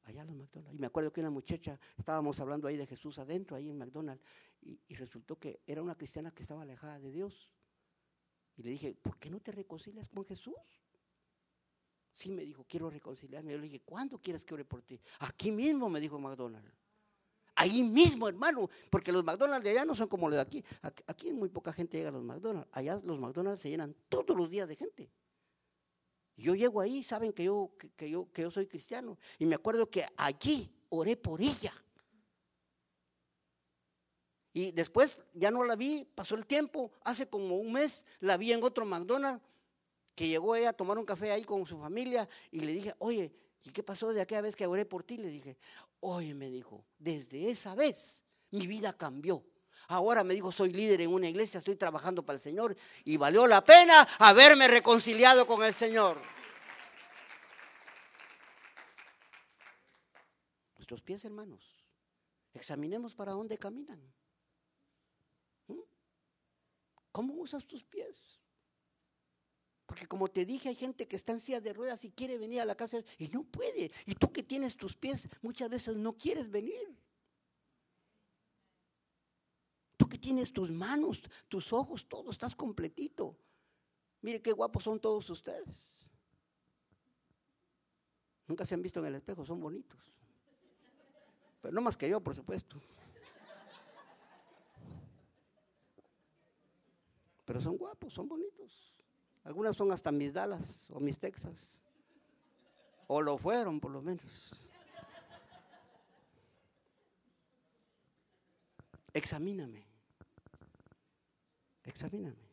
Allá 0.04 0.22
en 0.22 0.28
los 0.28 0.36
McDonald's. 0.36 0.76
Y 0.76 0.78
me 0.78 0.86
acuerdo 0.86 1.12
que 1.12 1.22
una 1.22 1.32
muchacha, 1.32 1.80
estábamos 1.98 2.40
hablando 2.40 2.68
ahí 2.68 2.78
de 2.78 2.86
Jesús 2.86 3.18
adentro, 3.18 3.56
ahí 3.56 3.68
en 3.68 3.80
McDonald's, 3.80 4.24
y, 4.62 4.80
y 4.90 4.94
resultó 4.94 5.40
que 5.40 5.64
era 5.66 5.82
una 5.82 5.96
cristiana 5.96 6.30
que 6.30 6.44
estaba 6.44 6.62
alejada 6.62 7.00
de 7.00 7.10
Dios. 7.10 7.50
Y 8.58 8.64
le 8.64 8.70
dije, 8.72 8.96
¿por 9.02 9.18
qué 9.18 9.30
no 9.30 9.40
te 9.40 9.52
reconcilias 9.52 10.08
con 10.08 10.26
Jesús? 10.26 10.56
Sí, 12.14 12.32
me 12.32 12.44
dijo, 12.44 12.66
quiero 12.68 12.90
reconciliarme. 12.90 13.52
Yo 13.52 13.58
le 13.58 13.66
dije, 13.66 13.82
¿cuándo 13.82 14.18
quieres 14.18 14.46
que 14.46 14.54
ore 14.54 14.64
por 14.64 14.82
ti? 14.82 15.00
Aquí 15.20 15.52
mismo, 15.52 15.90
me 15.90 16.00
dijo 16.00 16.18
McDonald's. 16.18 16.72
Ahí 17.56 17.84
mismo, 17.84 18.28
hermano, 18.28 18.70
porque 18.90 19.12
los 19.12 19.24
McDonald's 19.24 19.64
de 19.64 19.72
allá 19.72 19.86
no 19.86 19.96
son 19.96 20.08
como 20.08 20.28
los 20.28 20.36
de 20.36 20.42
aquí. 20.42 20.64
Aquí 21.08 21.32
muy 21.32 21.50
poca 21.50 21.72
gente 21.72 21.98
llega 21.98 22.10
a 22.10 22.14
los 22.14 22.24
McDonald's. 22.24 22.70
Allá 22.72 23.00
los 23.04 23.20
McDonald's 23.20 23.62
se 23.62 23.70
llenan 23.70 23.96
todos 24.10 24.36
los 24.36 24.50
días 24.50 24.68
de 24.68 24.76
gente. 24.76 25.12
Yo 26.38 26.54
llego 26.54 26.82
ahí, 26.82 27.02
saben 27.02 27.32
que 27.32 27.46
yo, 27.46 27.72
que, 27.96 28.10
yo, 28.10 28.30
que 28.32 28.42
yo 28.42 28.52
soy 28.52 28.68
cristiano. 28.68 29.18
Y 29.40 29.46
me 29.46 29.56
acuerdo 29.56 29.90
que 29.90 30.06
allí 30.18 30.70
oré 30.90 31.16
por 31.16 31.42
ella. 31.42 31.74
Y 34.56 34.72
después 34.72 35.20
ya 35.34 35.52
no 35.52 35.66
la 35.66 35.76
vi, 35.76 36.08
pasó 36.16 36.36
el 36.36 36.46
tiempo, 36.46 36.90
hace 37.04 37.28
como 37.28 37.58
un 37.58 37.74
mes 37.74 38.06
la 38.22 38.38
vi 38.38 38.54
en 38.54 38.64
otro 38.64 38.86
McDonald's 38.86 39.44
que 40.16 40.30
llegó 40.30 40.56
ella 40.56 40.70
a 40.70 40.74
tomar 40.74 40.98
un 40.98 41.04
café 41.04 41.30
ahí 41.30 41.44
con 41.44 41.66
su 41.66 41.78
familia 41.78 42.26
y 42.52 42.62
le 42.62 42.72
dije, 42.72 42.94
oye, 43.00 43.34
¿y 43.66 43.72
qué 43.72 43.84
pasó 43.84 44.14
de 44.14 44.22
aquella 44.22 44.40
vez 44.40 44.56
que 44.56 44.66
oré 44.66 44.86
por 44.86 45.04
ti? 45.04 45.18
Le 45.18 45.28
dije, 45.28 45.58
oye, 46.00 46.34
me 46.34 46.50
dijo, 46.50 46.86
desde 46.98 47.50
esa 47.50 47.76
vez 47.76 48.24
mi 48.52 48.66
vida 48.66 48.94
cambió. 48.94 49.44
Ahora 49.90 50.24
me 50.24 50.34
dijo, 50.34 50.54
soy 50.54 50.72
líder 50.72 51.02
en 51.02 51.14
una 51.14 51.28
iglesia, 51.28 51.58
estoy 51.58 51.76
trabajando 51.76 52.26
para 52.26 52.38
el 52.38 52.42
Señor 52.42 52.78
y 53.04 53.18
valió 53.18 53.48
la 53.48 53.62
pena 53.62 54.08
haberme 54.20 54.70
reconciliado 54.70 55.46
con 55.46 55.64
el 55.64 55.74
Señor. 55.74 56.18
Nuestros 60.78 61.02
pies, 61.02 61.26
hermanos, 61.26 61.84
examinemos 62.54 63.14
para 63.14 63.34
dónde 63.34 63.58
caminan. 63.58 64.00
¿Cómo 67.16 67.34
usas 67.36 67.66
tus 67.66 67.82
pies? 67.82 68.42
Porque 69.86 70.06
como 70.06 70.28
te 70.28 70.46
dije, 70.46 70.68
hay 70.68 70.76
gente 70.76 71.08
que 71.08 71.16
está 71.16 71.32
en 71.32 71.40
silla 71.40 71.62
de 71.62 71.72
ruedas 71.72 72.04
y 72.04 72.12
quiere 72.12 72.38
venir 72.38 72.60
a 72.60 72.66
la 72.66 72.76
casa 72.76 72.98
y 73.18 73.30
no 73.30 73.46
puede. 73.46 73.90
Y 74.06 74.16
tú 74.16 74.34
que 74.34 74.44
tienes 74.44 74.76
tus 74.76 74.98
pies, 74.98 75.30
muchas 75.42 75.70
veces 75.70 75.96
no 75.96 76.18
quieres 76.18 76.52
venir. 76.52 76.94
Tú 79.96 80.10
que 80.10 80.18
tienes 80.18 80.52
tus 80.52 80.70
manos, 80.70 81.22
tus 81.48 81.72
ojos, 81.72 82.06
todo, 82.06 82.32
estás 82.32 82.54
completito. 82.54 83.38
Mire 84.20 84.42
qué 84.42 84.52
guapos 84.52 84.84
son 84.84 85.00
todos 85.00 85.30
ustedes. 85.30 85.88
Nunca 88.46 88.66
se 88.66 88.74
han 88.74 88.82
visto 88.82 89.00
en 89.00 89.06
el 89.06 89.16
espejo, 89.16 89.46
son 89.46 89.62
bonitos. 89.62 90.12
Pero 91.62 91.74
no 91.74 91.80
más 91.80 91.96
que 91.96 92.10
yo, 92.10 92.20
por 92.20 92.36
supuesto. 92.36 92.76
Pero 97.46 97.62
son 97.62 97.78
guapos, 97.78 98.14
son 98.14 98.28
bonitos. 98.28 98.94
Algunas 99.44 99.76
son 99.76 99.92
hasta 99.92 100.12
mis 100.12 100.34
Dallas 100.34 100.90
o 100.90 101.00
mis 101.00 101.20
Texas. 101.20 101.80
O 103.08 103.22
lo 103.22 103.38
fueron 103.38 103.80
por 103.80 103.92
lo 103.92 104.02
menos. 104.02 104.60
Examíname. 109.14 109.86
Examíname. 111.84 112.44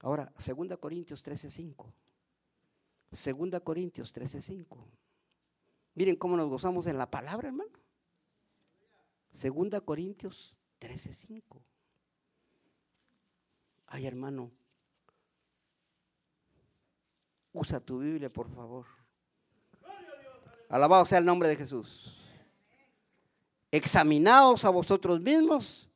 Ahora, 0.00 0.32
2 0.36 0.76
Corintios 0.78 1.24
13:5. 1.24 1.92
2 3.10 3.60
Corintios 3.62 4.12
13:5. 4.12 4.86
Miren 5.94 6.16
cómo 6.16 6.36
nos 6.36 6.48
gozamos 6.48 6.86
en 6.86 6.98
la 6.98 7.10
palabra, 7.10 7.48
hermano. 7.48 7.72
2 9.32 9.80
Corintios 9.80 10.58
13:5. 10.78 11.62
Ay, 13.86 14.06
hermano, 14.06 14.50
Usa 17.56 17.80
tu 17.80 18.00
Biblia, 18.00 18.28
por 18.28 18.50
favor. 18.50 18.84
Alabado 20.68 21.06
sea 21.06 21.16
el 21.16 21.24
nombre 21.24 21.48
de 21.48 21.56
Jesús. 21.56 22.14
Examinaos 23.70 24.66
a 24.66 24.68
vosotros 24.68 25.22
mismos 25.22 25.88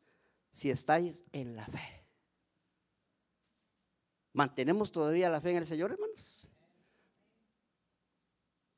si 0.52 0.70
estáis 0.70 1.22
en 1.32 1.56
la 1.56 1.66
fe. 1.66 2.02
¿Mantenemos 4.32 4.90
todavía 4.90 5.28
la 5.28 5.42
fe 5.42 5.50
en 5.50 5.58
el 5.58 5.66
Señor, 5.66 5.92
hermanos? 5.92 6.38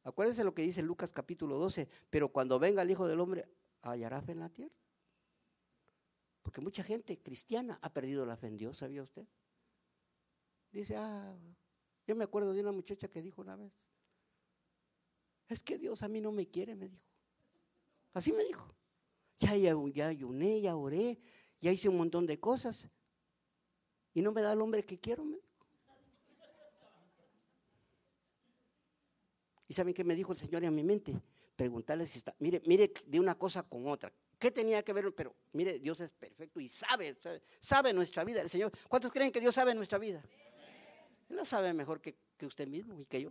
Acuérdense 0.03 0.43
lo 0.43 0.53
que 0.53 0.63
dice 0.63 0.83
Lucas 0.83 1.13
capítulo 1.13 1.59
12, 1.59 1.89
pero 2.11 2.31
cuando 2.31 2.59
venga 2.59 2.83
el 2.83 2.91
Hijo 2.91 3.07
del 3.07 3.21
Hombre, 3.21 3.49
¿hallará 3.83 4.21
fe 4.23 4.33
en 4.33 4.41
la 4.41 4.49
tierra? 4.49 4.75
Porque 6.43 6.61
mucha 6.61 6.83
gente 6.83 7.19
cristiana 7.21 7.79
ha 7.83 7.93
perdido 7.93 8.27
la 8.27 8.37
fe 8.37 8.49
en 8.49 8.57
Dios, 8.57 8.79
¿sabía 8.79 9.03
usted? 9.03 9.27
Dice, 10.73 10.97
ah, 10.97 11.37
yo 12.07 12.17
me 12.17 12.25
acuerdo 12.25 12.53
de 12.53 12.61
una 12.61 12.73
muchacha 12.73 13.09
que 13.09 13.23
dijo 13.23 13.41
una 13.43 13.57
vez, 13.57 13.73
es 15.49 15.63
que 15.63 15.79
Dios 15.79 16.03
a 16.03 16.09
mí 16.09 16.21
no 16.21 16.33
me 16.33 16.49
quiere, 16.49 16.75
me 16.75 16.89
dijo. 16.89 17.05
Así 18.15 18.33
me 18.33 18.45
dijo. 18.45 18.75
Ya, 19.39 19.57
ya, 19.57 19.75
ya 19.93 20.09
ayuné, 20.09 20.61
ya 20.61 20.77
oré, 20.77 21.19
ya 21.61 21.73
hice 21.73 21.89
un 21.89 21.97
montón 21.97 22.27
de 22.27 22.39
cosas. 22.41 22.89
Y 24.15 24.23
no 24.23 24.33
me 24.33 24.43
da 24.43 24.53
el 24.53 24.61
hombre 24.61 24.85
que 24.85 24.99
quiero, 24.99 25.25
me 25.25 25.37
dijo. 25.37 25.53
¿Y 29.69 29.75
saben 29.75 29.95
qué 29.95 30.05
me 30.05 30.15
dijo 30.15 30.33
el 30.33 30.39
Señor 30.39 30.65
en 30.65 30.75
mi 30.75 30.83
mente? 30.83 31.15
Preguntarle 31.57 32.07
si 32.07 32.19
está, 32.19 32.35
mire, 32.39 32.63
mire 32.67 32.93
de 33.07 33.21
una 33.21 33.39
cosa 33.39 33.63
con 33.63 33.89
otra. 33.89 34.13
¿Qué 34.43 34.51
tenía 34.51 34.83
que 34.83 34.93
ver? 34.93 35.15
Pero 35.15 35.37
mire, 35.53 35.79
Dios 35.79 36.01
es 36.01 36.11
perfecto 36.11 36.59
y 36.59 36.69
sabe, 36.69 37.17
sabe, 37.61 37.93
nuestra 37.93 38.25
vida. 38.25 38.41
El 38.41 38.51
Señor, 38.51 38.73
¿cuántos 38.89 39.13
creen 39.13 39.31
que 39.31 39.39
Dios 39.39 39.55
sabe 39.55 39.73
nuestra 39.73 39.99
vida? 40.01 40.21
Él 41.29 41.37
la 41.37 41.45
sabe 41.45 41.73
mejor 41.73 42.01
que, 42.01 42.17
usted 42.45 42.67
mismo 42.67 42.99
y 42.99 43.07
que 43.07 43.23
yo. 43.23 43.31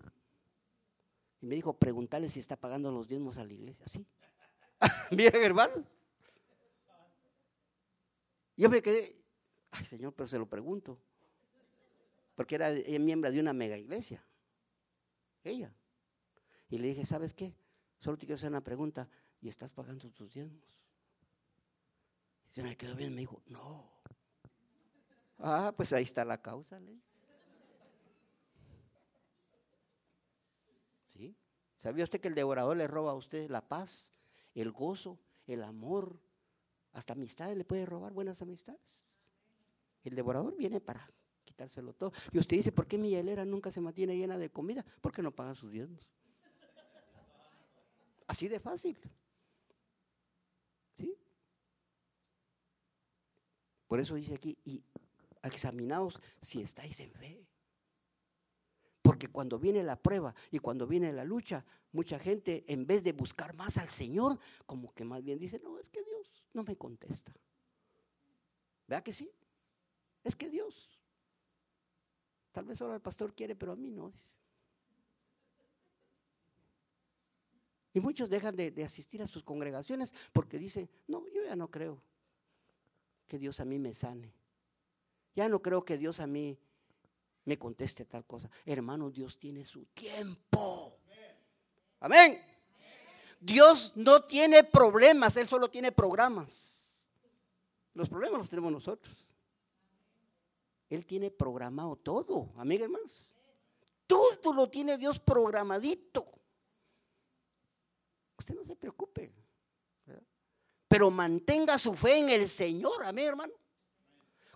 Y 1.42 1.48
me 1.48 1.56
dijo, 1.56 1.74
pregúntale 1.74 2.30
si 2.30 2.40
está 2.40 2.56
pagando 2.56 2.94
los 2.94 3.10
diezmos 3.10 3.38
a 3.38 3.44
la 3.44 3.52
iglesia. 3.52 3.86
Sí. 3.90 4.08
Miren, 5.12 5.44
hermanos. 5.44 5.84
Yo 8.56 8.70
me 8.70 8.82
quedé, 8.82 9.12
ay 9.72 9.84
Señor, 9.84 10.14
pero 10.14 10.30
se 10.30 10.38
lo 10.38 10.48
pregunto. 10.48 10.98
Porque 12.36 12.56
era 12.56 12.70
miembro 13.02 13.30
de 13.30 13.42
una 13.42 13.52
mega 13.52 13.78
iglesia. 13.78 14.26
Ella. 15.44 15.76
Y 16.70 16.78
le 16.78 16.88
dije, 16.88 17.06
¿sabes 17.06 17.34
qué? 17.34 17.54
Solo 18.00 18.18
te 18.18 18.26
quiero 18.26 18.38
hacer 18.38 18.50
una 18.50 18.64
pregunta. 18.64 19.10
¿Y 19.42 19.50
estás 19.50 19.74
pagando 19.74 20.10
tus 20.12 20.32
diezmos? 20.32 20.81
Se 22.52 22.62
me 22.62 22.78
quedó 22.78 22.96
bien, 22.96 23.16
me 23.16 23.22
dijo, 23.22 23.42
no. 23.48 23.90
Ah, 25.40 25.74
pues 25.76 25.92
ahí 25.92 26.04
está 26.04 26.24
la 26.24 26.40
causa, 26.40 26.80
le 26.80 26.92
dije. 26.92 27.12
¿Sabía 31.82 32.04
usted 32.04 32.22
que 32.22 32.28
el 32.28 32.36
devorador 32.36 32.78
le 32.78 32.88
roba 32.88 33.12
a 33.12 33.16
usted 33.16 33.50
la 33.50 33.68
paz, 33.68 34.12
el 34.54 34.72
gozo, 34.72 35.20
el 35.48 35.64
amor? 35.64 36.22
Hasta 36.94 37.14
amistades 37.14 37.58
le 37.58 37.66
puede 37.66 37.88
robar 37.88 38.14
buenas 38.14 38.42
amistades. 38.42 38.80
El 40.04 40.14
devorador 40.14 40.56
viene 40.56 40.80
para 40.80 41.10
quitárselo 41.44 41.94
todo. 41.94 42.12
Y 42.32 42.38
usted 42.38 42.58
dice, 42.58 42.72
¿por 42.72 42.86
qué 42.86 43.00
mi 43.00 43.10
hielera 43.10 43.46
nunca 43.46 43.72
se 43.72 43.82
mantiene 43.82 44.16
llena 44.16 44.38
de 44.38 44.52
comida? 44.52 44.86
Porque 45.02 45.24
no 45.24 45.32
paga 45.32 45.56
sus 45.56 45.72
diezmos. 45.72 46.08
Así 48.28 48.48
de 48.48 48.60
fácil. 48.60 48.98
¿Sí? 50.94 51.18
Por 53.92 54.00
eso 54.00 54.16
dice 54.16 54.36
aquí, 54.36 54.58
y 54.64 54.82
examinaos 55.44 56.18
si 56.42 56.62
estáis 56.62 57.02
en 57.02 57.12
fe. 57.12 57.46
Porque 59.02 59.28
cuando 59.28 59.60
viene 59.60 59.84
la 59.84 60.02
prueba 60.02 60.34
y 60.50 60.60
cuando 60.60 60.88
viene 60.88 61.12
la 61.12 61.26
lucha, 61.26 61.66
mucha 61.92 62.18
gente 62.18 62.64
en 62.70 62.88
vez 62.88 63.04
de 63.04 63.12
buscar 63.12 63.54
más 63.54 63.78
al 63.78 63.90
Señor, 63.90 64.40
como 64.66 64.94
que 64.94 65.04
más 65.04 65.22
bien 65.22 65.38
dice, 65.40 65.60
no, 65.62 65.78
es 65.78 65.90
que 65.90 66.02
Dios 66.06 66.46
no 66.54 66.64
me 66.64 66.78
contesta. 66.78 67.36
¿Vea 68.88 69.02
que 69.02 69.12
sí? 69.12 69.30
Es 70.24 70.38
que 70.38 70.50
Dios. 70.50 70.98
Tal 72.54 72.64
vez 72.64 72.82
ahora 72.82 72.96
el 72.96 73.02
pastor 73.02 73.34
quiere, 73.34 73.58
pero 73.58 73.74
a 73.74 73.76
mí 73.76 73.92
no. 73.92 74.14
Y 77.94 78.00
muchos 78.00 78.30
dejan 78.30 78.56
de, 78.56 78.72
de, 78.72 78.86
asistir 78.86 79.22
a 79.22 79.28
sus 79.28 79.44
congregaciones 79.44 80.14
porque 80.32 80.58
dicen, 80.58 80.90
no, 81.10 81.28
yo 81.28 81.44
ya 81.44 81.58
no 81.58 81.70
creo 81.70 82.02
que 83.32 83.40
Dios 83.40 83.62
a 83.62 83.66
mí 83.66 83.80
me 83.80 83.94
sane. 83.94 84.34
Ya 85.36 85.48
no 85.48 85.62
creo 85.62 85.86
que 85.86 85.98
Dios 85.98 86.20
a 86.20 86.28
mí 86.28 86.60
me 87.46 87.58
conteste 87.58 88.04
tal 88.04 88.26
cosa. 88.26 88.50
Hermano, 88.66 89.10
Dios 89.10 89.40
tiene 89.40 89.66
su 89.66 89.86
tiempo. 89.86 91.00
Amén. 92.02 92.44
Dios 93.40 93.94
no 93.96 94.22
tiene 94.22 94.66
problemas, 94.66 95.38
Él 95.38 95.48
solo 95.48 95.70
tiene 95.70 95.94
programas. 95.94 96.94
Los 97.94 98.10
problemas 98.10 98.40
los 98.40 98.50
tenemos 98.50 98.70
nosotros. 98.70 99.26
Él 100.90 101.06
tiene 101.06 101.32
programado 101.32 101.96
todo, 101.96 102.52
amén, 102.58 102.82
hermanos. 102.82 103.30
Todo 104.08 104.52
lo 104.52 104.70
tiene 104.70 104.98
Dios 104.98 105.22
programadito. 105.22 106.28
Usted 108.38 108.56
no 108.56 108.66
se 108.66 108.76
preocupe. 108.76 109.32
Pero 111.02 111.10
mantenga 111.10 111.80
su 111.80 111.96
fe 111.96 112.20
en 112.20 112.30
el 112.30 112.48
Señor, 112.48 113.04
amén, 113.04 113.30
hermano. 113.30 113.54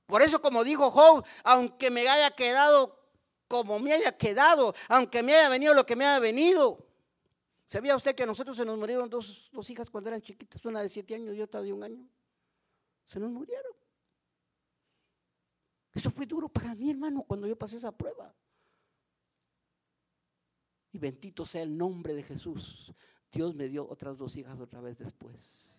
Por 0.06 0.22
eso, 0.22 0.40
como 0.40 0.64
dijo 0.64 0.92
Job, 0.92 1.26
aunque 1.44 1.90
me 1.90 2.08
haya 2.08 2.30
quedado 2.30 3.04
como 3.48 3.80
me 3.80 3.94
haya 3.94 4.16
quedado, 4.16 4.76
aunque 4.88 5.24
me 5.24 5.34
haya 5.34 5.50
venido 5.50 5.74
lo 5.74 5.88
que 5.88 5.96
me 5.96 6.06
haya 6.06 6.20
venido. 6.20 6.86
¿Sabía 7.66 7.96
usted 7.96 8.14
que 8.14 8.22
a 8.22 8.26
nosotros 8.28 8.56
se 8.56 8.64
nos 8.64 8.78
murieron 8.78 9.10
dos, 9.10 9.50
dos 9.52 9.68
hijas 9.72 9.90
cuando 9.90 10.12
eran 10.12 10.22
chiquitas? 10.22 10.64
Una 10.66 10.84
de 10.84 10.90
siete 10.90 11.16
años 11.16 11.34
y 11.34 11.42
otra 11.42 11.64
de 11.64 11.74
un 11.74 11.82
año. 11.82 12.08
Se 13.08 13.20
nos 13.20 13.32
murieron. 13.32 13.74
Eso 15.96 16.12
fue 16.12 16.28
duro 16.28 16.48
para 16.48 16.76
mí, 16.76 16.92
hermano, 16.92 17.24
cuando 17.24 17.48
yo 17.48 17.58
pasé 17.58 17.78
esa 17.78 17.92
prueba. 17.92 18.32
Y 20.92 21.00
bendito 21.00 21.44
sea 21.44 21.64
el 21.64 21.76
nombre 21.76 22.14
de 22.14 22.22
Jesús. 22.22 22.94
Dios 23.32 23.56
me 23.56 23.68
dio 23.68 23.90
otras 23.90 24.16
dos 24.16 24.36
hijas 24.36 24.60
otra 24.60 24.80
vez 24.80 25.00
después. 25.00 25.75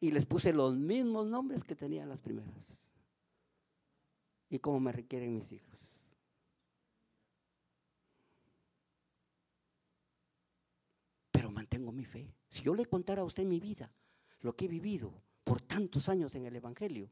Y 0.00 0.10
les 0.10 0.26
puse 0.26 0.52
los 0.52 0.74
mismos 0.76 1.26
nombres 1.26 1.62
que 1.62 1.76
tenían 1.76 2.08
las 2.08 2.20
primeras 2.20 2.80
y 4.50 4.58
cómo 4.58 4.80
me 4.80 4.92
requieren 4.92 5.34
mis 5.34 5.52
hijas. 5.52 6.04
Pero 11.30 11.50
mantengo 11.50 11.92
mi 11.92 12.04
fe. 12.04 12.34
Si 12.48 12.62
yo 12.62 12.74
le 12.74 12.84
contara 12.84 13.22
a 13.22 13.24
usted 13.24 13.44
mi 13.44 13.60
vida, 13.60 13.90
lo 14.40 14.54
que 14.54 14.64
he 14.64 14.68
vivido 14.68 15.12
por 15.44 15.62
tantos 15.62 16.08
años 16.08 16.34
en 16.34 16.46
el 16.46 16.56
Evangelio, 16.56 17.08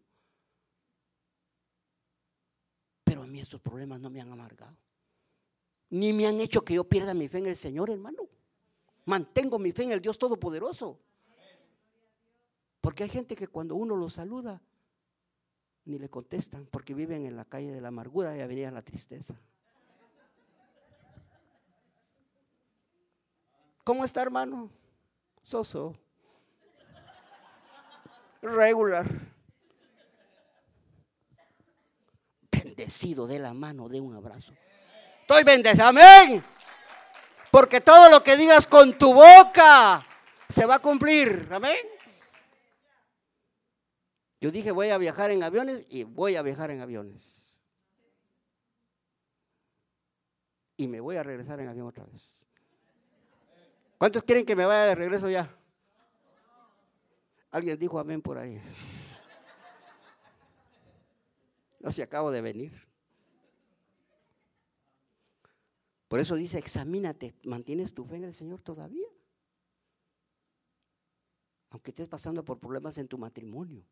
pero 3.05 3.23
a 3.23 3.27
mí 3.27 3.41
estos 3.41 3.61
problemas 3.61 4.01
no 4.01 4.11
me 4.11 4.21
han 4.21 4.33
amargado. 4.33 4.77
Ni 5.91 6.13
me 6.13 6.27
han 6.27 6.41
hecho 6.41 6.63
que 6.63 6.75
yo 6.75 6.85
pierda 6.85 7.15
mi 7.15 7.29
fe 7.29 7.39
en 7.39 7.47
el 7.47 7.57
Señor, 7.57 7.89
hermano. 7.89 8.29
Mantengo 9.07 9.59
mi 9.59 9.73
fe 9.73 9.85
en 9.85 9.93
el 9.93 10.03
Dios 10.03 10.19
Todopoderoso. 10.19 11.01
Porque 12.81 13.03
hay 13.03 13.09
gente 13.09 13.37
que 13.37 13.49
cuando 13.49 13.75
uno 13.75 13.97
lo 13.97 14.09
saluda, 14.09 14.63
ni 15.85 15.99
le 15.99 16.09
contestan 16.09 16.67
porque 16.67 16.95
viven 16.95 17.25
en 17.25 17.37
la 17.37 17.45
calle 17.45 17.73
de 17.73 17.81
la 17.81 17.89
amargura 17.89 18.37
y 18.37 18.41
avenida 18.41 18.71
la 18.71 18.83
tristeza. 18.83 19.35
¿Cómo 23.85 24.05
está, 24.05 24.21
hermano? 24.21 24.71
Soso. 25.43 25.97
Regular. 28.43 29.07
Bendecido 32.53 33.27
de 33.27 33.39
la 33.39 33.55
mano, 33.55 33.89
de 33.89 33.99
un 33.99 34.15
abrazo. 34.15 34.53
Estoy 35.23 35.43
bendecido. 35.43 35.87
Amén. 35.87 36.45
Porque 37.51 37.81
todo 37.81 38.11
lo 38.11 38.23
que 38.23 38.37
digas 38.37 38.67
con 38.67 38.97
tu 38.99 39.15
boca 39.15 40.07
se 40.51 40.67
va 40.67 40.75
a 40.75 40.79
cumplir. 40.81 41.49
Amén. 41.51 41.98
Yo 44.41 44.53
dije, 44.53 44.71
voy 44.71 44.91
a 44.91 44.99
viajar 44.99 45.31
en 45.31 45.43
aviones 45.43 45.85
y 45.89 46.05
voy 46.05 46.37
a 46.37 46.43
viajar 46.43 46.71
en 46.71 46.81
aviones. 46.81 47.61
Y 50.77 50.87
me 50.87 51.01
voy 51.01 51.17
a 51.17 51.25
regresar 51.25 51.59
en 51.59 51.69
avión 51.69 51.89
otra 51.89 52.05
vez. 52.05 52.47
¿Cuántos 53.99 54.23
quieren 54.23 54.45
que 54.47 54.55
me 54.55 54.65
vaya 54.65 54.85
de 54.85 54.95
regreso 54.95 55.29
ya? 55.29 55.53
Alguien 57.51 57.77
dijo 57.79 57.99
amén 57.99 58.23
por 58.23 58.39
ahí. 58.39 58.61
No 61.81 61.91
si 61.91 62.01
acabo 62.01 62.31
de 62.31 62.41
venir. 62.41 62.89
Por 66.07 66.21
eso 66.21 66.37
dice, 66.37 66.59
examínate, 66.59 67.35
¿mantienes 67.43 67.93
tu 67.93 68.05
fe 68.05 68.17
en 68.17 68.25
el 68.25 68.35
Señor 68.35 68.63
todavía? 68.63 69.09
Aunque 71.71 71.91
estés 71.91 72.07
pasando 72.07 72.45
por 72.45 72.59
problemas 72.61 72.99
en 72.99 73.09
tu 73.09 73.19
matrimonio 73.19 73.85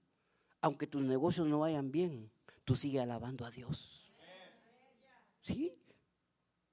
aunque 0.61 0.86
tus 0.86 1.02
negocios 1.02 1.46
no 1.46 1.61
vayan 1.61 1.90
bien, 1.92 2.30
tú 2.64 2.76
sigue 2.76 3.00
alabando 3.00 3.44
a 3.44 3.50
Dios. 3.50 4.12
¿Sí? 5.42 5.78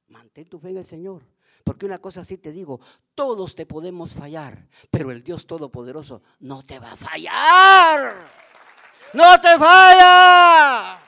Mantén 0.08 0.48
tu 0.48 0.60
fe 0.60 0.70
en 0.70 0.78
el 0.78 0.86
Señor. 0.86 1.24
Porque 1.64 1.86
una 1.86 2.00
cosa 2.00 2.26
sí 2.26 2.38
te 2.38 2.52
digo, 2.52 2.80
todos 3.16 3.56
te 3.56 3.66
podemos 3.66 4.14
fallar, 4.14 4.68
pero 4.92 5.12
el 5.12 5.24
Dios 5.24 5.48
Todopoderoso 5.48 6.24
no 6.40 6.64
te 6.64 6.80
va 6.80 6.92
a 6.92 6.98
fallar. 6.98 8.24
No 9.14 9.40
te 9.40 9.58
falla. 9.58 11.00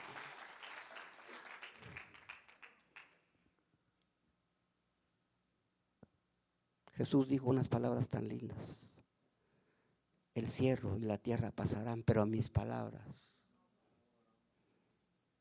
Jesús 6.94 7.28
dijo 7.28 7.50
unas 7.50 7.68
palabras 7.68 8.08
tan 8.08 8.26
lindas 8.26 8.85
el 10.36 10.50
cielo 10.50 10.98
y 10.98 11.00
la 11.00 11.16
tierra 11.16 11.50
pasarán, 11.50 12.02
pero 12.02 12.26
mis 12.26 12.50
palabras 12.50 13.02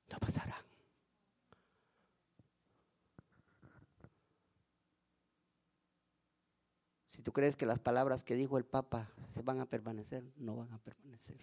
no 0.09 0.17
pasarán. 0.19 0.63
Si 7.09 7.21
tú 7.21 7.33
crees 7.33 7.57
que 7.57 7.65
las 7.65 7.79
palabras 7.79 8.23
que 8.23 8.35
dijo 8.35 8.57
el 8.57 8.63
Papa 8.63 9.11
se 9.27 9.41
van 9.41 9.59
a 9.59 9.65
permanecer, 9.65 10.23
no 10.37 10.55
van 10.55 10.71
a 10.71 10.79
permanecer. 10.79 11.39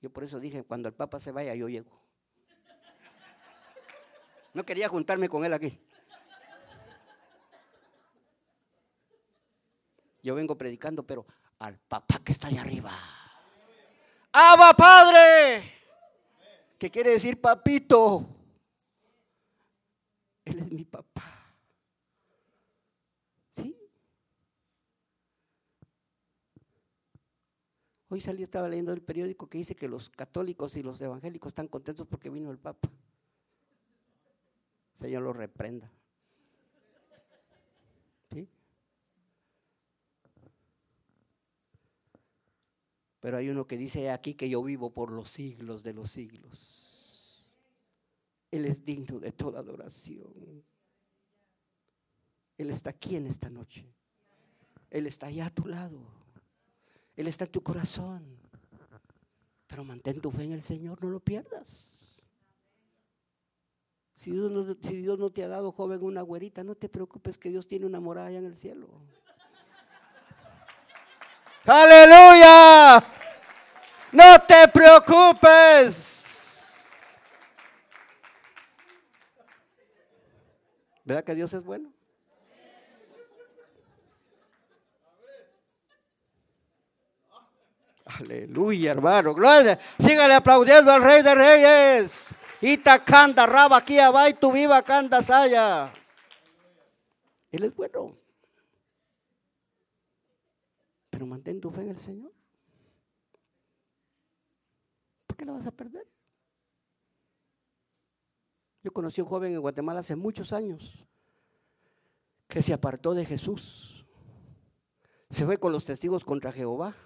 Yo 0.00 0.10
por 0.10 0.24
eso 0.24 0.40
dije, 0.40 0.64
cuando 0.64 0.88
el 0.88 0.94
Papa 0.94 1.20
se 1.20 1.30
vaya, 1.30 1.54
yo 1.54 1.68
llego. 1.68 2.00
No 4.52 4.64
quería 4.64 4.88
juntarme 4.88 5.28
con 5.28 5.44
él 5.44 5.52
aquí. 5.52 5.78
Yo 10.22 10.34
vengo 10.34 10.58
predicando, 10.58 11.06
pero 11.06 11.24
al 11.60 11.78
papá 11.78 12.18
que 12.24 12.32
está 12.32 12.48
allá 12.48 12.62
arriba. 12.62 12.92
¡Aba 14.32 14.72
Padre! 14.74 15.72
¿Qué 16.78 16.90
quiere 16.90 17.10
decir 17.10 17.40
papito? 17.40 18.26
Él 20.44 20.58
es 20.58 20.72
mi 20.72 20.84
papá. 20.84 21.54
¿Sí? 23.56 23.76
Hoy 28.08 28.20
salí, 28.20 28.42
estaba 28.42 28.68
leyendo 28.68 28.92
el 28.92 29.02
periódico 29.02 29.48
que 29.48 29.58
dice 29.58 29.76
que 29.76 29.88
los 29.88 30.08
católicos 30.08 30.76
y 30.76 30.82
los 30.82 31.00
evangélicos 31.00 31.50
están 31.50 31.68
contentos 31.68 32.06
porque 32.06 32.30
vino 32.30 32.50
el 32.50 32.58
Papa. 32.58 32.88
Señor 34.94 35.22
lo 35.22 35.32
reprenda. 35.32 35.90
Pero 43.20 43.36
hay 43.36 43.50
uno 43.50 43.66
que 43.66 43.76
dice 43.76 44.10
aquí 44.10 44.34
que 44.34 44.48
yo 44.48 44.62
vivo 44.62 44.90
por 44.90 45.10
los 45.10 45.30
siglos 45.30 45.82
de 45.82 45.92
los 45.92 46.10
siglos. 46.10 47.44
Él 48.50 48.64
es 48.64 48.84
digno 48.84 49.20
de 49.20 49.32
toda 49.32 49.60
adoración. 49.60 50.64
Él 52.58 52.70
está 52.70 52.90
aquí 52.90 53.16
en 53.16 53.26
esta 53.26 53.48
noche. 53.48 53.86
Él 54.90 55.06
está 55.06 55.26
allá 55.26 55.46
a 55.46 55.50
tu 55.50 55.66
lado. 55.66 56.00
Él 57.16 57.28
está 57.28 57.44
en 57.44 57.52
tu 57.52 57.62
corazón. 57.62 58.40
Pero 59.66 59.84
mantén 59.84 60.20
tu 60.20 60.30
fe 60.30 60.44
en 60.44 60.52
el 60.52 60.62
Señor, 60.62 61.02
no 61.02 61.10
lo 61.10 61.20
pierdas. 61.20 62.00
Si 64.16 64.32
Dios, 64.32 65.18
no, 65.18 65.30
te 65.30 65.44
ha 65.44 65.48
dado, 65.48 65.72
joven, 65.72 66.02
una 66.02 66.20
güerita, 66.20 66.62
no 66.62 66.74
te 66.74 66.90
preocupes 66.90 67.38
que 67.38 67.48
Dios 67.48 67.66
tiene 67.66 67.86
una 67.86 68.00
morada 68.00 68.30
en 68.30 68.44
el 68.44 68.54
cielo. 68.54 68.88
Aleluya. 71.66 73.02
No 74.12 74.40
te 74.46 74.68
preocupes. 74.68 76.10
¿Verdad 81.04 81.24
que 81.24 81.34
Dios 81.34 81.52
es 81.52 81.64
bueno? 81.64 81.92
Aleluya, 88.18 88.92
hermano. 88.92 89.34
Gloria. 89.34 89.78
Sígale 89.98 90.34
aplaudiendo 90.34 90.92
al 90.92 91.02
Rey 91.02 91.22
de 91.22 91.34
Reyes. 91.34 92.34
Ita 92.60 93.02
canta, 93.04 93.46
raba 93.46 93.78
aquí 93.78 93.98
abajo, 93.98 94.34
tu 94.34 94.52
viva 94.52 94.82
canta 94.82 95.22
saya. 95.22 95.92
Él 97.50 97.64
es 97.64 97.74
bueno. 97.74 98.14
Pero 101.20 101.28
mantén 101.28 101.60
tu 101.60 101.68
fe 101.68 101.82
en 101.82 101.90
el 101.90 101.98
Señor. 101.98 102.32
¿Por 105.26 105.36
qué 105.36 105.44
la 105.44 105.52
vas 105.52 105.66
a 105.66 105.70
perder? 105.70 106.08
Yo 108.82 108.90
conocí 108.90 109.20
a 109.20 109.24
un 109.24 109.28
joven 109.28 109.52
en 109.52 109.60
Guatemala 109.60 110.00
hace 110.00 110.16
muchos 110.16 110.54
años 110.54 111.04
que 112.48 112.62
se 112.62 112.72
apartó 112.72 113.12
de 113.12 113.26
Jesús. 113.26 114.06
Se 115.28 115.44
fue 115.44 115.58
con 115.58 115.72
los 115.72 115.84
testigos 115.84 116.24
contra 116.24 116.52
Jehová. 116.52 116.96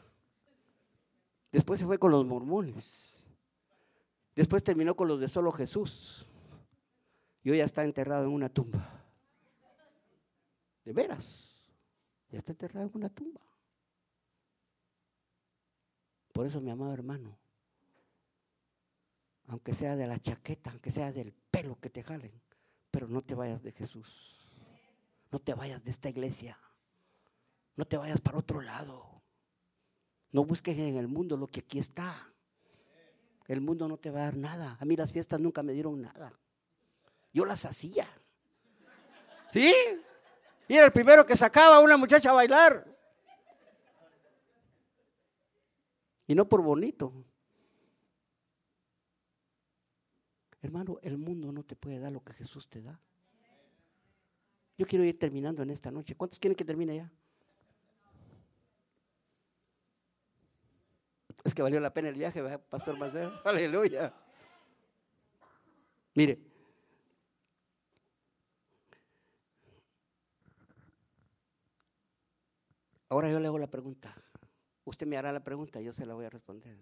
Después 1.51 1.81
se 1.81 1.87
fue 1.87 1.99
con 1.99 2.12
los 2.12 2.25
mormones. 2.25 3.27
Después 4.37 4.62
terminó 4.62 4.95
con 4.95 5.09
los 5.09 5.19
de 5.19 5.29
solo 5.29 5.51
Jesús. 5.51 6.25
Y 7.43 7.51
hoy 7.51 7.59
ya 7.59 7.65
está 7.65 7.83
enterrado 7.83 8.27
en 8.27 8.33
una 8.33 8.49
tumba. 8.49 9.05
De 10.85 10.93
veras. 10.93 11.53
Ya 12.31 12.39
está 12.39 12.53
enterrado 12.53 12.87
en 12.87 12.93
una 12.95 13.09
tumba. 13.09 13.41
Por 16.35 16.49
eso, 16.49 16.61
mi 16.61 16.68
amado 16.68 16.93
hermano, 16.93 17.39
aunque 19.47 19.72
sea 19.72 19.95
de 19.95 20.09
la 20.09 20.18
chaqueta, 20.18 20.72
aunque 20.72 20.91
sea 20.91 21.12
del 21.12 21.32
pelo 21.32 21.78
que 21.78 21.91
te 21.91 22.03
jalen, 22.03 22.32
pero 22.91 23.07
no 23.07 23.22
te 23.22 23.37
vayas 23.37 23.62
de 23.62 23.70
Jesús. 23.70 24.37
No 25.30 25.39
te 25.39 25.55
vayas 25.55 25.85
de 25.85 25.93
esta 25.93 26.09
iglesia. 26.09 26.59
No 27.76 27.85
te 27.85 27.97
vayas 27.97 28.20
para 28.20 28.39
otro 28.39 28.61
lado. 28.61 29.22
No 30.32 30.45
busques 30.45 30.76
en 30.76 30.97
el 30.97 31.07
mundo 31.07 31.37
lo 31.37 31.47
que 31.47 31.61
aquí 31.61 31.78
está. 31.78 32.28
El 33.47 33.61
mundo 33.61 33.87
no 33.87 33.97
te 33.97 34.11
va 34.11 34.22
a 34.22 34.24
dar 34.24 34.37
nada. 34.37 34.76
A 34.80 34.85
mí 34.85 34.97
las 34.97 35.12
fiestas 35.12 35.39
nunca 35.39 35.62
me 35.62 35.72
dieron 35.72 36.03
nada. 36.03 36.32
Yo 37.32 37.45
las 37.45 37.64
hacía. 37.64 38.09
¿Sí? 39.53 39.72
Y 40.66 40.74
era 40.74 40.87
el 40.87 40.93
primero 40.93 41.24
que 41.24 41.37
sacaba 41.37 41.76
a 41.76 41.80
una 41.80 41.97
muchacha 41.97 42.30
a 42.30 42.35
bailar. 42.35 42.93
Y 46.27 46.35
no 46.35 46.49
por 46.49 46.62
bonito. 46.62 47.12
Hermano, 50.62 50.99
el 51.03 51.18
mundo 51.18 51.53
no 51.53 51.62
te 51.62 51.77
puede 51.77 51.99
dar 51.99 52.11
lo 52.12 52.25
que 52.25 52.33
Jesús 52.33 52.68
te 52.68 52.81
da. 52.81 52.99
Yo 54.79 54.87
quiero 54.87 55.05
ir 55.05 55.18
terminando 55.18 55.62
en 55.62 55.70
esta 55.70 55.91
noche. 55.91 56.16
¿Cuántos 56.16 56.39
quieren 56.39 56.57
que 56.57 56.64
termine 56.64 56.97
ya? 56.97 57.12
Es 61.45 61.55
que 61.55 61.61
valió 61.61 61.79
la 61.79 61.93
pena 61.93 62.09
el 62.09 62.14
viaje, 62.14 62.43
Pastor 62.59 62.99
Maceo. 62.99 63.31
Aleluya. 63.45 64.14
Mire. 66.14 66.41
Ahora 73.11 73.31
yo 73.31 73.39
le 73.39 73.47
hago 73.47 73.59
la 73.59 73.70
pregunta. 73.70 74.24
Usted 74.85 75.07
me 75.07 75.16
hará 75.16 75.32
la 75.32 75.43
pregunta, 75.43 75.80
yo 75.80 75.93
se 75.93 76.07
la 76.07 76.14
voy 76.14 76.26
a 76.26 76.30
responder. 76.30 76.78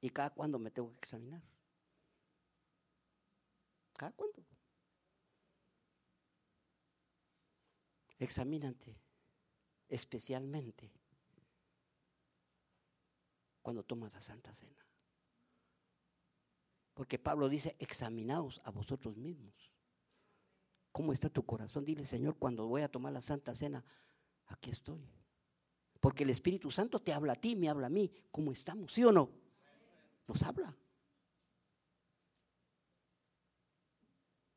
¿Y 0.00 0.10
cada 0.10 0.30
cuándo 0.30 0.58
me 0.58 0.70
tengo 0.70 0.90
que 0.92 0.98
examinar? 0.98 1.42
¿Cada 3.96 4.12
cuándo? 4.12 4.44
Examínate 8.18 8.96
especialmente 9.88 10.90
cuando 13.60 13.84
tomas 13.84 14.12
la 14.12 14.20
Santa 14.20 14.54
Cena. 14.54 14.86
Porque 16.94 17.18
Pablo 17.18 17.48
dice, 17.48 17.76
examinaos 17.78 18.60
a 18.64 18.70
vosotros 18.70 19.16
mismos. 19.16 19.72
¿Cómo 20.92 21.12
está 21.12 21.28
tu 21.30 21.44
corazón? 21.44 21.84
Dile, 21.84 22.04
Señor, 22.04 22.36
cuando 22.38 22.66
voy 22.66 22.82
a 22.82 22.90
tomar 22.90 23.12
la 23.12 23.22
Santa 23.22 23.54
Cena, 23.54 23.84
aquí 24.46 24.70
estoy. 24.70 25.08
Porque 26.02 26.24
el 26.24 26.30
Espíritu 26.30 26.72
Santo 26.72 26.98
te 26.98 27.12
habla 27.12 27.34
a 27.34 27.36
ti, 27.36 27.54
me 27.54 27.68
habla 27.68 27.86
a 27.86 27.88
mí. 27.88 28.10
¿Cómo 28.32 28.50
estamos? 28.50 28.92
¿Sí 28.92 29.04
o 29.04 29.12
no? 29.12 29.30
Nos 30.26 30.42
habla. 30.42 30.74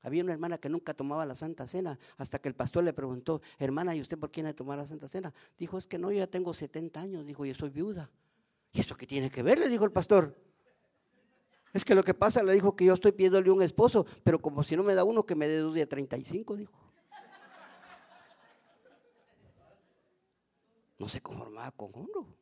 Había 0.02 0.24
una 0.24 0.34
hermana 0.34 0.58
que 0.58 0.70
nunca 0.70 0.96
tomaba 0.96 1.24
la 1.24 1.36
Santa 1.36 1.68
Cena 1.68 2.00
hasta 2.18 2.40
que 2.40 2.50
el 2.50 2.56
pastor 2.56 2.84
le 2.84 2.94
preguntó, 2.94 3.44
hermana, 3.60 3.94
¿y 3.94 4.02
usted 4.02 4.18
por 4.18 4.32
qué 4.32 4.42
no 4.42 4.56
tomar 4.56 4.80
la 4.80 4.88
Santa 4.88 5.08
Cena? 5.08 5.32
Dijo, 5.56 5.78
es 5.78 5.86
que 5.86 6.00
no, 6.00 6.12
yo 6.12 6.18
ya 6.18 6.28
tengo 6.28 6.52
70 6.52 7.00
años. 7.00 7.28
Dijo, 7.28 7.46
yo 7.46 7.54
soy 7.54 7.70
viuda. 7.70 8.10
¿Y 8.72 8.80
eso 8.80 8.98
qué 8.98 9.06
tiene 9.06 9.30
que 9.30 9.44
ver? 9.44 9.60
Le 9.60 9.70
dijo 9.70 9.86
el 9.86 9.92
pastor. 9.92 10.36
Es 11.74 11.86
que 11.86 11.94
lo 11.94 12.04
que 12.04 12.16
pasa, 12.16 12.42
le 12.42 12.54
dijo 12.54 12.76
que 12.76 12.86
yo 12.86 12.96
estoy 12.96 13.12
pidiéndole 13.12 13.52
un 13.52 13.62
esposo, 13.62 14.08
pero 14.24 14.42
como 14.42 14.64
si 14.64 14.76
no 14.76 14.82
me 14.82 14.96
da 14.96 15.04
uno, 15.04 15.28
que 15.28 15.36
me 15.36 15.48
dé 15.48 15.60
dos 15.60 15.76
de 15.76 15.86
35, 15.86 16.56
dijo. 16.56 16.85
No 20.98 21.10
se 21.10 21.22
conformaba 21.22 21.72
con 21.72 21.92
uno. 21.94 22.36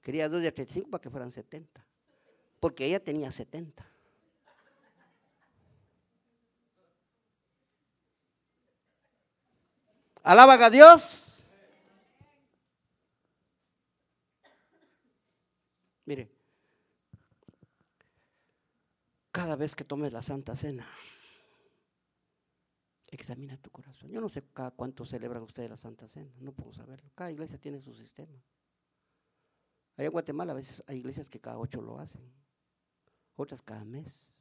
Quería 0.00 0.28
dos 0.28 0.42
de 0.42 0.52
35 0.52 0.90
para 0.90 1.00
que 1.00 1.10
fueran 1.10 1.30
70. 1.30 1.84
Porque 2.60 2.86
ella 2.86 3.02
tenía 3.02 3.32
70. 3.32 3.84
Alaban 10.22 10.62
a 10.62 10.70
Dios. 10.70 11.42
Mire, 16.06 16.30
cada 19.30 19.56
vez 19.56 19.74
que 19.74 19.84
tomes 19.84 20.12
la 20.12 20.22
Santa 20.22 20.54
Cena, 20.56 20.86
examina 23.14 23.56
tu 23.56 23.70
corazón. 23.70 24.10
Yo 24.10 24.20
no 24.20 24.28
sé 24.28 24.42
cada 24.52 24.70
cuánto 24.70 25.04
celebran 25.04 25.42
ustedes 25.42 25.70
la 25.70 25.76
Santa 25.76 26.08
Cena, 26.08 26.32
no 26.40 26.52
puedo 26.52 26.72
saberlo. 26.72 27.10
Cada 27.14 27.30
iglesia 27.30 27.58
tiene 27.58 27.80
su 27.80 27.94
sistema. 27.94 28.42
Allá 29.96 30.06
en 30.06 30.12
Guatemala 30.12 30.52
a 30.52 30.56
veces 30.56 30.82
hay 30.86 30.98
iglesias 30.98 31.30
que 31.30 31.40
cada 31.40 31.58
ocho 31.58 31.80
lo 31.80 31.98
hacen, 31.98 32.22
otras 33.36 33.62
cada 33.62 33.84
mes. 33.84 34.32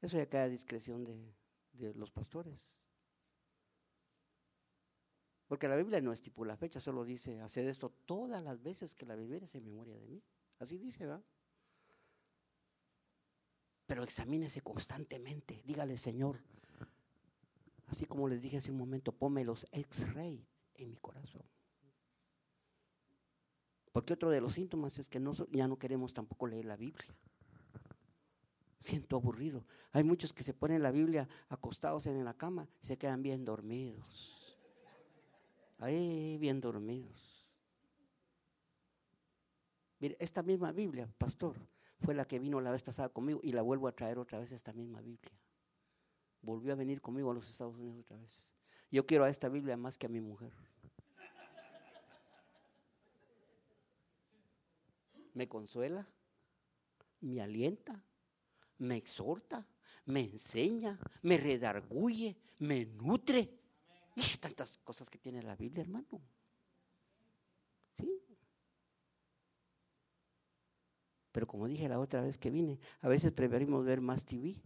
Eso 0.00 0.16
ya 0.16 0.28
queda 0.28 0.44
a 0.44 0.48
discreción 0.48 1.04
de, 1.04 1.94
los 1.94 2.10
pastores. 2.10 2.58
Porque 5.46 5.68
la 5.68 5.76
Biblia 5.76 6.00
no 6.00 6.12
estipula 6.12 6.56
fecha, 6.56 6.80
solo 6.80 7.04
dice, 7.04 7.40
haced 7.40 7.66
esto 7.68 7.90
todas 8.06 8.42
las 8.42 8.62
veces 8.62 8.94
que 8.94 9.06
la 9.06 9.16
vivieres 9.16 9.54
en 9.54 9.64
memoria 9.64 9.96
de 9.96 10.06
mí. 10.06 10.22
Así 10.58 10.78
dice, 10.78 11.06
¿va? 11.06 11.22
Pero 13.86 14.04
examínese 14.04 14.60
constantemente. 14.60 15.62
Dígale, 15.64 15.98
Señor, 15.98 16.40
así 17.90 18.06
como 18.06 18.28
les 18.28 18.40
dije 18.40 18.58
hace 18.58 18.70
un 18.70 18.78
momento, 18.78 19.12
ponme 19.12 19.44
los 19.44 19.66
X-ray 19.72 20.46
en 20.74 20.90
mi 20.90 20.96
corazón. 20.96 21.42
Porque 23.92 24.14
otro 24.14 24.30
de 24.30 24.40
los 24.40 24.54
síntomas 24.54 24.98
es 24.98 25.08
que 25.08 25.20
ya 25.50 25.68
no 25.68 25.78
queremos 25.78 26.12
tampoco 26.12 26.46
leer 26.46 26.64
la 26.64 26.76
Biblia. 26.76 27.14
Siento 28.78 29.16
aburrido. 29.16 29.66
Hay 29.92 30.04
muchos 30.04 30.32
que 30.32 30.44
se 30.44 30.54
ponen 30.54 30.82
la 30.82 30.90
Biblia 30.90 31.28
acostados 31.48 32.06
en 32.06 32.24
la 32.24 32.34
cama 32.34 32.68
y 32.80 32.86
se 32.86 32.96
quedan 32.96 33.22
bien 33.22 33.44
dormidos 33.44 34.40
ahí 35.80 36.36
bien 36.38 36.60
dormidos. 36.60 37.46
Mire, 39.98 40.16
esta 40.20 40.42
misma 40.42 40.72
Biblia, 40.72 41.08
pastor, 41.18 41.56
fue 42.00 42.14
la 42.14 42.24
que 42.24 42.38
vino 42.38 42.60
la 42.60 42.70
vez 42.70 42.82
pasada 42.82 43.08
conmigo 43.10 43.40
y 43.42 43.52
la 43.52 43.62
vuelvo 43.62 43.88
a 43.88 43.92
traer 43.92 44.18
otra 44.18 44.38
vez 44.38 44.52
esta 44.52 44.72
misma 44.72 45.00
Biblia. 45.00 45.32
Volvió 46.42 46.72
a 46.72 46.76
venir 46.76 47.00
conmigo 47.00 47.30
a 47.30 47.34
los 47.34 47.48
Estados 47.48 47.76
Unidos 47.76 48.00
otra 48.00 48.16
vez. 48.16 48.46
Yo 48.90 49.06
quiero 49.06 49.24
a 49.24 49.30
esta 49.30 49.48
Biblia 49.48 49.76
más 49.76 49.96
que 49.98 50.06
a 50.06 50.08
mi 50.08 50.20
mujer. 50.20 50.52
Me 55.34 55.48
consuela, 55.48 56.08
me 57.20 57.40
alienta, 57.40 58.02
me 58.78 58.96
exhorta, 58.96 59.66
me 60.06 60.20
enseña, 60.20 60.98
me 61.22 61.36
redarguye, 61.36 62.36
me 62.58 62.86
nutre. 62.86 63.58
Tantas 64.40 64.76
cosas 64.78 65.08
que 65.08 65.18
tiene 65.18 65.42
la 65.42 65.54
Biblia, 65.54 65.82
hermano. 65.82 66.20
Sí. 67.96 68.20
Pero 71.30 71.46
como 71.46 71.68
dije 71.68 71.88
la 71.88 72.00
otra 72.00 72.22
vez 72.22 72.36
que 72.38 72.50
vine, 72.50 72.80
a 73.00 73.08
veces 73.08 73.30
preferimos 73.30 73.84
ver 73.84 74.00
más 74.00 74.24
TV. 74.24 74.60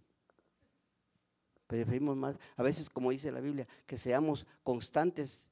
Preferimos 1.67 2.17
más, 2.17 2.37
a 2.57 2.63
veces 2.63 2.91
como 2.91 3.11
dice 3.11 3.33
la 3.33 3.41
Biblia, 3.41 3.67
que 3.87 3.99
seamos 3.99 4.47
constantes 4.63 5.49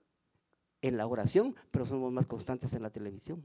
en 0.82 0.96
la 0.96 1.06
oración, 1.06 1.54
pero 1.70 1.86
somos 1.86 2.12
más 2.12 2.26
constantes 2.26 2.72
en 2.74 2.82
la 2.82 2.90
televisión. 2.90 3.42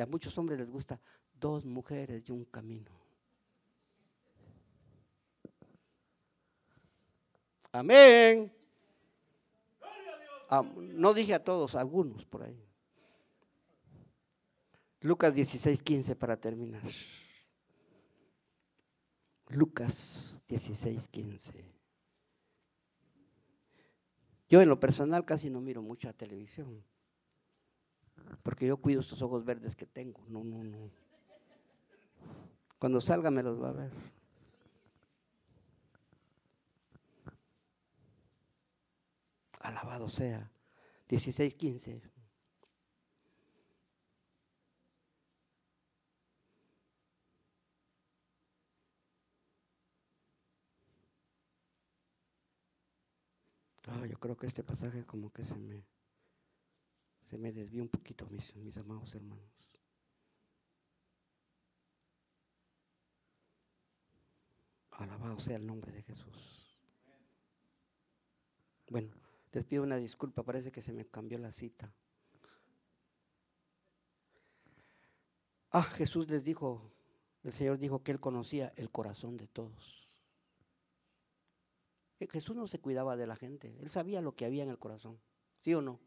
a 0.00 0.06
muchos 0.06 0.36
hombres 0.38 0.58
les 0.58 0.70
gusta 0.70 1.00
dos 1.40 1.64
mujeres 1.64 2.28
y 2.28 2.32
un 2.32 2.44
camino. 2.44 2.90
Amén. 7.72 8.52
Ah, 10.48 10.62
no 10.76 11.12
dije 11.12 11.34
a 11.34 11.44
todos, 11.44 11.74
algunos 11.74 12.24
por 12.24 12.42
ahí. 12.42 12.64
Lucas 15.00 15.34
16, 15.34 15.82
15 15.82 16.16
para 16.16 16.36
terminar. 16.36 16.82
Lucas 19.48 20.42
16, 20.48 21.08
15. 21.08 21.64
Yo 24.48 24.62
en 24.62 24.68
lo 24.68 24.80
personal 24.80 25.24
casi 25.24 25.50
no 25.50 25.60
miro 25.60 25.82
mucha 25.82 26.12
televisión, 26.12 26.82
porque 28.42 28.66
yo 28.66 28.78
cuido 28.78 29.00
estos 29.00 29.20
ojos 29.22 29.44
verdes 29.44 29.74
que 29.74 29.86
tengo. 29.86 30.24
No, 30.28 30.42
no, 30.44 30.64
no. 30.64 30.90
Cuando 32.78 33.00
salga 33.00 33.30
me 33.30 33.42
los 33.42 33.62
va 33.62 33.70
a 33.70 33.72
ver. 33.72 33.92
Alabado 39.60 40.08
sea. 40.08 40.50
16, 41.08 41.54
15. 41.54 42.17
Ah, 53.90 54.06
yo 54.06 54.18
creo 54.18 54.36
que 54.36 54.46
este 54.46 54.62
pasaje 54.62 55.04
como 55.06 55.32
que 55.32 55.44
se 55.44 55.56
me, 55.56 55.86
se 57.24 57.38
me 57.38 57.52
desvió 57.52 57.82
un 57.82 57.88
poquito, 57.88 58.26
mis, 58.28 58.54
mis 58.56 58.76
amados 58.76 59.14
hermanos. 59.14 59.50
Alabado 64.90 65.40
sea 65.40 65.56
el 65.56 65.66
nombre 65.66 65.92
de 65.92 66.02
Jesús. 66.02 66.76
Bueno, 68.90 69.14
les 69.52 69.64
pido 69.64 69.82
una 69.82 69.96
disculpa, 69.96 70.42
parece 70.42 70.70
que 70.70 70.82
se 70.82 70.92
me 70.92 71.06
cambió 71.06 71.38
la 71.38 71.52
cita. 71.52 71.92
Ah, 75.70 75.82
Jesús 75.82 76.28
les 76.28 76.44
dijo, 76.44 76.92
el 77.42 77.52
Señor 77.52 77.78
dijo 77.78 78.02
que 78.02 78.12
Él 78.12 78.20
conocía 78.20 78.72
el 78.76 78.90
corazón 78.90 79.36
de 79.36 79.46
todos. 79.46 79.97
Jesús 82.26 82.56
no 82.56 82.66
se 82.66 82.80
cuidaba 82.80 83.16
de 83.16 83.26
la 83.26 83.36
gente, 83.36 83.76
él 83.80 83.90
sabía 83.90 84.20
lo 84.20 84.34
que 84.34 84.44
había 84.44 84.64
en 84.64 84.70
el 84.70 84.78
corazón, 84.78 85.20
¿sí 85.60 85.72
o 85.74 85.82
no? 85.82 86.00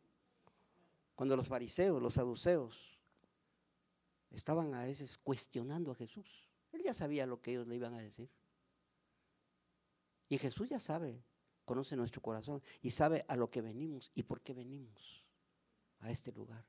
Cuando 1.15 1.37
los 1.37 1.47
fariseos, 1.47 2.01
los 2.01 2.15
saduceos, 2.15 2.99
estaban 4.31 4.73
a 4.73 4.83
veces 4.83 5.17
cuestionando 5.17 5.91
a 5.91 5.95
Jesús, 5.95 6.49
él 6.73 6.81
ya 6.83 6.93
sabía 6.93 7.25
lo 7.25 7.41
que 7.41 7.51
ellos 7.51 7.67
le 7.67 7.75
iban 7.75 7.93
a 7.93 7.99
decir. 7.99 8.29
Y 10.27 10.37
Jesús 10.37 10.69
ya 10.69 10.79
sabe, 10.79 11.23
conoce 11.65 11.95
nuestro 11.95 12.21
corazón 12.21 12.61
y 12.81 12.91
sabe 12.91 13.25
a 13.27 13.35
lo 13.35 13.49
que 13.49 13.61
venimos 13.61 14.11
y 14.15 14.23
por 14.23 14.41
qué 14.41 14.53
venimos 14.53 15.25
a 15.99 16.11
este 16.11 16.31
lugar. 16.31 16.65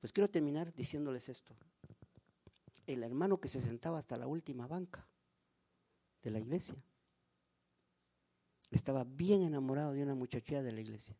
Pues 0.00 0.12
quiero 0.12 0.28
terminar 0.28 0.72
diciéndoles 0.74 1.28
esto. 1.28 1.56
El 2.86 3.02
hermano 3.02 3.40
que 3.40 3.48
se 3.48 3.60
sentaba 3.60 3.98
hasta 3.98 4.16
la 4.16 4.26
última 4.26 4.66
banca 4.66 5.06
de 6.22 6.30
la 6.30 6.40
iglesia 6.40 6.76
estaba 8.70 9.04
bien 9.04 9.42
enamorado 9.42 9.92
de 9.92 10.02
una 10.02 10.14
muchachilla 10.14 10.62
de 10.62 10.72
la 10.72 10.80
iglesia. 10.80 11.16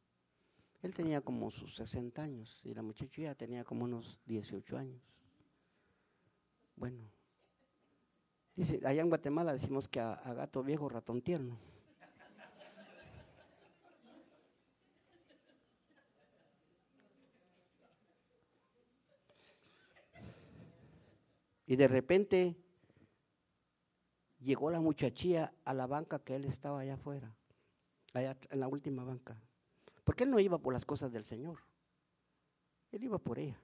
Él 0.82 0.94
tenía 0.94 1.20
como 1.20 1.50
sus 1.50 1.74
60 1.76 2.22
años 2.22 2.60
y 2.64 2.74
la 2.74 2.82
muchachilla 2.82 3.34
tenía 3.34 3.64
como 3.64 3.84
unos 3.84 4.18
18 4.26 4.76
años. 4.76 5.02
Bueno, 6.76 7.10
dice, 8.54 8.80
allá 8.84 9.02
en 9.02 9.08
Guatemala 9.08 9.52
decimos 9.52 9.88
que 9.88 9.98
a, 9.98 10.12
a 10.12 10.34
gato 10.34 10.62
viejo 10.62 10.88
ratón 10.88 11.22
tierno. 11.22 11.58
Y 21.66 21.76
de 21.76 21.88
repente 21.88 22.56
llegó 24.38 24.70
la 24.70 24.80
muchachilla 24.80 25.52
a 25.64 25.74
la 25.74 25.86
banca 25.86 26.18
que 26.18 26.36
él 26.36 26.44
estaba 26.44 26.80
allá 26.80 26.94
afuera 26.94 27.37
allá 28.14 28.36
en 28.50 28.60
la 28.60 28.68
última 28.68 29.04
banca. 29.04 29.40
Porque 30.04 30.24
él 30.24 30.30
no 30.30 30.40
iba 30.40 30.58
por 30.58 30.72
las 30.72 30.84
cosas 30.84 31.12
del 31.12 31.24
Señor. 31.24 31.60
Él 32.90 33.04
iba 33.04 33.18
por 33.18 33.38
ella. 33.38 33.60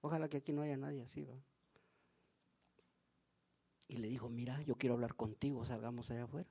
Ojalá 0.00 0.28
que 0.28 0.38
aquí 0.38 0.52
no 0.52 0.62
haya 0.62 0.76
nadie 0.76 1.02
así. 1.02 1.28
Y 3.88 3.96
le 3.98 4.08
dijo, 4.08 4.28
mira, 4.28 4.60
yo 4.62 4.76
quiero 4.76 4.94
hablar 4.94 5.14
contigo, 5.14 5.64
salgamos 5.64 6.10
allá 6.10 6.24
afuera. 6.24 6.48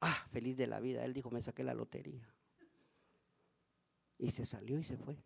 Ah, 0.00 0.26
feliz 0.30 0.56
de 0.56 0.66
la 0.66 0.80
vida. 0.80 1.04
Él 1.04 1.12
dijo, 1.12 1.30
me 1.30 1.42
saqué 1.42 1.64
la 1.64 1.74
lotería. 1.74 2.32
Y 4.18 4.30
se 4.30 4.46
salió 4.46 4.78
y 4.78 4.84
se 4.84 4.96
fue. 4.96 5.16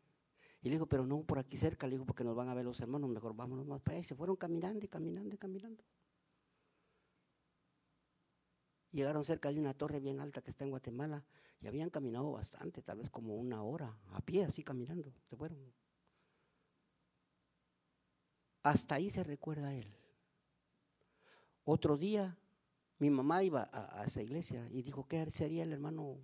Y 0.62 0.68
le 0.68 0.76
dijo, 0.76 0.86
pero 0.86 1.06
no 1.06 1.22
por 1.24 1.38
aquí 1.38 1.56
cerca, 1.56 1.86
le 1.86 1.94
dijo, 1.94 2.06
porque 2.06 2.24
nos 2.24 2.36
van 2.36 2.48
a 2.48 2.54
ver 2.54 2.64
los 2.64 2.80
hermanos, 2.80 3.10
mejor 3.10 3.34
vámonos 3.34 3.66
más 3.66 3.80
para 3.80 3.96
allá. 3.96 4.04
Y 4.04 4.08
se 4.08 4.14
fueron 4.14 4.36
caminando 4.36 4.84
y 4.84 4.88
caminando 4.88 5.34
y 5.34 5.38
caminando. 5.38 5.82
Llegaron 8.92 9.24
cerca 9.24 9.50
de 9.50 9.58
una 9.58 9.72
torre 9.72 10.00
bien 10.00 10.20
alta 10.20 10.42
que 10.42 10.50
está 10.50 10.64
en 10.64 10.70
Guatemala 10.70 11.24
y 11.62 11.66
habían 11.66 11.88
caminado 11.88 12.32
bastante, 12.32 12.82
tal 12.82 12.98
vez 12.98 13.10
como 13.10 13.34
una 13.36 13.62
hora, 13.62 13.98
a 14.10 14.20
pie, 14.20 14.44
así 14.44 14.62
caminando. 14.62 15.10
Se 15.30 15.36
fueron. 15.36 15.58
Hasta 18.62 18.96
ahí 18.96 19.10
se 19.10 19.24
recuerda 19.24 19.74
él. 19.74 19.90
Otro 21.64 21.96
día, 21.96 22.36
mi 22.98 23.08
mamá 23.08 23.42
iba 23.42 23.70
a, 23.72 24.04
esa 24.04 24.22
iglesia 24.22 24.68
y 24.70 24.82
dijo, 24.82 25.06
¿qué 25.08 25.30
sería 25.30 25.62
el 25.62 25.72
hermano 25.72 26.18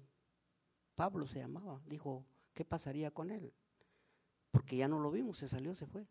Pablo? 0.95 1.27
Se 1.27 1.39
llamaba. 1.39 1.81
Dijo, 1.87 2.27
¿qué 2.53 2.67
pasaría 2.67 3.11
con 3.11 3.31
él? 3.31 3.53
Porque 4.51 4.77
ya 4.77 4.89
no 4.89 5.01
lo 5.01 5.11
vimos, 5.11 5.39
se 5.39 5.49
salió, 5.49 5.75
se 5.75 5.87
fue. 5.87 6.07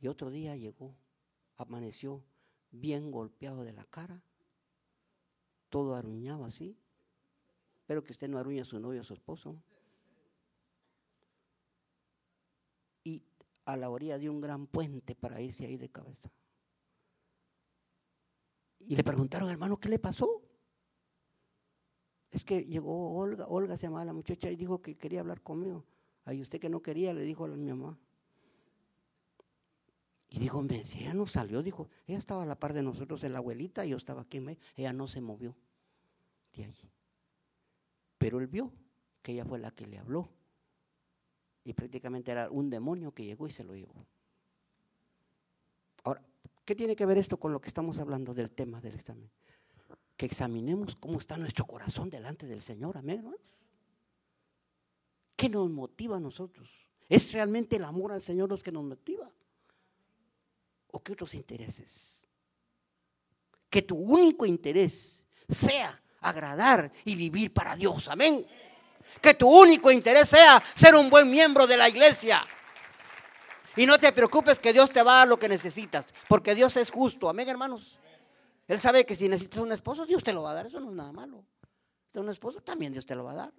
Y 0.00 0.08
otro 0.08 0.30
día 0.30 0.54
llegó, 0.54 0.94
amaneció 1.56 2.22
bien 2.70 3.10
golpeado 3.10 3.64
de 3.64 3.72
la 3.72 3.84
cara 3.84 4.22
todo 5.74 5.96
aruñado 5.96 6.44
así. 6.44 6.78
Espero 7.80 8.04
que 8.04 8.12
usted 8.12 8.28
no 8.28 8.38
aruñe 8.38 8.60
a 8.60 8.64
su 8.64 8.78
novio 8.78 9.00
o 9.00 9.02
a 9.02 9.04
su 9.04 9.12
esposo. 9.12 9.60
Y 13.02 13.24
a 13.64 13.76
la 13.76 13.90
orilla 13.90 14.16
de 14.16 14.30
un 14.30 14.40
gran 14.40 14.68
puente 14.68 15.16
para 15.16 15.40
irse 15.40 15.66
ahí 15.66 15.76
de 15.76 15.88
cabeza. 15.88 16.30
Y 18.78 18.94
le 18.94 19.02
preguntaron, 19.02 19.50
hermano, 19.50 19.80
¿qué 19.80 19.88
le 19.88 19.98
pasó? 19.98 20.42
Es 22.30 22.44
que 22.44 22.64
llegó 22.64 23.16
Olga, 23.16 23.48
Olga 23.48 23.76
se 23.76 23.88
llamaba 23.88 24.04
la 24.04 24.12
muchacha 24.12 24.48
y 24.52 24.54
dijo 24.54 24.80
que 24.80 24.96
quería 24.96 25.22
hablar 25.22 25.42
conmigo. 25.42 25.84
Ay, 26.24 26.40
usted 26.40 26.60
que 26.60 26.68
no 26.68 26.82
quería, 26.82 27.12
le 27.12 27.22
dijo 27.22 27.46
a 27.46 27.48
mi 27.48 27.72
mamá. 27.72 27.98
Y 30.28 30.38
dijo, 30.38 30.64
ella 30.70 31.14
no 31.14 31.26
salió, 31.26 31.64
dijo, 31.64 31.88
ella 32.06 32.18
estaba 32.18 32.44
a 32.44 32.46
la 32.46 32.60
par 32.60 32.74
de 32.74 32.82
nosotros, 32.82 33.24
la 33.24 33.38
abuelita, 33.38 33.84
y 33.84 33.88
yo 33.90 33.96
estaba 33.96 34.22
aquí, 34.22 34.40
ella 34.76 34.92
no 34.92 35.08
se 35.08 35.20
movió 35.20 35.56
de 36.56 36.64
allí. 36.64 36.90
Pero 38.18 38.40
él 38.40 38.46
vio 38.46 38.72
que 39.22 39.32
ella 39.32 39.44
fue 39.44 39.58
la 39.58 39.70
que 39.70 39.86
le 39.86 39.98
habló. 39.98 40.28
Y 41.64 41.72
prácticamente 41.72 42.30
era 42.30 42.50
un 42.50 42.68
demonio 42.70 43.12
que 43.12 43.24
llegó 43.24 43.48
y 43.48 43.52
se 43.52 43.64
lo 43.64 43.74
llevó. 43.74 44.06
Ahora, 46.04 46.22
¿qué 46.64 46.74
tiene 46.74 46.94
que 46.94 47.06
ver 47.06 47.16
esto 47.16 47.38
con 47.38 47.52
lo 47.52 47.60
que 47.60 47.68
estamos 47.68 47.98
hablando 47.98 48.34
del 48.34 48.50
tema 48.50 48.80
del 48.80 48.94
examen? 48.94 49.30
Que 50.16 50.26
examinemos 50.26 50.94
cómo 50.96 51.18
está 51.18 51.38
nuestro 51.38 51.64
corazón 51.66 52.10
delante 52.10 52.46
del 52.46 52.60
Señor, 52.60 52.98
amén, 52.98 53.18
hermanos. 53.20 53.40
¿Qué 55.36 55.48
nos 55.48 55.70
motiva 55.70 56.18
a 56.18 56.20
nosotros? 56.20 56.70
¿Es 57.08 57.32
realmente 57.32 57.76
el 57.76 57.84
amor 57.84 58.12
al 58.12 58.20
Señor 58.20 58.50
los 58.50 58.62
que 58.62 58.72
nos 58.72 58.84
motiva? 58.84 59.30
¿O 60.90 61.02
qué 61.02 61.12
otros 61.12 61.34
intereses? 61.34 62.16
Que 63.68 63.82
tu 63.82 63.96
único 63.96 64.46
interés 64.46 65.26
sea 65.48 66.00
agradar 66.24 66.90
y 67.04 67.14
vivir 67.14 67.52
para 67.52 67.76
Dios. 67.76 68.08
Amén. 68.08 68.46
Que 69.20 69.34
tu 69.34 69.48
único 69.48 69.90
interés 69.90 70.28
sea 70.28 70.62
ser 70.74 70.94
un 70.94 71.08
buen 71.08 71.30
miembro 71.30 71.66
de 71.66 71.76
la 71.76 71.88
iglesia. 71.88 72.46
Y 73.76 73.86
no 73.86 73.98
te 73.98 74.12
preocupes 74.12 74.58
que 74.58 74.72
Dios 74.72 74.90
te 74.90 75.02
va 75.02 75.12
a 75.12 75.18
dar 75.18 75.28
lo 75.28 75.38
que 75.38 75.48
necesitas, 75.48 76.06
porque 76.28 76.54
Dios 76.54 76.76
es 76.76 76.90
justo. 76.90 77.28
Amén, 77.28 77.48
hermanos. 77.48 77.98
Él 78.66 78.80
sabe 78.80 79.04
que 79.04 79.16
si 79.16 79.28
necesitas 79.28 79.60
un 79.60 79.72
esposo, 79.72 80.06
Dios 80.06 80.22
te 80.22 80.32
lo 80.32 80.42
va 80.42 80.52
a 80.52 80.54
dar. 80.54 80.66
Eso 80.66 80.80
no 80.80 80.90
es 80.90 80.96
nada 80.96 81.12
malo. 81.12 81.44
Si 82.12 82.18
un 82.18 82.28
esposo, 82.28 82.60
también 82.60 82.92
Dios 82.92 83.04
te 83.04 83.14
lo 83.14 83.24
va 83.24 83.32
a 83.32 83.36
dar. 83.36 83.52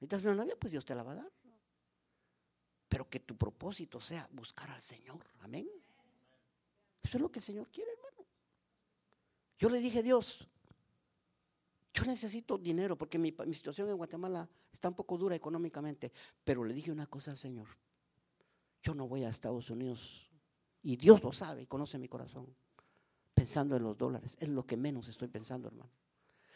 Necesitas 0.00 0.24
una 0.24 0.34
novia, 0.34 0.56
pues 0.58 0.72
Dios 0.72 0.84
te 0.84 0.94
la 0.94 1.04
va 1.04 1.12
a 1.12 1.16
dar. 1.16 1.32
Pero 2.88 3.08
que 3.08 3.20
tu 3.20 3.36
propósito 3.36 4.00
sea 4.00 4.28
buscar 4.32 4.70
al 4.70 4.82
Señor. 4.82 5.24
Amén. 5.40 5.68
Eso 7.02 7.16
es 7.16 7.20
lo 7.22 7.30
que 7.30 7.38
el 7.38 7.44
Señor 7.44 7.68
quiere, 7.70 7.90
hermano. 7.92 8.11
Yo 9.62 9.70
le 9.70 9.78
dije, 9.78 10.02
Dios, 10.02 10.44
yo 11.94 12.04
necesito 12.04 12.58
dinero 12.58 12.98
porque 12.98 13.16
mi, 13.16 13.32
situación 13.52 13.88
en 13.88 13.96
Guatemala 13.96 14.48
está 14.72 14.88
un 14.88 14.96
poco 14.96 15.16
dura 15.16 15.36
económicamente. 15.36 16.10
Pero 16.42 16.64
le 16.64 16.74
dije 16.74 16.90
una 16.90 17.06
cosa 17.06 17.30
al 17.30 17.36
Señor. 17.36 17.68
Yo 18.82 18.92
no 18.92 19.06
voy 19.06 19.22
a 19.22 19.28
Estados 19.28 19.70
Unidos. 19.70 20.28
Y 20.82 20.96
Dios 20.96 21.22
lo 21.22 21.32
sabe 21.32 21.62
y 21.62 21.66
conoce 21.66 21.96
mi 21.96 22.08
corazón. 22.08 22.52
Pensando 23.34 23.76
en 23.76 23.84
los 23.84 23.96
dólares. 23.96 24.36
Es 24.40 24.48
lo 24.48 24.66
que 24.66 24.76
menos 24.76 25.06
estoy 25.06 25.28
pensando, 25.28 25.68
hermano. 25.68 25.92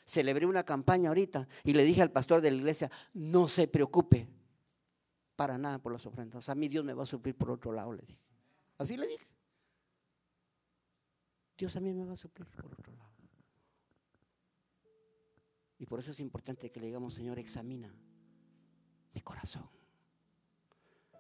Celebré 0.05 0.45
una 0.45 0.65
campaña 0.65 1.11
ahorita 1.11 1.47
y 1.63 1.75
le 1.75 1.85
dije 1.85 2.03
al 2.03 2.11
pastor 2.11 2.41
de 2.41 2.51
la 2.51 2.57
iglesia, 2.57 2.91
no 3.15 3.47
se 3.47 3.69
preocupe 3.69 4.29
para 5.37 5.57
nada 5.59 5.79
por 5.79 5.93
las 5.93 6.05
ofrendas. 6.07 6.49
A 6.49 6.57
mí 6.57 6.67
Dios 6.67 6.85
me 6.85 6.93
va 6.93 7.05
a 7.05 7.07
suplir 7.07 7.37
por 7.37 7.53
otro 7.53 7.71
lado, 7.71 7.93
le 7.93 8.03
dije. 8.03 8.19
Así 8.79 8.97
le 8.97 9.07
dije. 9.07 9.36
Dios 11.57 11.81
mí 11.81 11.93
me 11.93 12.05
va 12.05 12.13
a 12.13 12.17
suplir 12.17 12.47
por 12.49 12.67
otro 12.67 12.93
lado. 12.93 13.07
Y 15.79 15.87
por 15.87 16.01
eso 16.01 16.11
es 16.11 16.21
importante 16.21 16.71
que 16.71 16.81
le 16.81 16.87
digamos, 16.87 17.15
Señor, 17.15 17.39
examina 17.39 17.95
mi 19.15 19.21
corazón. 19.21 19.69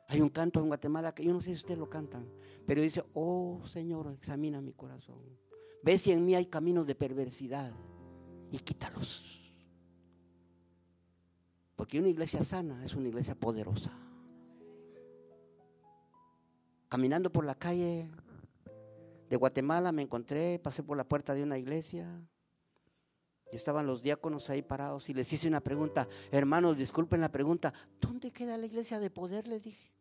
Hay 0.08 0.20
un 0.20 0.28
canto 0.28 0.60
en 0.60 0.68
Guatemala 0.68 1.14
que 1.14 1.24
yo 1.24 1.32
no 1.32 1.40
sé 1.40 1.50
si 1.50 1.56
ustedes 1.56 1.78
lo 1.78 1.90
cantan, 1.90 2.30
pero 2.66 2.80
dice, 2.80 3.04
oh 3.14 3.62
Señor, 3.66 4.12
examina 4.12 4.60
mi 4.60 4.72
corazón. 4.72 5.18
Ve 5.82 5.98
si 5.98 6.12
en 6.12 6.24
mí 6.24 6.34
hay 6.34 6.46
caminos 6.46 6.86
de 6.86 6.94
perversidad 6.94 7.72
y 8.50 8.58
quítalos. 8.58 9.52
Porque 11.74 11.98
una 11.98 12.08
iglesia 12.08 12.42
sana 12.44 12.84
es 12.84 12.94
una 12.94 13.08
iglesia 13.08 13.34
poderosa. 13.34 13.92
Caminando 16.88 17.30
por 17.30 17.44
la 17.44 17.56
calle 17.56 18.08
de 19.28 19.36
Guatemala 19.36 19.92
me 19.92 20.02
encontré, 20.02 20.58
pasé 20.58 20.82
por 20.82 20.96
la 20.96 21.04
puerta 21.04 21.34
de 21.34 21.42
una 21.42 21.58
iglesia 21.58 22.22
y 23.52 23.56
estaban 23.56 23.86
los 23.86 24.02
diáconos 24.02 24.50
ahí 24.50 24.62
parados 24.62 25.08
y 25.08 25.14
les 25.14 25.32
hice 25.32 25.46
una 25.46 25.60
pregunta, 25.60 26.08
hermanos, 26.30 26.76
disculpen 26.76 27.20
la 27.20 27.30
pregunta, 27.30 27.72
¿dónde 28.00 28.32
queda 28.32 28.58
la 28.58 28.66
iglesia 28.66 28.98
de 28.98 29.10
poder? 29.10 29.46
Les 29.46 29.62
dije. 29.62 29.92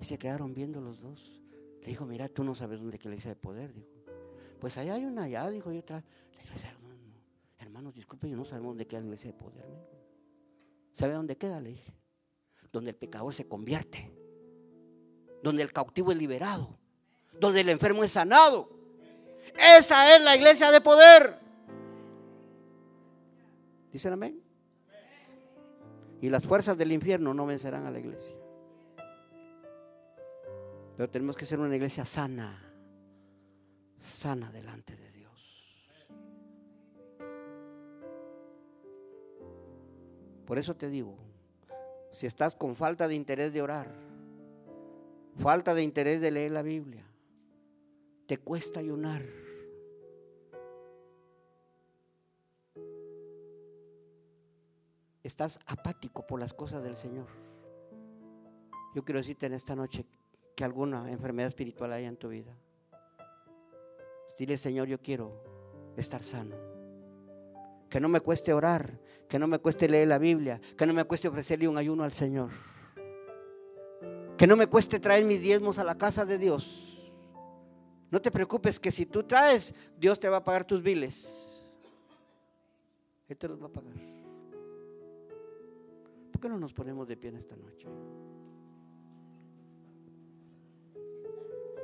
Y 0.00 0.04
se 0.04 0.18
quedaron 0.18 0.52
viendo 0.52 0.80
los 0.80 1.00
dos. 1.00 1.40
Le 1.80 1.88
dijo, 1.88 2.04
mira, 2.04 2.28
tú 2.28 2.44
no 2.44 2.54
sabes 2.54 2.80
dónde 2.80 2.98
queda 2.98 3.10
la 3.10 3.14
iglesia 3.14 3.30
de 3.30 3.36
poder, 3.36 3.72
dijo. 3.72 3.88
Pues 4.60 4.76
allá 4.76 4.94
hay 4.94 5.04
una 5.04 5.24
allá, 5.24 5.48
dijo, 5.50 5.72
y 5.72 5.78
otra. 5.78 6.04
La 6.34 6.42
iglesia, 6.42 6.76
hermanos, 7.58 7.94
disculpen, 7.94 8.30
yo 8.30 8.36
no 8.36 8.44
sabemos 8.44 8.70
dónde 8.70 8.86
queda 8.86 9.00
la 9.00 9.06
iglesia 9.06 9.32
de 9.32 9.38
poder. 9.38 9.64
¿Sabe 10.92 11.14
dónde 11.14 11.36
queda? 11.36 11.60
Le 11.60 11.70
dije. 11.70 11.94
Donde 12.72 12.90
el 12.90 12.96
pecador 12.96 13.32
se 13.32 13.46
convierte. 13.46 14.12
Donde 15.42 15.62
el 15.62 15.72
cautivo 15.72 16.12
es 16.12 16.18
liberado. 16.18 16.78
Donde 17.40 17.60
el 17.60 17.68
enfermo 17.68 18.04
es 18.04 18.12
sanado. 18.12 18.70
Esa 19.78 20.14
es 20.14 20.22
la 20.22 20.36
iglesia 20.36 20.70
de 20.70 20.80
poder. 20.80 21.38
¿Dicen 23.92 24.12
amén? 24.12 24.42
Y 26.20 26.28
las 26.28 26.44
fuerzas 26.44 26.76
del 26.76 26.92
infierno 26.92 27.34
no 27.34 27.46
vencerán 27.46 27.86
a 27.86 27.90
la 27.90 27.98
iglesia. 27.98 28.34
Pero 30.96 31.10
tenemos 31.10 31.36
que 31.36 31.44
ser 31.44 31.60
una 31.60 31.76
iglesia 31.76 32.04
sana, 32.06 32.58
sana 33.98 34.50
delante 34.50 34.96
de 34.96 35.10
Dios. 35.12 35.16
Por 40.46 40.58
eso 40.58 40.74
te 40.74 40.88
digo, 40.88 41.18
si 42.12 42.26
estás 42.26 42.54
con 42.54 42.76
falta 42.76 43.08
de 43.08 43.14
interés 43.14 43.52
de 43.52 43.60
orar, 43.60 43.92
falta 45.36 45.74
de 45.74 45.82
interés 45.82 46.20
de 46.22 46.30
leer 46.30 46.52
la 46.52 46.62
Biblia, 46.62 47.04
te 48.26 48.38
cuesta 48.38 48.80
ayunar. 48.80 49.22
Estás 55.22 55.58
apático 55.66 56.26
por 56.26 56.38
las 56.38 56.52
cosas 56.52 56.84
del 56.84 56.96
Señor. 56.96 57.26
Yo 58.94 59.04
quiero 59.04 59.20
decirte 59.20 59.46
en 59.46 59.54
esta 59.54 59.74
noche 59.74 60.04
que 60.54 60.64
alguna 60.64 61.10
enfermedad 61.10 61.48
espiritual 61.48 61.92
haya 61.92 62.08
en 62.08 62.16
tu 62.16 62.28
vida. 62.28 62.56
Dile, 64.38 64.56
Señor, 64.56 64.86
yo 64.88 65.00
quiero 65.00 65.42
estar 65.96 66.22
sano. 66.22 66.54
Que 67.90 68.00
no 68.00 68.08
me 68.08 68.20
cueste 68.20 68.52
orar, 68.52 69.00
que 69.28 69.38
no 69.38 69.46
me 69.46 69.58
cueste 69.58 69.88
leer 69.88 70.08
la 70.08 70.18
Biblia, 70.18 70.60
que 70.76 70.86
no 70.86 70.94
me 70.94 71.04
cueste 71.04 71.28
ofrecerle 71.28 71.68
un 71.68 71.78
ayuno 71.78 72.04
al 72.04 72.12
Señor. 72.12 72.50
Que 74.36 74.46
no 74.46 74.56
me 74.56 74.66
cueste 74.66 75.00
traer 75.00 75.24
mis 75.24 75.40
diezmos 75.40 75.78
a 75.78 75.84
la 75.84 75.96
casa 75.96 76.24
de 76.24 76.38
Dios. 76.38 76.85
No 78.10 78.20
te 78.20 78.30
preocupes 78.30 78.78
que 78.78 78.92
si 78.92 79.06
tú 79.06 79.22
traes, 79.24 79.74
Dios 79.98 80.18
te 80.20 80.28
va 80.28 80.38
a 80.38 80.44
pagar 80.44 80.64
tus 80.64 80.82
biles. 80.82 81.48
Él 83.28 83.36
te 83.36 83.48
los 83.48 83.60
va 83.60 83.66
a 83.66 83.72
pagar. 83.72 83.94
¿Por 86.30 86.40
qué 86.40 86.48
no 86.48 86.58
nos 86.58 86.72
ponemos 86.72 87.08
de 87.08 87.16
pie 87.16 87.30
en 87.30 87.36
esta 87.36 87.56
noche? 87.56 87.88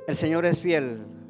El 0.07 0.15
Señor 0.15 0.45
es 0.45 0.59
fiel. 0.59 1.22